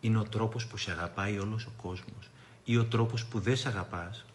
[0.02, 2.30] είναι ο τρόπος που σε αγαπάει όλος ο κόσμος.
[2.68, 4.26] Ή ο τρόπος που δεν σε αγαπάς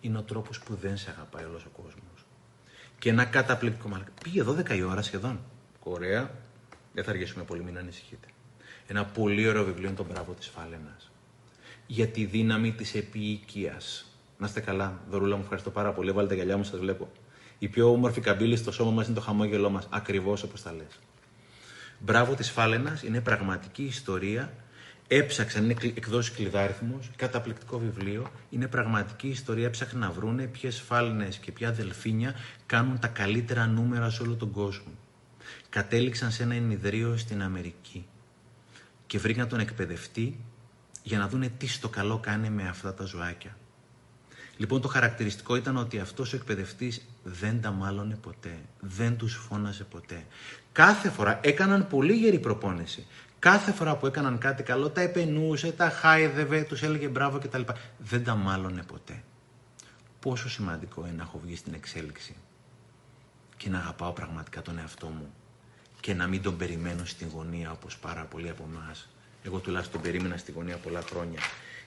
[0.00, 2.26] είναι ο τρόπος που δεν σε αγαπάει όλος ο κόσμος.
[2.98, 4.06] Και ένα καταπληκτικό μάλλον.
[4.22, 5.40] Πήγε 12 η ώρα σχεδόν.
[5.82, 6.30] Ωραία.
[6.92, 8.26] Δεν θα αργήσουμε πολύ, μην ανησυχείτε.
[8.86, 11.10] Ένα πολύ ωραίο βιβλίο είναι το Μπράβο της Φάλαινας.
[11.86, 14.06] Για τη δύναμη της επίοικιας.
[14.38, 15.00] Να είστε καλά.
[15.10, 16.12] Δωρούλα μου, ευχαριστώ πάρα πολύ.
[16.12, 17.12] Βάλτε τα γυαλιά μου, σας βλέπω.
[17.58, 19.86] Η πιο όμορφη καμπύλη στο σώμα μας είναι το χαμόγελό μας.
[19.90, 20.98] Ακριβώς όπως τα λες.
[21.98, 24.52] Μπράβο της Φάλαινας είναι πραγματική ιστορία
[25.08, 28.30] Έψαξαν, είναι εκδόσει κλειδάριθμος, καταπληκτικό βιβλίο.
[28.50, 29.66] Είναι πραγματική ιστορία.
[29.66, 32.34] Έψαχναν να βρούνε ποιες φάλαινε και ποια δελφίνια
[32.66, 34.92] κάνουν τα καλύτερα νούμερα σε όλο τον κόσμο.
[35.68, 38.06] Κατέληξαν σε ένα ενιδρίο στην Αμερική
[39.06, 40.40] και βρήκαν τον εκπαιδευτή
[41.02, 43.56] για να δούνε τι στο καλό κάνει με αυτά τα ζωάκια.
[44.56, 49.84] Λοιπόν, το χαρακτηριστικό ήταν ότι αυτός ο εκπαιδευτής δεν τα μάλωνε ποτέ, δεν τους φώναζε
[49.84, 50.24] ποτέ.
[50.72, 53.06] Κάθε φορά έκαναν πολύ γερή προπόνηση.
[53.46, 57.60] Κάθε φορά που έκαναν κάτι καλό, τα επενούσε, τα χάιδευε, τους έλεγε μπράβο κτλ.
[57.98, 59.22] Δεν τα μάλωνε ποτέ.
[60.20, 62.36] Πόσο σημαντικό είναι να έχω βγει στην εξέλιξη
[63.56, 65.32] και να αγαπάω πραγματικά τον εαυτό μου
[66.00, 69.08] και να μην τον περιμένω στην γωνία όπως πάρα πολλοί από εμάς.
[69.42, 71.40] Εγώ τουλάχιστον τον περίμενα στη γωνία πολλά χρόνια.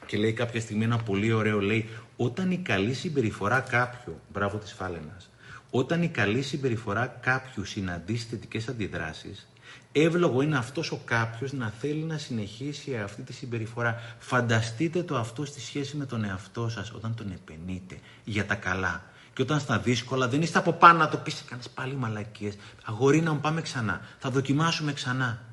[0.06, 4.72] Και λέει κάποια στιγμή ένα πολύ ωραίο, λέει, όταν η καλή συμπεριφορά κάποιου, μπράβο της
[4.72, 5.30] Φάλαινας,
[5.70, 9.48] όταν η καλή συμπεριφορά κάποιου συναντήσει θετικές αντιδράσεις,
[9.92, 14.16] εύλογο είναι αυτός ο κάποιος να θέλει να συνεχίσει αυτή τη συμπεριφορά.
[14.20, 19.04] Φανταστείτε το αυτό στη σχέση με τον εαυτό σας όταν τον επενείτε για τα καλά.
[19.34, 22.56] Και όταν στα δύσκολα δεν είστε από πάνω να το πεις, κάνεις πάλι μαλακίες.
[22.86, 25.44] Αγόρι να μου πάμε ξανά, θα δοκιμάσουμε ξανά.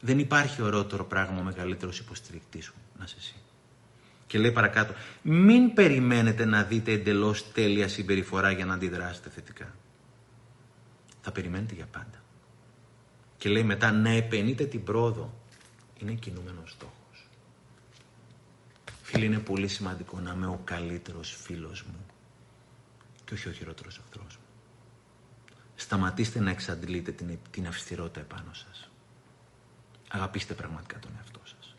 [0.00, 3.34] Δεν υπάρχει ωραιότερο πράγμα ο μεγαλύτερος υποστηρικτής σου, να είσαι εσύ.
[4.26, 4.92] Και λέει παρακάτω,
[5.22, 9.74] μην περιμένετε να δείτε εντελώς τέλεια συμπεριφορά για να αντιδράσετε θετικά.
[11.20, 12.25] Θα περιμένετε για πάντα.
[13.38, 15.34] Και λέει μετά να επενείτε την πρόοδο.
[15.98, 17.28] Είναι κινούμενος στόχος.
[19.02, 22.06] Φίλοι, είναι πολύ σημαντικό να είμαι ο καλύτερος φίλος μου
[23.24, 24.44] και όχι ο χειρότερος εχθρός μου.
[25.74, 28.90] Σταματήστε να εξαντλείτε την, την αυστηρότητα επάνω σας.
[30.10, 31.76] Αγαπήστε πραγματικά τον εαυτό σας.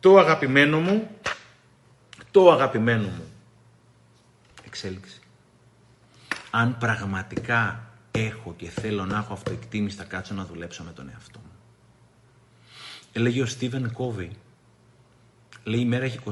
[0.00, 1.10] Το αγαπημένο μου,
[2.30, 3.30] το αγαπημένο μου,
[4.64, 5.20] εξέλιξη.
[6.50, 11.38] Αν πραγματικά έχω και θέλω να έχω αυτοεκτίμηση, θα κάτσω να δουλέψω με τον εαυτό
[11.38, 11.50] μου.
[13.12, 14.30] Έλεγε ο Στίβεν Κόβι,
[15.64, 16.30] λέει η μέρα έχει 24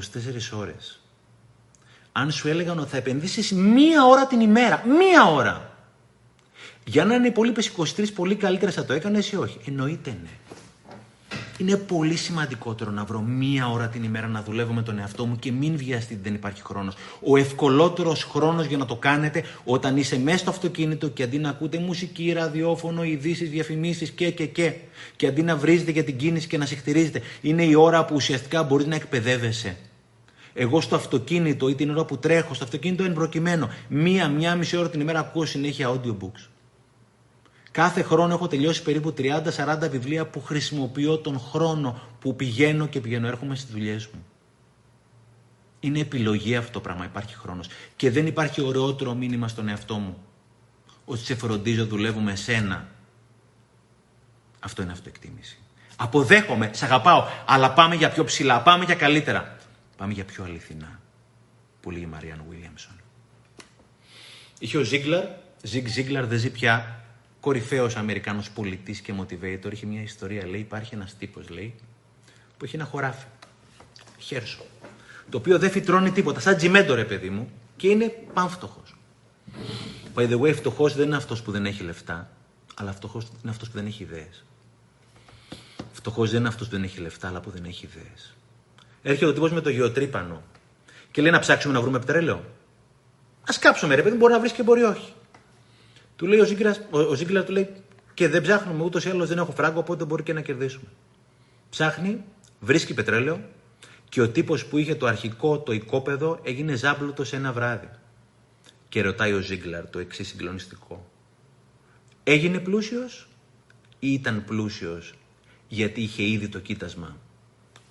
[0.52, 1.00] ώρες.
[2.12, 5.74] Αν σου έλεγαν ότι θα επενδύσεις μία ώρα την ημέρα, μία ώρα,
[6.84, 10.28] για να είναι οι υπόλοιπες 23 πολύ καλύτερε θα το έκανες ή όχι; Εννοείται ναι.
[11.58, 15.36] Είναι πολύ σημαντικότερο να βρω μία ώρα την ημέρα να δουλεύω με τον εαυτό μου
[15.36, 16.94] και μην βιαστείτε, δεν υπάρχει χρόνος.
[17.20, 21.48] Ο ευκολότερος χρόνος για να το κάνετε όταν είσαι μέσα στο αυτοκίνητο και αντί να
[21.48, 24.72] ακούτε μουσική, ραδιόφωνο, ειδήσεις, διαφημίσεις και και και,
[25.16, 28.62] και αντί να βρίζετε για την κίνηση και να συχτηρίζετε, είναι η ώρα που ουσιαστικά
[28.62, 29.76] μπορείς να εκπαιδεύεσαι.
[30.54, 34.90] Εγώ στο αυτοκίνητο ή την ώρα που τρέχω στο αυτοκίνητο εν προκειμένου, μία-μία μισή ώρα
[34.90, 36.53] την ημέρα ακούω συνέχεια audiobooks.
[37.74, 43.26] Κάθε χρόνο έχω τελειώσει περίπου 30-40 βιβλία που χρησιμοποιώ τον χρόνο που πηγαίνω και πηγαίνω
[43.26, 44.26] έρχομαι στις δουλειές μου.
[45.80, 47.68] Είναι επιλογή αυτό το πράγμα, υπάρχει χρόνος.
[47.96, 50.16] Και δεν υπάρχει ωραιότερο μήνυμα στον εαυτό μου.
[51.04, 52.88] Ότι σε φροντίζω, δουλεύω με σένα.
[54.60, 55.58] Αυτό είναι αυτοεκτίμηση.
[55.96, 59.56] Αποδέχομαι, σε αγαπάω, αλλά πάμε για πιο ψηλά, πάμε για καλύτερα.
[59.96, 61.00] Πάμε για πιο αληθινά.
[61.80, 63.00] Που λέει η Μαριάν Βίλιαμσον.
[64.58, 65.24] Είχε ο Ζίγκλαρ,
[65.62, 67.03] Ζιγ Ζίγκλαρ δεν ζει πια,
[67.44, 70.46] κορυφαίος Αμερικάνος πολιτής και motivator, είχε μια ιστορία.
[70.46, 71.74] Λέει: Υπάρχει ένας τύπος, λέει,
[72.56, 73.26] που έχει ένα χωράφι.
[74.18, 74.64] Χέρσο.
[75.30, 76.40] Το οποίο δεν φυτρώνει τίποτα.
[76.40, 78.82] Σαν τζιμέντο, ρε παιδί μου, και είναι πανφτωχό.
[80.14, 82.30] By the way, φτωχός δεν είναι αυτός που δεν έχει λεφτά,
[82.74, 84.44] αλλά φτωχός είναι αυτός που δεν έχει ιδέες.
[85.92, 88.34] Φτωχός δεν είναι αυτός που δεν έχει λεφτά, αλλά που δεν έχει ιδέες.
[89.02, 90.42] Έρχεται ο τύπος με το γεωτρύπανο
[91.10, 92.44] και λέει να ψάξουμε να βρούμε πετρέλαιο.
[93.40, 95.12] Α κάψουμε, ρε παιδί, μπορεί να βρεις και μπορεί όχι.
[96.16, 97.68] Του λέει ο Ζίγκλαρ, ο, ο του λέει
[98.14, 100.88] και δεν ψάχνουμε ούτως ή άλλως δεν έχω φράγκο, οπότε μπορεί και να κερδίσουμε.
[101.70, 102.24] Ψάχνει,
[102.60, 103.40] βρίσκει πετρέλαιο
[104.08, 107.88] και ο τύπος που είχε το αρχικό, το οικόπεδο, έγινε ζάμπλουτο σε ένα βράδυ.
[108.88, 111.10] Και ρωτάει ο Ζίγκλαρ το εξής συγκλονιστικό.
[112.24, 113.28] Έγινε πλούσιος
[113.98, 115.14] ή ήταν πλούσιος
[115.68, 117.16] γιατί είχε ήδη το κοίτασμα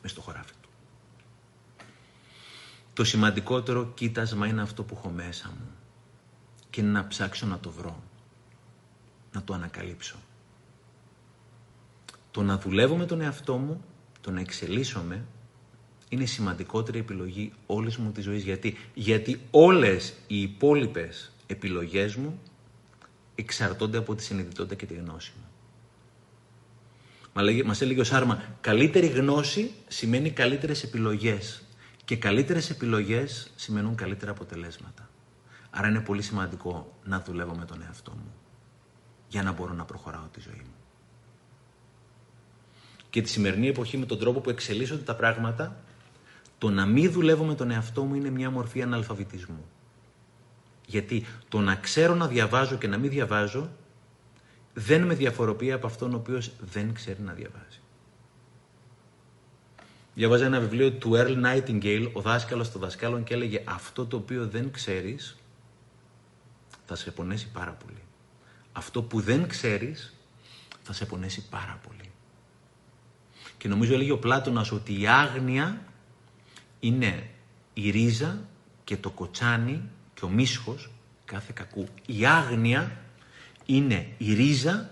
[0.01, 0.69] μες στο χωράφι του;
[2.93, 5.71] Το σημαντικότερο κοίτασμα είναι αυτό που έχω μέσα μου
[6.69, 8.02] και να ψάξω να το βρω
[9.33, 10.15] να το ανακαλύψω.
[12.31, 13.83] Το να δουλεύω με τον εαυτό μου,
[14.21, 15.25] το να εξελίσσομαι,
[16.09, 18.43] είναι η σημαντικότερη επιλογή όλης μου της ζωής.
[18.43, 22.39] Γιατί, Γιατί όλες οι υπόλοιπες επιλογές μου
[23.35, 25.47] εξαρτώνται από τη συνειδητότητα και τη γνώση μου.
[27.65, 31.63] Μας έλεγε ο Σάρμα, καλύτερη γνώση σημαίνει καλύτερες επιλογές
[32.05, 35.09] και καλύτερες επιλογές σημαίνουν καλύτερα αποτελέσματα.
[35.69, 38.33] Άρα είναι πολύ σημαντικό να δουλεύω με τον εαυτό μου
[39.33, 40.73] για να μπορώ να προχωράω τη ζωή μου.
[43.09, 45.75] Και τη σημερινή εποχή με τον τρόπο που εξελίσσονται τα πράγματα,
[46.57, 49.65] το να μην δουλεύω με τον εαυτό μου είναι μια μορφή αναλφαβητισμού.
[50.85, 53.69] Γιατί το να ξέρω να διαβάζω και να μην διαβάζω
[54.73, 57.79] δεν με διαφοροποιεί από αυτόν ο οποίος δεν ξέρει να διαβάζει.
[60.15, 64.47] Διαβάζα ένα βιβλίο του Earl Nightingale, ο δάσκαλος των δασκάλων και έλεγε αυτό το οποίο
[64.47, 65.37] δεν ξέρεις
[66.85, 68.02] θα σε πονέσει πάρα πολύ
[68.73, 70.13] αυτό που δεν ξέρεις
[70.81, 72.11] θα σε πονέσει πάρα πολύ.
[73.57, 75.83] Και νομίζω έλεγε ο Πλάτωνας ότι η άγνοια
[76.79, 77.29] είναι
[77.73, 78.47] η ρίζα
[78.83, 80.91] και το κοτσάνι και ο μίσχος
[81.25, 81.87] κάθε κακού.
[82.05, 83.01] Η άγνοια
[83.65, 84.89] είναι η ρίζα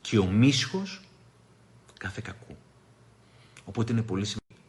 [0.00, 1.00] και ο μίσχος
[1.98, 2.56] κάθε κακού.
[3.64, 4.62] Οπότε είναι πολύ σημαντικό.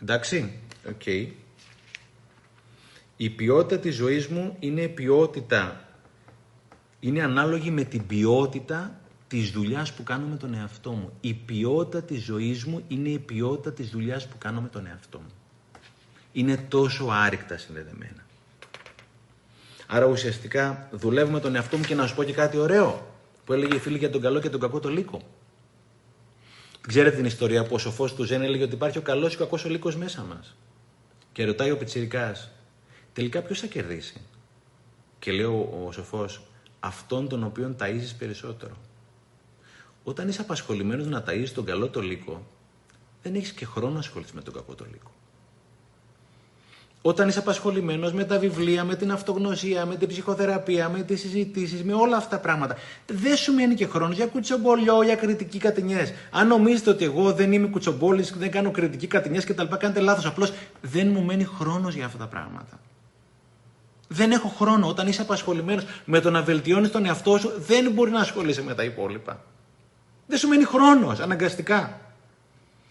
[0.00, 1.41] Εντάξει, okay,
[3.16, 5.84] η ποιότητα της ζωής μου είναι ποιότητα,
[7.00, 11.12] είναι ανάλογη με την ποιότητα της δουλειάς που κάνω με τον εαυτό μου.
[11.20, 15.18] Η ποιότητα της ζωής μου είναι η ποιότητα της δουλειάς που κάνω με τον εαυτό
[15.18, 15.32] μου.
[16.32, 18.26] Είναι τόσο άρρηκτα συνδεδεμένα.
[19.86, 23.06] Άρα ουσιαστικά δουλεύω με τον εαυτό μου και να σου πω και κάτι ωραίο
[23.44, 25.22] που έλεγε η φίλη για τον καλό και τον κακό τον λύκο.
[26.88, 29.44] Ξέρετε την ιστορία που ο σοφός του Ζέν έλεγε ότι υπάρχει ο καλός και ο
[29.44, 30.56] κακός ο λύκος μέσα μας.
[31.32, 32.50] Και ρωτάει ο Πιτσιρικάς,
[33.12, 34.20] τελικά ποιος θα κερδίσει;
[35.18, 36.42] Και λέει ο, ο σοφός,
[36.80, 38.76] αυτόν τον οποίον ταΐζεις περισσότερο.
[40.04, 42.46] Όταν είσαι απασχολημένος να ταΐζεις τον καλό το λύκο,
[43.22, 45.10] δεν έχεις και χρόνο να ασχοληθείς με τον κακό το λύκο.
[47.04, 51.84] Όταν είσαι απασχολημένος με τα βιβλία, με την αυτογνωσία, με την ψυχοθεραπεία, με τις συζητήσεις,
[51.84, 52.76] με όλα αυτά τα πράγματα,
[53.06, 56.12] δεν σου μένει και χρόνος για κουτσομπολιό, για κριτική κατηνιές.
[56.30, 60.26] Αν νομίζετε ότι εγώ δεν είμαι κουτσομπόλης, δεν κάνω κριτική κατηνιές κτλ., κάνετε λάθος.
[60.26, 62.80] Απλώς δεν μου μένει χρόνος για αυτά τα πράγματα.
[64.12, 64.88] Δεν έχω χρόνο.
[64.88, 68.74] Όταν είσαι απασχολημένος με το να βελτιώνεις τον εαυτό σου, δεν μπορεί να ασχολείσαι με
[68.74, 69.40] τα υπόλοιπα.
[70.26, 72.00] Δεν σου μένει χρόνος, αναγκαστικά.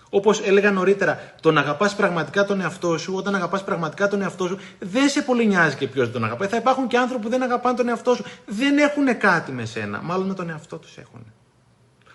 [0.10, 4.48] Όπως έλεγα νωρίτερα, το να αγαπάς πραγματικά τον εαυτό σου, όταν αγαπάς πραγματικά τον εαυτό
[4.48, 6.48] σου, δεν σε πολύ νοιάζει και ποιος τον αγαπάει.
[6.48, 8.24] Θα υπάρχουν και άνθρωποι που δεν αγαπάνε τον εαυτό σου.
[8.46, 10.02] Δεν έχουν κάτι με σένα.
[10.02, 11.26] Μάλλον με τον εαυτό τους έχουν.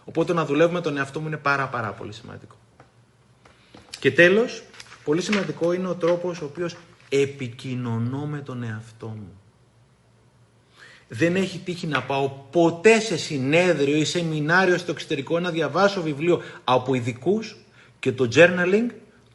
[0.04, 2.56] Οπότε να δουλεύουμε τον εαυτό μου είναι πάρα πάρα πολύ σημαντικό.
[3.98, 4.62] Και τέλος,
[5.04, 6.76] πολύ σημαντικό είναι ο τρόπος ο οποίος
[7.08, 9.40] επικοινωνώ με τον εαυτό μου.
[11.08, 16.42] Δεν έχει τύχει να πάω ποτέ σε συνέδριο ή σεμινάριο στο εξωτερικό να διαβάσω βιβλίο
[16.64, 17.56] από ειδικούς
[17.98, 18.90] και το journaling,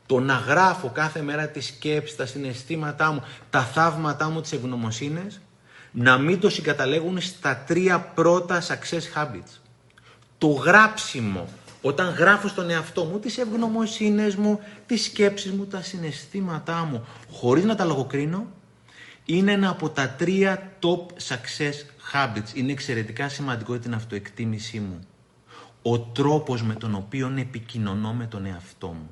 [0.06, 5.42] το να γράφω κάθε μέρα τις σκέψεις, τα συναισθήματά μου, τα θαύματά μου, τις ευγνωμοσύνες,
[5.92, 9.60] να μην το συγκαταλέγουν στα τρία πρώτα success habits.
[10.38, 11.48] Το γράψιμο,
[11.82, 17.64] όταν γράφω στον εαυτό μου τις ευγνωμοσύνες μου, τις σκέψεις μου, τα συναισθήματά μου, χωρίς
[17.64, 18.48] να τα λογοκρίνω,
[19.26, 21.74] είναι ένα από τα τρία top success
[22.14, 22.54] habits.
[22.56, 25.00] Είναι εξαιρετικά σημαντικό για την αυτοεκτίμησή μου
[25.82, 29.10] ο τρόπος με τον οποίο επικοινωνώ με τον εαυτό μου.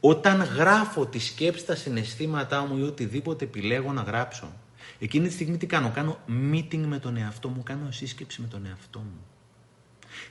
[0.00, 4.52] Όταν γράφω τη σκέψη, τα συναισθήματά μου ή οτιδήποτε επιλέγω να γράψω,
[4.98, 8.66] εκείνη τη στιγμή τι κάνω, κάνω meeting με τον εαυτό μου, κάνω σύσκεψη με τον
[8.66, 9.33] εαυτό μου.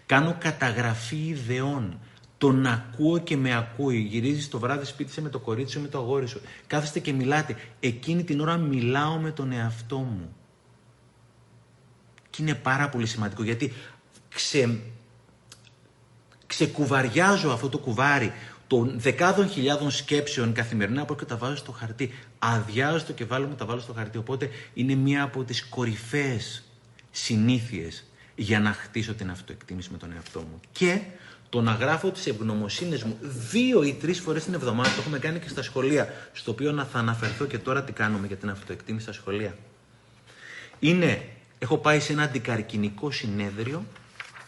[0.06, 2.00] Κάνω καταγραφή ιδεών,
[2.38, 3.98] τον ακούω και με ακούει.
[3.98, 6.42] Γυρίζει το βράδυ σπίτι σε με το κορίτσι σου, με το αγόρι σου.
[6.68, 7.56] Κάθεστε και μιλάτε.
[7.80, 10.36] Εκείνη την ώρα μιλάω με τον εαυτό μου.
[12.30, 13.74] Και είναι πάρα πολύ σημαντικό γιατί
[14.30, 14.80] ξε,
[16.48, 18.34] ξεκουβαριάζω αυτό το κουβάρι
[18.68, 22.14] των δεκάδων χιλιάδων σκέψεων καθημερινά που και τα βάζω στο χαρτί.
[22.40, 24.18] Αδειάζω το και βάλω μου τα βάλω στο χαρτί.
[24.18, 26.64] Οπότε είναι μία από τις κορυφαίες
[27.12, 28.04] συνήθειες
[28.35, 30.60] για να χτίσω την αυτοεκτίμηση με τον εαυτό μου.
[30.72, 30.99] Και
[31.49, 33.18] το να γράφω τις ευγνωμοσύνες μου
[33.51, 36.85] δύο ή τρεις φορές την εβδομάδα, το έχουμε κάνει και στα σχολεία, στο οποίο να
[36.85, 39.57] θα αναφερθώ και τώρα τι κάνουμε για την αυτοεκτίμηση στα σχολεία.
[40.80, 41.26] Είναι,
[41.60, 43.85] έχω πάει σε ένα αντικαρκυνικό συνέδριο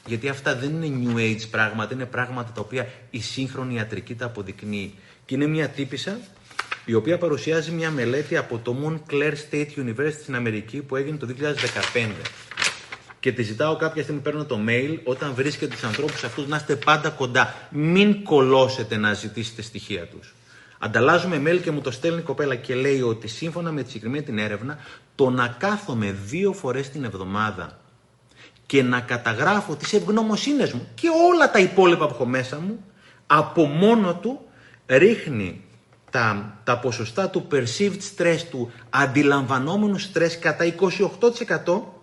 [0.06, 4.26] γιατί αυτά δεν είναι new age πράγματα, είναι πράγματα τα οποία η σύγχρονη ιατρική τα
[4.26, 4.94] αποδεικνύει.
[5.26, 6.20] Και είναι μια τύπησα
[6.86, 11.28] η οποία παρουσιάζει μια μελέτη από το Montclair State University στην Αμερική που έγινε το
[11.94, 12.10] 2015.
[13.26, 16.76] Και τη ζητάω κάποια στιγμή, παίρνω το mail, όταν βρίσκετε τους ανθρώπους αυτούς να είστε
[16.76, 17.54] πάντα κοντά.
[17.70, 20.36] Μην κολώσετε να ζητήσετε στοιχεία τους.
[20.80, 24.24] Ανταλλάζουμε mail και μου το στέλνει η κοπέλα και λέει ότι σύμφωνα με τη συγκεκριμένη
[24.24, 24.78] την έρευνα,
[25.16, 27.80] το να κάθομαι δύο φορές την εβδομάδα
[28.66, 32.84] και να καταγράφω τις ευγνωμοσύνες μου και όλα τα υπόλοιπα που έχω μέσα μου,
[33.28, 34.40] από μόνο του
[34.86, 35.64] ρίχνει
[36.12, 40.76] τα, τα ποσοστά του perceived stress, του αντιλαμβανόμενου stress κατά
[41.46, 41.95] 28%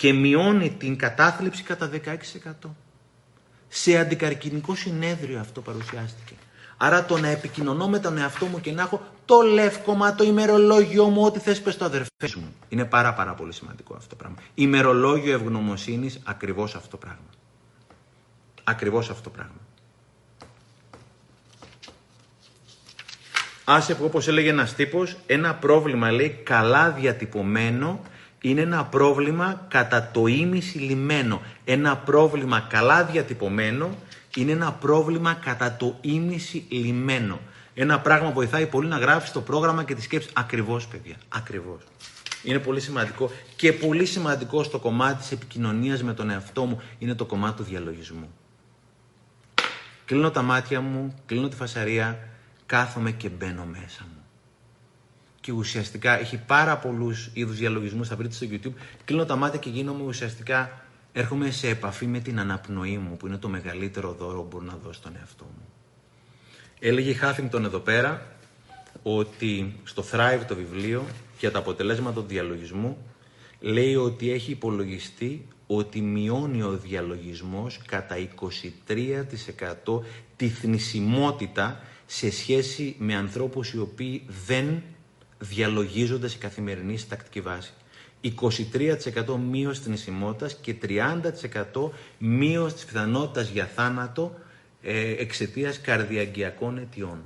[0.00, 1.90] και μειώνει την κατάθλιψη κατά
[2.62, 2.68] 16%.
[3.68, 6.34] Σε αντικαρκυνικό συνέδριο αυτό παρουσιάστηκε.
[6.76, 11.04] Άρα το να επικοινωνώ με τον εαυτό μου και να έχω το λεύκομα, το ημερολόγιο
[11.04, 12.54] μου, ό,τι θες πες στο αδερφές μου.
[12.68, 14.36] Είναι πάρα πάρα πολύ σημαντικό αυτό το πράγμα.
[14.54, 17.30] Ημερολόγιο ευγνωμοσύνης, ακριβώς αυτό το πράγμα.
[18.64, 19.60] Ακριβώς αυτό το πράγμα.
[23.64, 28.00] Άσε που όπως έλεγε ένας τύπος, ένα πρόβλημα λέει καλά διατυπωμένο
[28.40, 31.42] είναι ένα πρόβλημα κατά το ίμιση λιμένο.
[31.64, 33.90] Ένα πρόβλημα καλά διατυπωμένο
[34.36, 37.40] είναι ένα πρόβλημα κατά το ίμιση λιμένο.
[37.74, 40.28] Ένα πράγμα βοηθάει πολύ να γράφεις το πρόγραμμα και τη σκέψη.
[40.32, 41.16] Ακριβώς, παιδιά.
[41.28, 41.80] Ακριβώς.
[42.42, 47.14] Είναι πολύ σημαντικό και πολύ σημαντικό στο κομμάτι της επικοινωνίας με τον εαυτό μου είναι
[47.14, 48.30] το κομμάτι του διαλογισμού.
[50.04, 52.18] Κλείνω τα μάτια μου, κλείνω τη φασαρία,
[52.66, 54.19] κάθομαι και μπαίνω μέσα μου.
[55.40, 58.80] Και ουσιαστικά έχει πάρα πολλούς είδους διαλογισμούς, θα βρείτε στο YouTube.
[59.04, 63.36] Κλείνω τα μάτια και γίνομαι ουσιαστικά έρχομαι σε επαφή με την αναπνοή μου, που είναι
[63.36, 65.64] το μεγαλύτερο δώρο που μπορώ να δώσω στον εαυτό μου.
[66.78, 68.26] Έλεγε η Χάφινγκτον εδώ πέρα
[69.02, 71.04] ότι στο Thrive το βιβλίο
[71.38, 72.98] για τα αποτελέσματα του διαλογισμού
[73.60, 78.16] λέει ότι έχει υπολογιστεί ότι μειώνει ο διαλογισμός κατά
[79.86, 80.00] 23%
[80.36, 84.82] τη θνησιμότητα σε σχέση με ανθρώπους οι οποίοι δεν
[85.40, 87.72] διαλογίζονται σε καθημερινή τακτική βάση.
[88.22, 94.38] 23% μείωση της νησιμότητας και 30% μείωση της πιθανότητας για θάνατο
[94.82, 97.18] ε, εξαιτίας καρδιαγκιακών αιτιών.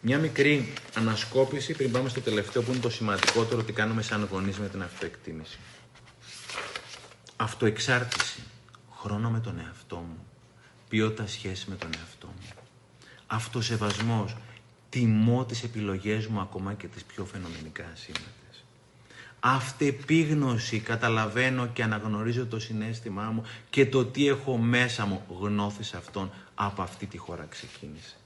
[0.00, 4.58] Μια μικρή ανασκόπηση πριν πάμε στο τελευταίο που είναι το σημαντικότερο ότι κάνουμε σαν γονείς
[4.58, 5.58] με την αυτοεκτίμηση.
[7.36, 8.40] Αυτοεξάρτηση.
[8.96, 10.26] Χρόνο με τον εαυτό μου.
[10.88, 12.48] Ποιότητα σχέση με τον εαυτό μου.
[13.26, 14.36] Αυτοσεβασμός.
[14.90, 18.30] Τιμώ τις επιλογές μου ακόμα και τις πιο φαινομενικά σήμερα
[19.40, 26.30] αυτεπίγνωση καταλαβαίνω και αναγνωρίζω το συνέστημά μου και το τι έχω μέσα μου γνώθης αυτόν
[26.54, 28.16] από αυτή τη χώρα ξεκίνησε.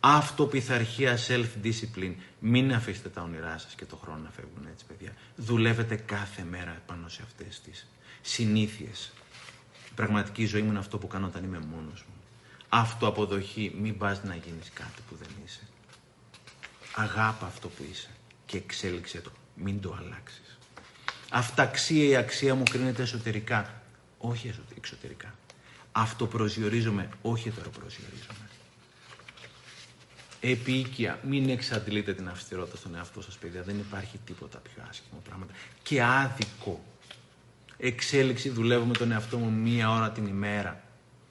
[0.00, 2.14] Αυτοπιθαρχία, self-discipline.
[2.40, 5.12] Μην αφήσετε τα όνειρά σας και το χρόνο να φεύγουν έτσι, παιδιά.
[5.36, 7.86] Δουλεύετε κάθε μέρα πάνω σε αυτές τις
[8.20, 9.12] συνήθειες.
[9.90, 12.14] Η πραγματική ζωή μου είναι αυτό που κάνω όταν είμαι μόνος μου.
[12.68, 15.60] Αυτοαποδοχή, μην πας να γίνεις κάτι που δεν είσαι.
[16.94, 18.08] Αγάπα αυτό που είσαι
[18.46, 19.30] και εξέλιξε το.
[19.54, 20.58] Μην το αλλάξεις.
[21.30, 23.82] Αυταξία η αξία μου κρίνεται εσωτερικά,
[24.18, 25.34] όχι εξωτερικά.
[25.92, 28.48] Αυτοπροσδιορίζομαι, όχι ετεροπροσδιορίζομαι.
[30.40, 33.62] Επίοικια, μην εξαντλείτε την αυστηρότητα στον εαυτό σας, παιδιά.
[33.62, 35.52] Δεν υπάρχει τίποτα πιο άσχημο πράγματα.
[35.82, 36.84] Και άδικο.
[37.76, 40.82] Εξέλιξη, δουλεύω με τον εαυτό μου μία ώρα την ημέρα.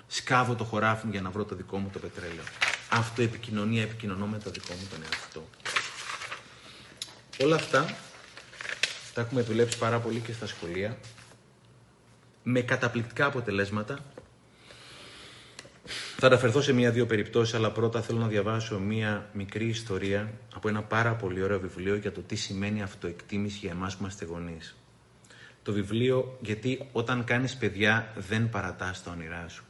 [0.07, 2.44] Σκάβω το χωράφι μου για να βρω το δικό μου το πετρέλαιο.
[2.90, 5.49] Αυτό επικοινωνία, επικοινωνώ με το δικό μου τον εαυτό.
[7.41, 7.95] Όλα αυτά
[9.14, 10.98] τα έχουμε δουλέψει πάρα πολύ και στα σχολεία.
[12.44, 13.99] Με καταπληκτικά αποτελέσματα.
[16.18, 20.84] Θα αναφερθώ σε μία-δύο περιπτώσεις, αλλά πρώτα θέλω να διαβάσω μία μικρή ιστορία από ένα
[20.84, 24.76] πάρα πολύ ωραίο βιβλίο για το τι σημαίνει αυτοεκτίμηση για εμάς που είμαστε γονείς.
[25.64, 29.64] Το βιβλίο, γιατί όταν κάνεις παιδιά δεν παρατάς τα όνειρά σου.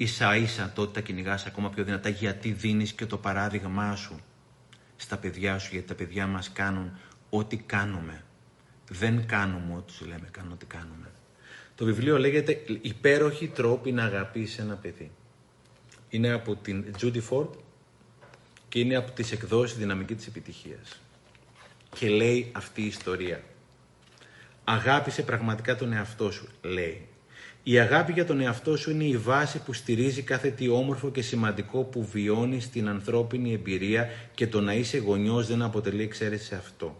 [0.00, 4.20] Ίσα ίσα τότε τα κυνηγάς ακόμα πιο δυνατά γιατί δίνεις και το παράδειγμά σου
[4.96, 6.98] στα παιδιά σου, γιατί τα παιδιά μας κάνουν
[7.30, 8.24] ό,τι κάνουμε.
[8.88, 11.10] Δεν κάνουμε ό,τι σου λέμε, κάνουμε ό,τι κάνουμε.
[11.74, 15.10] Το βιβλίο λέγεται «Υπέροχοι τρόποι να αγαπήσει ένα παιδί».
[16.08, 17.50] Είναι από την Judy Ford
[18.68, 21.00] και είναι από τις εκδόσεις «Δυναμική της επιτυχίας».
[21.94, 23.42] Και λέει αυτή η ιστορία.
[24.64, 27.07] «Αγάπησε πραγματικά τον εαυτό σου», λέει.
[27.70, 31.22] Η αγάπη για τον εαυτό σου είναι η βάση που στηρίζει κάθε τι όμορφο και
[31.22, 36.54] σημαντικό που βιώνεις στην ανθρώπινη εμπειρία και το να είσαι γονιός δεν αποτελεί εξαίρεση σε
[36.54, 36.96] αυτό.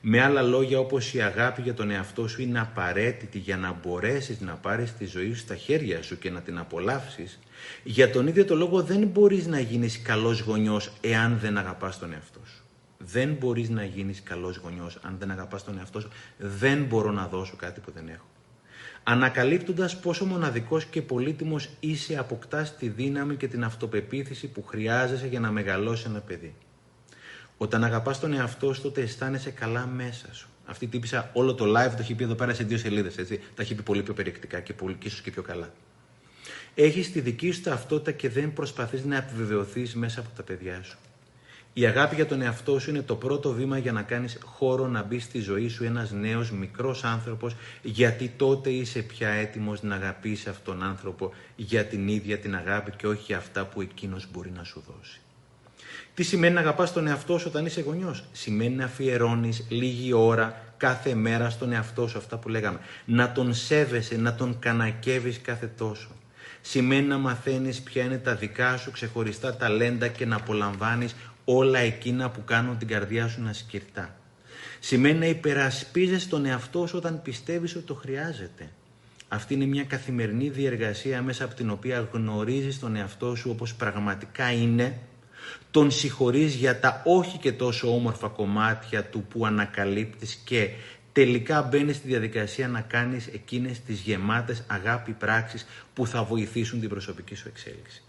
[0.00, 4.40] Με άλλα λόγια, όπως η αγάπη για τον εαυτό σου είναι απαραίτητη για να μπορέσεις
[4.40, 7.38] να πάρεις τη ζωή σου στα χέρια σου και να την απολαύσεις,
[7.84, 12.12] για τον ίδιο το λόγο δεν μπορείς να γίνεις καλός γονιός εάν δεν αγαπάς τον
[12.12, 12.64] εαυτό σου.
[12.98, 16.08] Δεν μπορείς να γίνεις καλός γονιός αν δεν αγαπάς τον εαυτό σου.
[16.38, 18.35] Δεν μπορώ να δώσω κάτι που δεν έχω.
[19.08, 25.40] Ανακαλύπτοντας πόσο μοναδικός και πολύτιμος είσαι, αποκτάς τη δύναμη και την αυτοπεποίθηση που χρειάζεσαι για
[25.40, 26.54] να μεγαλώσεις ένα παιδί.
[27.56, 30.48] Όταν αγαπάς τον εαυτό σου, τότε αισθάνεσαι καλά μέσα σου.
[30.66, 33.14] Αυτή η τύπησα όλο το live το έχει πει εδώ πέρα σε δύο σελίδες.
[33.54, 35.72] Τα έχει πει πολύ πιο περιεκτικά και, πολύ, και ίσως και πιο καλά.
[36.74, 40.98] Έχεις τη δική σου ταυτότητα και δεν προσπαθείς να επιβεβαιωθείς μέσα από τα παιδιά σου.
[41.78, 45.02] Η αγάπη για τον εαυτό σου είναι το πρώτο βήμα για να κάνεις χώρο να
[45.02, 50.48] μπει στη ζωή σου ένας νέος μικρός άνθρωπος, γιατί τότε είσαι πια έτοιμος να αγαπήσει
[50.48, 54.50] αυτόν τον άνθρωπο για την ίδια την αγάπη και όχι για αυτά που εκείνος μπορεί
[54.56, 55.20] να σου δώσει.
[56.14, 60.62] Τι σημαίνει να αγαπάς τον εαυτό σου όταν είσαι γονιός; Σημαίνει να αφιερώνεις λίγη ώρα
[60.76, 62.78] κάθε μέρα στον εαυτό σου, αυτά που λέγαμε.
[63.04, 66.08] Να τον σέβεσαι, να τον κανακεύεις κάθε τόσο.
[66.60, 71.14] Σημαίνει να μαθαίνεις ποια είναι τα δικά σου ξεχωριστά ταλέντα και να απολαμβάνεις
[71.48, 74.16] όλα εκείνα που κάνουν την καρδιά σου να σκυρτά.
[74.80, 78.70] Σημαίνει να υπερασπίζεσαι τον εαυτό σου όταν πιστεύεις ότι το χρειάζεται.
[79.28, 84.52] Αυτή είναι μια καθημερινή διεργασία μέσα από την οποία γνωρίζεις τον εαυτό σου όπως πραγματικά
[84.52, 84.98] είναι
[85.70, 90.70] τον συγχωρείς για τα όχι και τόσο όμορφα κομμάτια του που ανακαλύπτεις και
[91.12, 96.88] τελικά μπαίνεις στη διαδικασία να κάνεις εκείνες τις γεμάτες αγάπη πράξεις που θα βοηθήσουν την
[96.88, 98.02] προσωπική σου εξέλιξη.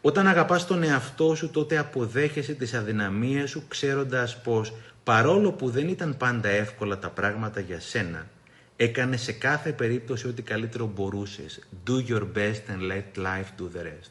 [0.00, 4.72] Όταν αγαπάς τον εαυτό σου τότε αποδέχεσαι τις αδυναμίες σου ξέροντας πως
[5.04, 8.26] παρόλο που δεν ήταν πάντα εύκολα τα πράγματα για σένα
[8.82, 11.68] έκανε σε κάθε περίπτωση ό,τι καλύτερο μπορούσες.
[11.86, 14.10] Do your best and let life do the rest.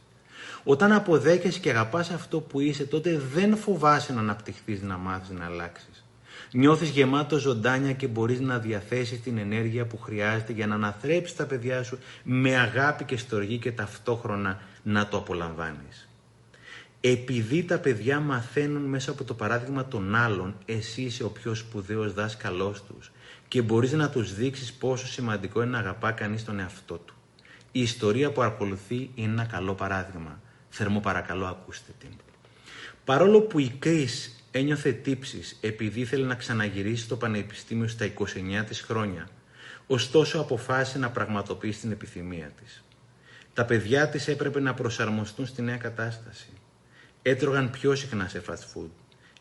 [0.63, 5.45] Όταν αποδέχεσαι και αγαπάς αυτό που είσαι, τότε δεν φοβάσαι να αναπτυχθείς, να μάθεις, να
[5.45, 6.05] αλλάξεις.
[6.51, 11.45] Νιώθεις γεμάτο ζωντάνια και μπορείς να διαθέσεις την ενέργεια που χρειάζεται για να αναθρέψεις τα
[11.45, 16.10] παιδιά σου με αγάπη και στοργή και ταυτόχρονα να το απολαμβάνεις.
[17.01, 22.14] Επειδή τα παιδιά μαθαίνουν μέσα από το παράδειγμα των άλλων, εσύ είσαι ο πιο σπουδαίος
[22.14, 23.11] δάσκαλός τους
[23.47, 27.14] και μπορείς να τους δείξεις πόσο σημαντικό είναι να αγαπά κανείς τον εαυτό του.
[27.72, 30.41] Η ιστορία που ακολουθεί είναι ένα καλό παράδειγμα.
[30.69, 32.10] Θερμό παρακαλώ ακούστε την.
[33.06, 38.81] Παρόλο που η Κρίς ένιωθε τύψεις επειδή ήθελε να ξαναγυρίσει στο πανεπιστήμιο στα 29 της
[38.81, 39.30] χρόνια,
[39.88, 42.84] ωστόσο αποφάσισε να πραγματοποιήσει την επιθυμία της.
[43.53, 46.49] Τα παιδιά της έπρεπε να προσαρμοστούν στη νέα κατάσταση.
[47.21, 48.89] Έτρωγαν πιο συχνά σε fast food,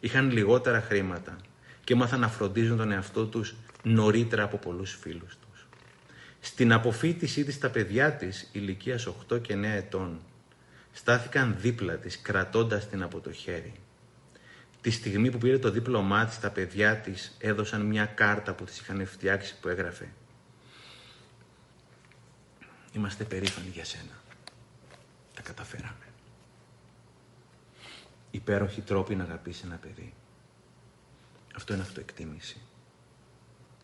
[0.01, 1.37] είχαν λιγότερα χρήματα
[1.85, 5.67] και έμαθαν να φροντίζουν τον εαυτό τους νωρίτερα από πολλούς φίλους τους.
[6.41, 10.21] Στην αποφύτισή της τα παιδιά της ηλικίας 8 και 9 ετών
[10.93, 13.73] στάθηκαν δίπλα της κρατώντας την από το χέρι.
[14.81, 18.81] Τη στιγμή που πήρε το δίπλωμά της, τα παιδιά της έδωσαν μια κάρτα που της
[18.81, 20.09] είχαν φτιάξει που έγραφε
[22.93, 24.23] «Είμαστε περήφανοι για σένα.
[25.35, 26.07] Τα καταφέραμε».
[28.31, 30.15] Υπέροχη τρόπη να αγαπήσει ένα παιδί.
[31.55, 32.61] Αυτό είναι αυτοεκτίμηση.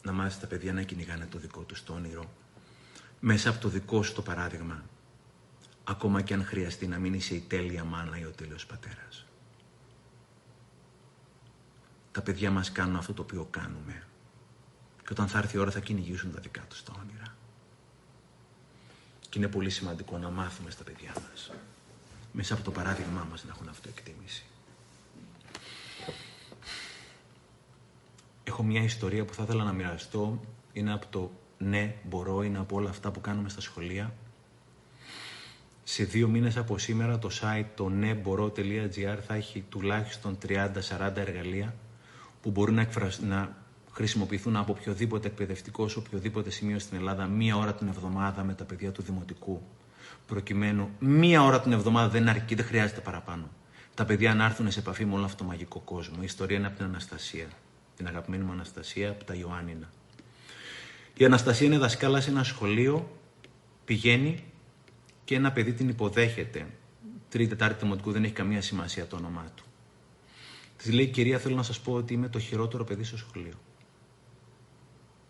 [0.03, 2.31] να μάθεις τα παιδιά να κυνηγάνε το δικό τους το όνειρο
[3.21, 4.83] μέσα από το δικό σου το παράδειγμα
[5.85, 9.27] ακόμα και αν χρειαστεί να μην είσαι η τέλεια μάνα ή ο τέλειος πατέρας.
[12.13, 14.03] Τα παιδιά μας κάνουν αυτό το οποίο κάνουμε
[14.97, 17.34] και όταν θα έρθει η ώρα θα κυνηγήσουν τα δικά τους τα όνειρα.
[19.35, 21.53] Και είναι πολύ σημαντικό να μάθουμε στα παιδιά μας
[22.33, 24.45] μέσα από το παράδειγμά μας να έχουν αυτοεκτίμηση.
[28.45, 30.41] Έχω μια ιστορία που θα ήθελα να μοιραστώ.
[30.73, 34.15] Είναι από το ναι, μπορώ, είναι από όλα αυτά που κάνουμε στα σχολεία.
[35.85, 40.69] Σε δύο μήνες από σήμερα το site το ναι μπορώ.gr θα έχει τουλάχιστον 30-40
[41.15, 41.75] εργαλεία
[42.43, 42.89] που μπορούν να,
[43.21, 43.57] να
[43.95, 48.65] χρησιμοποιηθούν από οποιοδήποτε εκπαιδευτικό σε οποιοδήποτε σημείο στην Ελλάδα μία ώρα την εβδομάδα με τα
[48.65, 49.63] παιδιά του Δημοτικού.
[50.27, 53.51] Προκειμένου μία ώρα την εβδομάδα δεν αρκεί, δεν χρειάζεται παραπάνω.
[53.95, 56.17] Τα παιδιά να έρθουν σε επαφή με όλο αυτό το μαγικό κόσμο.
[56.21, 57.47] Η ιστορία είναι από την Αναστασία
[57.97, 59.91] την αγαπημένη μου Αναστασία από τα Ιωάννινα.
[61.15, 63.19] Η Αναστασία είναι δασκάλα σε ένα σχολείο,
[63.85, 64.45] πηγαίνει
[65.25, 66.67] και ένα παιδί την υποδέχεται.
[67.29, 69.65] Τρίτη, Τετάρτη Δημοτικού δεν έχει καμία σημασία το όνομά του.
[70.77, 73.55] Της λέει: Κυρία, θέλω να σας πω ότι είμαι το χειρότερο παιδί στο σχολείο.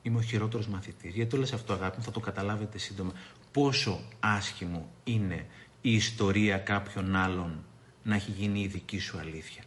[0.06, 1.14] Είμαι ο χειρότερος μαθητής.
[1.14, 3.12] Γιατί το λες αυτό, αγάπη μου, θα το καταλάβετε σύντομα.
[3.52, 5.46] Πόσο άσχημο είναι
[5.80, 7.64] η ιστορία κάποιων άλλων
[8.02, 9.62] να έχει γίνει η δική σου αλήθεια.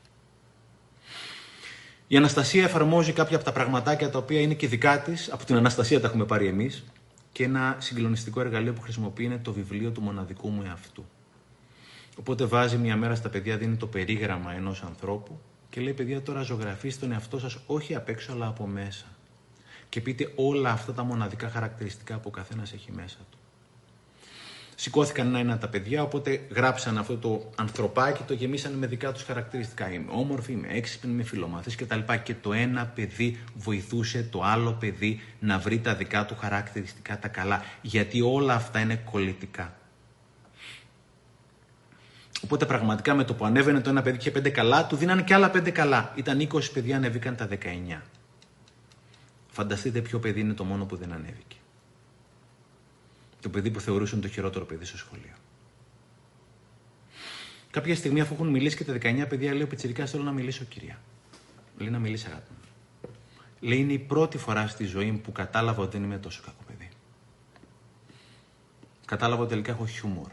[2.07, 5.55] Η Αναστασία εφαρμόζει κάποια από τα πραγματάκια τα οποία είναι και δικά της, από την
[5.55, 6.83] Αναστασία τα έχουμε πάρει εμείς,
[7.31, 11.05] και ένα συγκλονιστικό εργαλείο που χρησιμοποιεί είναι το βιβλίο του μοναδικού μου εαυτού.
[12.19, 15.39] Οπότε βάζει μια μέρα στα παιδιά, δίνει το περίγραμμα ενός ανθρώπου
[15.69, 19.05] και λέει: Παιδιά, τώρα ζωγραφίστε τον εαυτό σας όχι απ' έξω, αλλά από μέσα.
[19.89, 23.37] Και πείτε όλα αυτά τα μοναδικά χαρακτηριστικά που ο καθένας έχει μέσα του.
[24.79, 29.91] Σηκώθηκαν ένα-ένα τα παιδιά, οπότε γράψαν αυτό το ανθρωπάκι, το γεμίσαν με δικά τους χαρακτηριστικά.
[29.91, 31.99] Είμαι όμορφη, είμαι έξυπνη, είμαι φιλομαθής κτλ.
[32.23, 37.27] Και το ένα παιδί βοηθούσε το άλλο παιδί να βρει τα δικά του χαρακτηριστικά τα
[37.27, 37.63] καλά.
[37.81, 39.75] Γιατί όλα αυτά είναι κολλητικά.
[42.43, 45.33] Οπότε πραγματικά με το που ανέβαινε το ένα παιδί και πέντε καλά, του δίνανε και
[45.33, 46.11] άλλα πέντε καλά.
[46.15, 48.01] Ήταν 20 παιδιά, ανέβηκαν τα 19.
[49.57, 51.55] Φανταστείτε ποιο παιδί είναι το μόνο που δεν ανέβηκε
[53.41, 55.33] το παιδί που θεωρούσαν το χειρότερο παιδί στο σχολείο.
[57.71, 60.63] Κάποια στιγμή, αφού έχουν μιλήσει και τα 19 παιδιά, λέει ο Πιτσυρικά: Θέλω να μιλήσω,
[60.63, 61.01] κυρία.
[61.77, 63.11] Λέει να μιλήσει, αγάπη μου.
[63.59, 66.63] Λέει: Είναι η πρώτη φορά στη ζωή μου που κατάλαβα ότι δεν είμαι τόσο κακό
[66.67, 66.89] παιδί.
[69.05, 70.31] Κατάλαβα ότι τελικά έχω χιούμορ.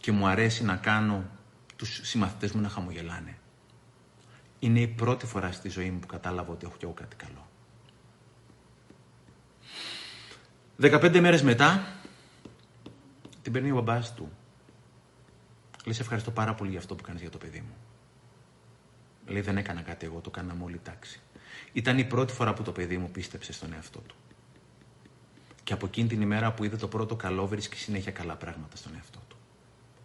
[0.00, 1.24] Και μου αρέσει να κάνω
[1.76, 3.38] τους συμμαθητές μου να χαμογελάνε.
[4.58, 7.48] Είναι η πρώτη φορά στη ζωή μου που κατάλαβα ότι έχω κι εγώ κάτι καλό.
[10.80, 11.86] 15 μέρες μετά,
[13.42, 14.30] την παίρνει ο μπαμπάς του.
[15.84, 17.74] Λέει, σε ευχαριστώ πάρα πολύ για αυτό που κάνεις για το παιδί μου.
[19.26, 21.20] Λέει, δεν έκανα κάτι εγώ, το κάναμε όλη τάξη.
[21.72, 24.14] Ήταν η πρώτη φορά που το παιδί μου πίστεψε στον εαυτό του.
[25.64, 28.94] Και από εκείνη την ημέρα που είδε το πρώτο καλό, βρίσκει συνέχεια καλά πράγματα στον
[28.94, 29.36] εαυτό του.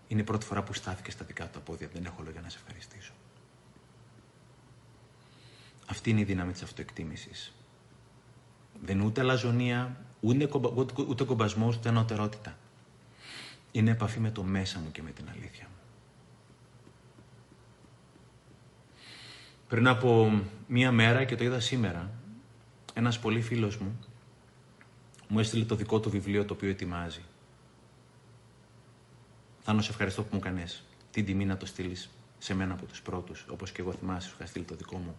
[0.07, 1.89] Είναι η πρώτη φορά που στάθηκε στα δικά του πόδια.
[1.93, 3.13] Δεν έχω λόγια να σε ευχαριστήσω.
[5.87, 7.53] Αυτή είναι η δύναμη της αυτοεκτίμησης.
[8.81, 10.49] Δεν είναι ούτε αλαζονία, ούτε,
[11.07, 12.57] ούτε κομπασμός, ούτε ανωτερότητα.
[13.71, 15.75] Είναι επαφή με το μέσα μου και με την αλήθεια μου.
[19.67, 22.09] Πριν από μία μέρα και το είδα σήμερα,
[22.93, 23.99] ένας πολύ φίλος μου
[25.27, 27.21] μου έστειλε το δικό του βιβλίο το οποίο ετοιμάζει.
[29.61, 33.01] Θα σε ευχαριστώ που μου κάνες την τιμή να το στείλεις σε μένα από τους
[33.01, 35.15] πρώτους, όπως και εγώ θυμάσαι, σου είχα στείλει το δικό μου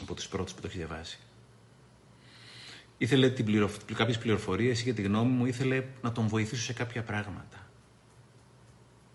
[0.00, 1.18] από τους πρώτους που το έχεις διαβάσει
[3.00, 3.76] ήθελε την πληροφ...
[3.94, 7.68] κάποιες πληροφορίες, είχε τη γνώμη μου, ήθελε να τον βοηθήσω σε κάποια πράγματα.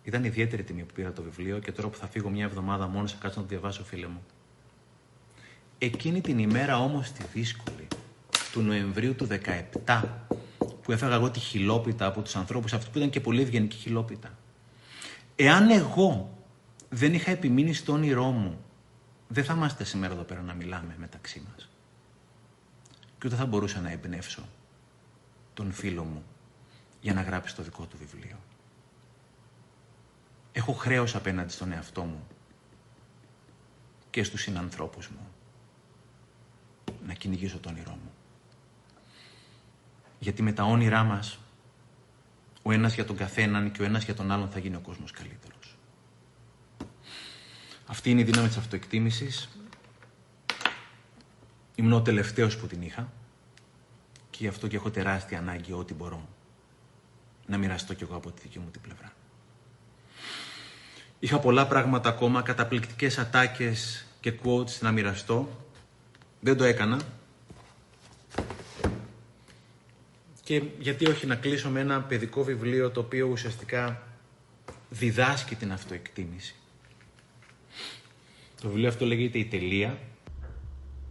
[0.04, 3.10] Ήταν ιδιαίτερη τιμή που πήρα το βιβλίο και τώρα που θα φύγω μια εβδομάδα μόνος
[3.10, 4.24] σε κάτσω να το διαβάσω, φίλε μου.
[5.78, 7.88] Εκείνη την ημέρα όμως τη δύσκολη,
[8.52, 9.28] του Νοεμβρίου του
[9.86, 10.04] 17,
[10.82, 14.38] που έφεγα εγώ τη χιλόπιτα από τους ανθρώπους, αυτού που ήταν και πολύ ευγενική χιλόπιτα.
[15.36, 16.38] Εάν εγώ
[16.90, 18.60] δεν είχα επιμείνει στο όνειρό μου,
[19.28, 21.70] δεν θα είμαστε σήμερα εδώ πέρα να μιλάμε μεταξύ μας
[23.26, 24.48] και ούτε θα μπορούσα να εμπνεύσω
[25.54, 26.24] τον φίλο μου
[27.02, 28.38] για να γράψει το δικό του βιβλίο.
[30.52, 32.28] Έχω χρέος απέναντι στον εαυτό μου
[34.10, 35.28] και στους συνανθρώπους μου
[37.06, 38.12] να κυνηγήσω το όνειρό μου.
[40.20, 41.40] Γιατί με τα όνειρά μας
[42.62, 45.12] ο ένας για τον καθέναν και ο ένας για τον άλλον θα γίνει ο κόσμος
[45.12, 45.78] καλύτερος.
[47.86, 49.50] Αυτή είναι η δύναμη της αυτοεκτίμησης
[51.76, 53.12] Ήμουν ο τελευταίος που την είχα
[54.30, 56.28] και γι' αυτό και έχω τεράστια ανάγκη ό,τι μπορώ
[57.46, 59.14] να μοιραστώ κι εγώ από τη δική μου την πλευρά.
[61.20, 65.50] Είχα πολλά πράγματα ακόμα, καταπληκτικές ατάκες και quotes να μοιραστώ.
[66.40, 67.02] Δεν το έκανα.
[70.44, 74.02] Και γιατί όχι να κλείσω με ένα παιδικό βιβλίο το οποίο ουσιαστικά
[74.90, 76.56] διδάσκει την αυτοεκτίμηση.
[78.62, 79.98] Το βιβλίο αυτό λέγεται «Η τελεία».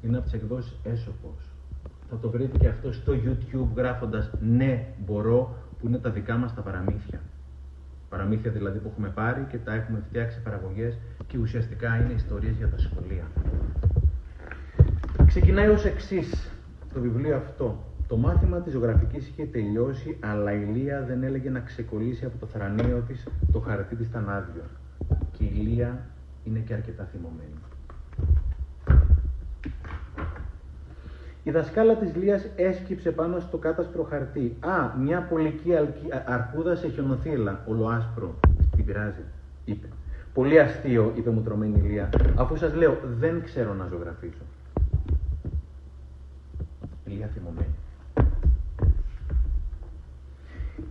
[0.04, 1.54] Είναι από τις εκδόσεις Έσωπος.
[2.10, 6.54] Θα το βρείτε και αυτό στο YouTube γράφοντας «Ναι, μπορώ» που είναι τα δικά μας
[6.54, 7.20] τα παραμύθια.
[8.08, 12.68] Παραμύθια δηλαδή που έχουμε πάρει και τα έχουμε φτιάξει παραγωγές και ουσιαστικά είναι ιστορίες για
[12.68, 13.24] τα σχολεία.
[15.26, 16.50] Ξεκινάει ως εξής
[16.94, 17.84] το βιβλίο αυτό.
[18.08, 22.46] Το μάθημα της ζωγραφικής είχε τελειώσει, αλλά η Λία δεν έλεγε να ξεκολλήσει από το
[22.46, 24.64] θρανίο της το χαρτί της ήταν άδειο.
[25.32, 26.06] Και η Λία
[26.44, 27.58] είναι και αρκετά θυμωμένη.
[31.42, 34.56] Η δασκάλα της Λίας έσκυψε πάνω στο κάτασπρο χαρτί.
[34.60, 35.72] «Α, μια πολική
[36.26, 38.34] αρκούδα σε χιονοθύλα, ολοάσπρο.
[38.76, 39.24] Την πειράζει»,
[39.64, 39.86] είπε.
[40.34, 44.42] «Πολύ αστείο», είπε μου τρομένη η Λία, «αφού σας λέω, δεν ξέρω να ζωγραφίσω».
[47.04, 47.74] Η Λία θυμωμένη.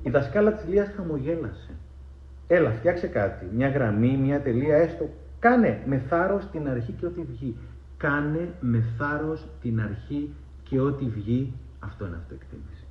[0.04, 1.70] Η δασκάλα της Λίας χαμογέλασε.
[2.48, 3.46] Έλα, φτιάξε κάτι.
[3.56, 5.10] Μια γραμμή, μια τελεία, έστω.
[5.40, 7.56] Κάνε με θάρρος την αρχή και ό,τι βγει.
[8.04, 11.54] Κάνε με θάρρος την αρχή και ό,τι βγει.
[11.80, 12.86] Αυτό είναι αυτοεκτίμηση.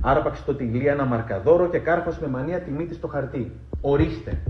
[0.00, 3.52] Άρπαξε το τυλί ένα μαρκαδόρο και κάρφωσε με μανία τη μύτη στο χαρτί.
[3.80, 4.42] Ορίστε.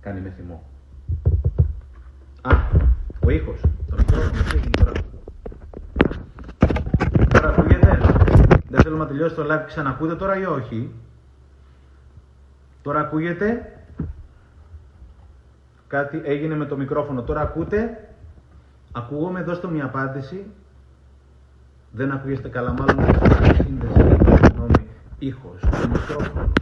[0.00, 0.62] Κάνει με θυμό.
[2.42, 2.54] Α,
[3.26, 3.60] ο ήχος.
[3.90, 4.92] Το μικρόφωνο, τώρα.
[7.28, 7.98] Τώρα ακούγεται;
[8.68, 9.64] Δεν θέλω να τελειώσει το live.
[9.66, 10.90] Ξανακούτε τώρα ή όχι;
[12.82, 13.78] Τώρα ακούγεται;
[15.86, 17.22] Κάτι έγινε με το μικρόφωνο.
[17.22, 18.08] Τώρα ακούτε;
[18.96, 20.46] Ακούγομαι, δώστε μια απάντηση.
[21.90, 24.16] Δεν ακούγεστε καλά, μάλλον δεν σύνδεση.
[24.44, 24.86] Συγγνώμη.
[25.18, 25.60] Ήχος.
[25.60, 26.52] Το μικρόφωνο.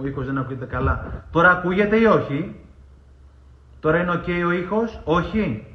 [0.00, 1.24] Ο ήχος δεν ακούγεται καλά.
[1.30, 2.56] Τώρα ακούγεται ή όχι;
[3.80, 5.66] Τώρα είναι ok ο ήχος; Όχι.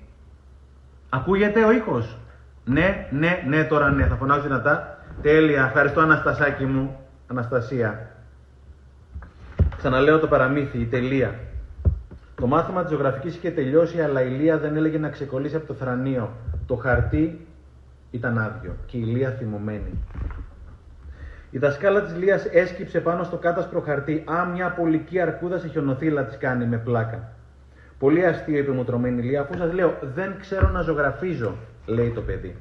[1.10, 2.18] Ακούγεται ο ήχος;
[2.66, 4.06] Ναι, ναι, ναι, τώρα ναι.
[4.06, 4.98] Θα φωνάξω δυνατά.
[5.22, 5.66] Τέλεια.
[5.66, 7.00] Ευχαριστώ Αναστασάκη μου.
[7.28, 8.08] Αναστασία.
[9.78, 11.40] Ξαναλέω το παραμύθι, η τελεία.
[12.44, 15.74] Το μάθημα της ζωγραφικής είχε τελειώσει, αλλά η Λία δεν έλεγε να ξεκολλήσει από το
[15.74, 16.32] θρανίο.
[16.68, 17.48] Το χαρτί
[18.12, 20.00] ήταν άδειο και η Λία θυμωμένη.
[21.50, 24.24] Η δασκάλα της Λίας έσκυψε πάνω στο κάτασπρο χαρτί.
[24.32, 27.32] Α, μια πολική αρκούδα σε χιονοθύλα της κάνει με πλάκα.
[28.00, 31.56] Πολύ αστείο, είπε μου τρομένη Λία, αφού σας λέω, δεν ξέρω να ζωγραφίζω,
[31.86, 32.56] λέει το παιδί.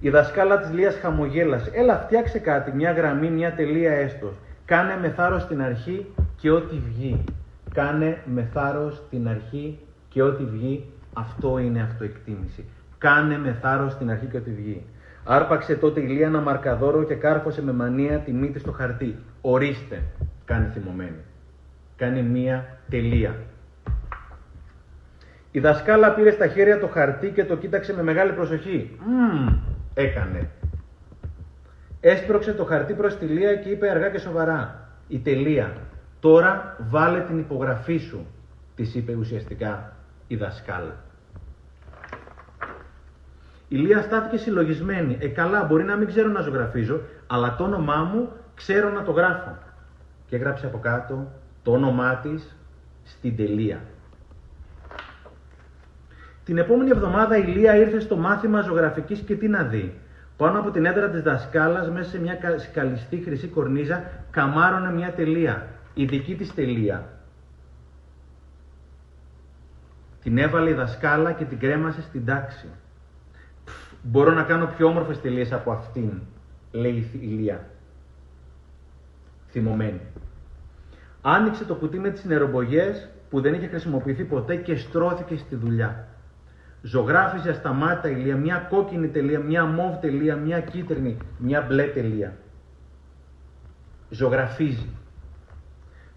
[0.00, 1.70] Η δασκάλα της Λίας χαμογέλασε.
[1.74, 4.32] Έλα, φτιάξε κάτι, μια γραμμή, μια τελεία έστω.
[4.64, 6.06] Κάνε με θάρρος την αρχή
[6.36, 7.24] και ό,τι βγει.
[7.74, 9.78] Κάνε με θάρρος την αρχή
[10.08, 10.92] και ό,τι βγει.
[11.12, 12.64] Αυτό είναι αυτοεκτίμηση.
[12.98, 14.84] Κάνε με θάρρος την αρχή και ό,τι βγει.
[15.24, 19.18] Άρπαξε τότε η Λία ένα μαρκαδόρο και κάρφωσε με μανία τη μύτη στο χαρτί.
[19.40, 20.02] Ορίστε,
[20.44, 21.20] κάνει θυμωμένη.
[21.96, 23.34] Κάνει μία τελεία.
[25.50, 28.98] Η δασκάλα πήρε στα χέρια το χαρτί και το κοίταξε με μεγάλη προσοχή.
[29.06, 29.48] Μμμ,
[29.94, 30.50] έκανε.
[32.00, 34.88] Έσπρωξε το χαρτί προς τη Λία και είπε αργά και σοβαρά.
[35.08, 35.72] Η τελεία.
[36.20, 38.26] Τώρα βάλε την υπογραφή σου,
[38.74, 39.92] της είπε ουσιαστικά
[40.26, 40.96] η δασκάλα.
[43.68, 45.16] Η Λία στάθηκε συλλογισμένη.
[45.20, 49.10] Ε, καλά, μπορεί να μην ξέρω να ζωγραφίζω, αλλά το όνομά μου ξέρω να το
[49.10, 49.58] γράφω.
[50.26, 51.32] Και έγραψε από κάτω
[51.62, 52.56] το όνομά της
[53.04, 53.80] στην τελεία.
[56.44, 60.00] Την επόμενη εβδομάδα η Λία ήρθε στο μάθημα ζωγραφικής και τι να δει.
[60.36, 65.66] Πάνω από την έδρα της δασκάλας, μέσα σε μια σκαλιστή χρυσή κορνίζα, καμάρωνε μια τελεία.
[65.98, 67.08] Η δική της τελεία.
[70.22, 72.66] Την έβαλε η δασκάλα και την κρέμασε στην τάξη.
[74.02, 76.20] Μπορώ να κάνω πιο όμορφες τελείες από αυτήν,
[76.72, 77.68] λέει η Λία.
[79.50, 80.00] Θυμωμένη.
[81.22, 86.08] Άνοιξε το κουτί με τις νερομπογιές που δεν είχε χρησιμοποιηθεί ποτέ και στρώθηκε στη δουλειά.
[86.82, 92.36] Ζωγράφιζε ασταμάτητα ηλία, μια κόκκινη τελεία, μια μόβ τελεία, μια κίτρινη, μια μπλε τελεία.
[94.10, 94.88] Ζωγραφίζει.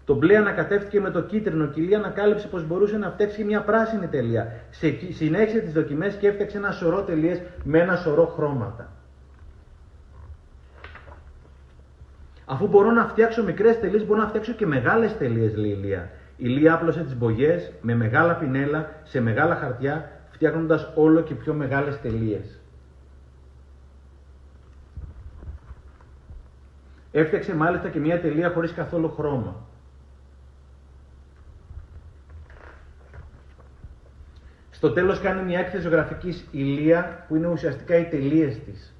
[0.04, 3.62] Το μπλε ανακατεύτηκε με το κίτρινο και η Λία ανακάλυψε πως μπορούσε να φτιάξει μια
[3.62, 4.52] πράσινη τελεία.
[5.10, 8.92] Συνέχισε τις δοκιμές και έφτιαξε ένα σωρό τελείες με ένα σωρό χρώματα.
[12.44, 16.10] Αφού μπορώ να φτιάξω μικρές τελείες, μπορώ να φτιάξω και μεγάλες τελείες, λέει η Λία.
[16.36, 21.54] Η Λία άπλωσε τις μπογιές με μεγάλα πινέλα σε μεγάλα χαρτιά φτιάχνοντας όλο και πιο
[21.54, 22.60] μεγάλες τελείες.
[27.12, 29.56] Έφτιαξε μάλιστα και μια τελεία χωρίς καθόλου χρώμα.
[34.82, 38.94] Στο τέλος κάνει μια έκθεση ζωγραφικής ηλία που είναι ουσιαστικά οι τελείες της.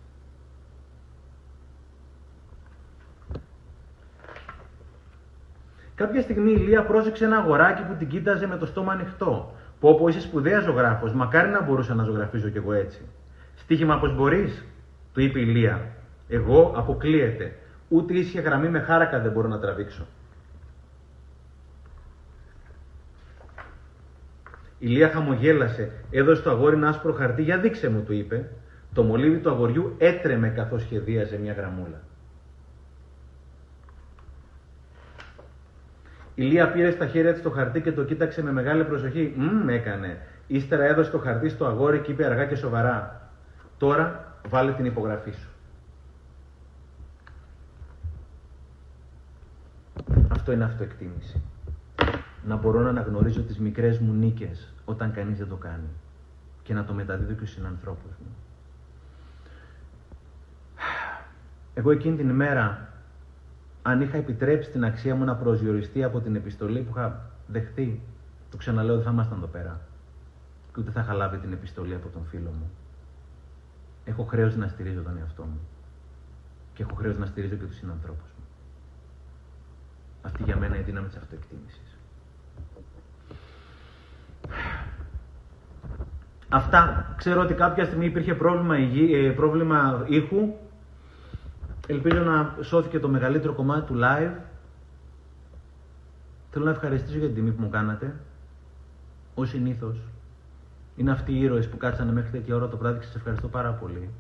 [5.95, 9.55] Κάποια στιγμή η Λία πρόσεξε ένα αγοράκι που την κοίταζε με το στόμα ανοιχτό.
[9.81, 13.01] Πω πω είσαι σπουδαία ζωγράφος, μακάρι να μπορούσα να ζωγραφίζω κι εγώ έτσι.
[13.55, 14.65] Στίχημα πω μπορείς,
[15.13, 15.87] του είπε η Λία.
[16.29, 17.57] Εγώ αποκλείεται.
[17.89, 20.07] Ούτε ίσια γραμμή με χάρακα δεν μπορώ να τραβήξω.
[24.83, 28.49] Η Λία χαμογέλασε, έδωσε το αγόρι ένα άσπρο χαρτί, για δείξε μου, του είπε.
[28.95, 32.01] Το μολύβι του αγοριού έτρεμε καθώς σχεδίαζε μια γραμμούλα.
[36.35, 39.35] Η Λία πήρε στα χέρια της το χαρτί και το κοίταξε με μεγάλη προσοχή.
[39.37, 40.19] Μμμ, έκανε.
[40.47, 43.31] Ύστερα έδωσε το χαρτί στο αγόρι και είπε αργά και σοβαρά.
[43.79, 45.49] Τώρα βάλε την υπογραφή σου.
[50.29, 51.43] Αυτό είναι αυτοεκτίμηση.
[52.47, 55.89] Να μπορώ να αναγνωρίζω τις μικρές μου νίκες όταν κανείς δεν το κάνει
[56.63, 58.35] και να το μεταδίδω και στους συνανθρώπους μου.
[61.75, 62.89] Εγώ εκείνη την ημέρα,
[63.83, 68.03] αν είχα επιτρέψει την αξία μου να προσδιοριστεί από την επιστολή που είχα δεχτεί,
[68.51, 69.81] το ξαναλέω δεν θα ήμασταν εδώ πέρα.
[70.75, 72.71] Και ούτε θα είχα λάβει την επιστολή από τον φίλο μου.
[74.05, 75.61] Έχω χρέος να στηρίζω τον εαυτό μου.
[76.75, 78.45] Και έχω χρέος να στηρίζω και τους συνανθρώπους μου.
[80.23, 81.92] Αυτή για μένα είναι η δύναμη της αυτοεκτίμησης.
[86.49, 87.15] Αυτά.
[87.17, 89.15] Ξέρω ότι κάποια στιγμή υπήρχε πρόβλημα, υγι...
[89.15, 90.55] Ε, πρόβλημα ήχου.
[91.87, 94.33] Ελπίζω να σώθηκε το μεγαλύτερο κομμάτι του live.
[96.51, 98.15] Θέλω να ευχαριστήσω για την τιμή που μου κάνατε.
[99.35, 99.97] Ως συνήθως.
[100.97, 103.71] Είναι αυτοί οι ήρωες που κάτσανε μέχρι τέτοια ώρα το βράδυ και σας ευχαριστώ πάρα
[103.71, 104.11] πολύ.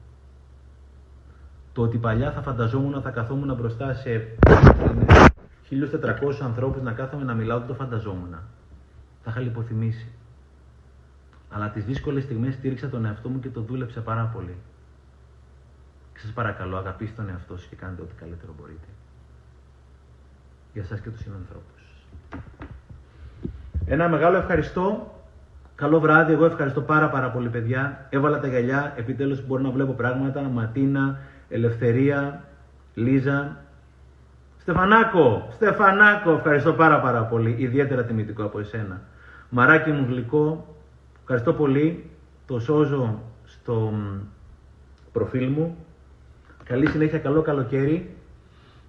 [1.73, 4.27] Το ότι παλιά θα φανταζόμουν θα καθόμουν μπροστά σε
[5.71, 8.35] 1400 ανθρώπους να κάθομαι να μιλάω, δεν το φανταζόμουν.
[9.25, 10.07] Θα είχα λιποθυμήσει.
[11.51, 14.57] Αλλά τις δύσκολες στιγμές στήριξα τον εαυτό μου και το δούλεψα πάρα πολύ.
[16.13, 18.87] Και σας παρακαλώ, αγαπήστε τον εαυτό σας και κάντε ό,τι καλύτερο μπορείτε.
[20.73, 21.83] Για σας και τους συνανθρώπους.
[23.87, 25.15] Ένα μεγάλο ευχαριστώ.
[25.75, 28.07] Καλό βράδυ, εγώ ευχαριστώ πάρα πάρα πολύ παιδιά.
[28.11, 30.41] Έβαλα τα γυαλιά, επιτέλους μπορώ να βλέπω πράγματα.
[30.43, 31.19] Ματίνα,
[31.49, 32.45] Ελευθερία,
[32.95, 33.57] Λίζα.
[34.59, 37.55] Στεφανάκο, Στεφανάκο, ευχαριστώ πάρα πάρα πολύ.
[37.59, 39.01] Ιδιαίτερα τιμητικό από εσένα.
[39.55, 40.77] Μαράκι μου γλυκό,
[41.21, 42.11] ευχαριστώ πολύ.
[42.47, 43.93] Το σώζω στο
[45.13, 45.77] προφίλ μου.
[46.65, 48.17] Καλή συνέχεια, καλό καλοκαίρι.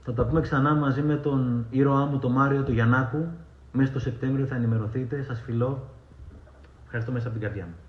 [0.04, 3.28] Θα τα πούμε ξανά μαζί με τον ήρωά μου, τον Μάριο του Γιαννάκου.
[3.72, 5.24] Μέσα στο Σεπτέμβριο θα ενημερωθείτε.
[5.24, 5.90] Σας φιλώ.
[6.84, 7.83] Ευχαριστώ μέσα από την καρδιά μου.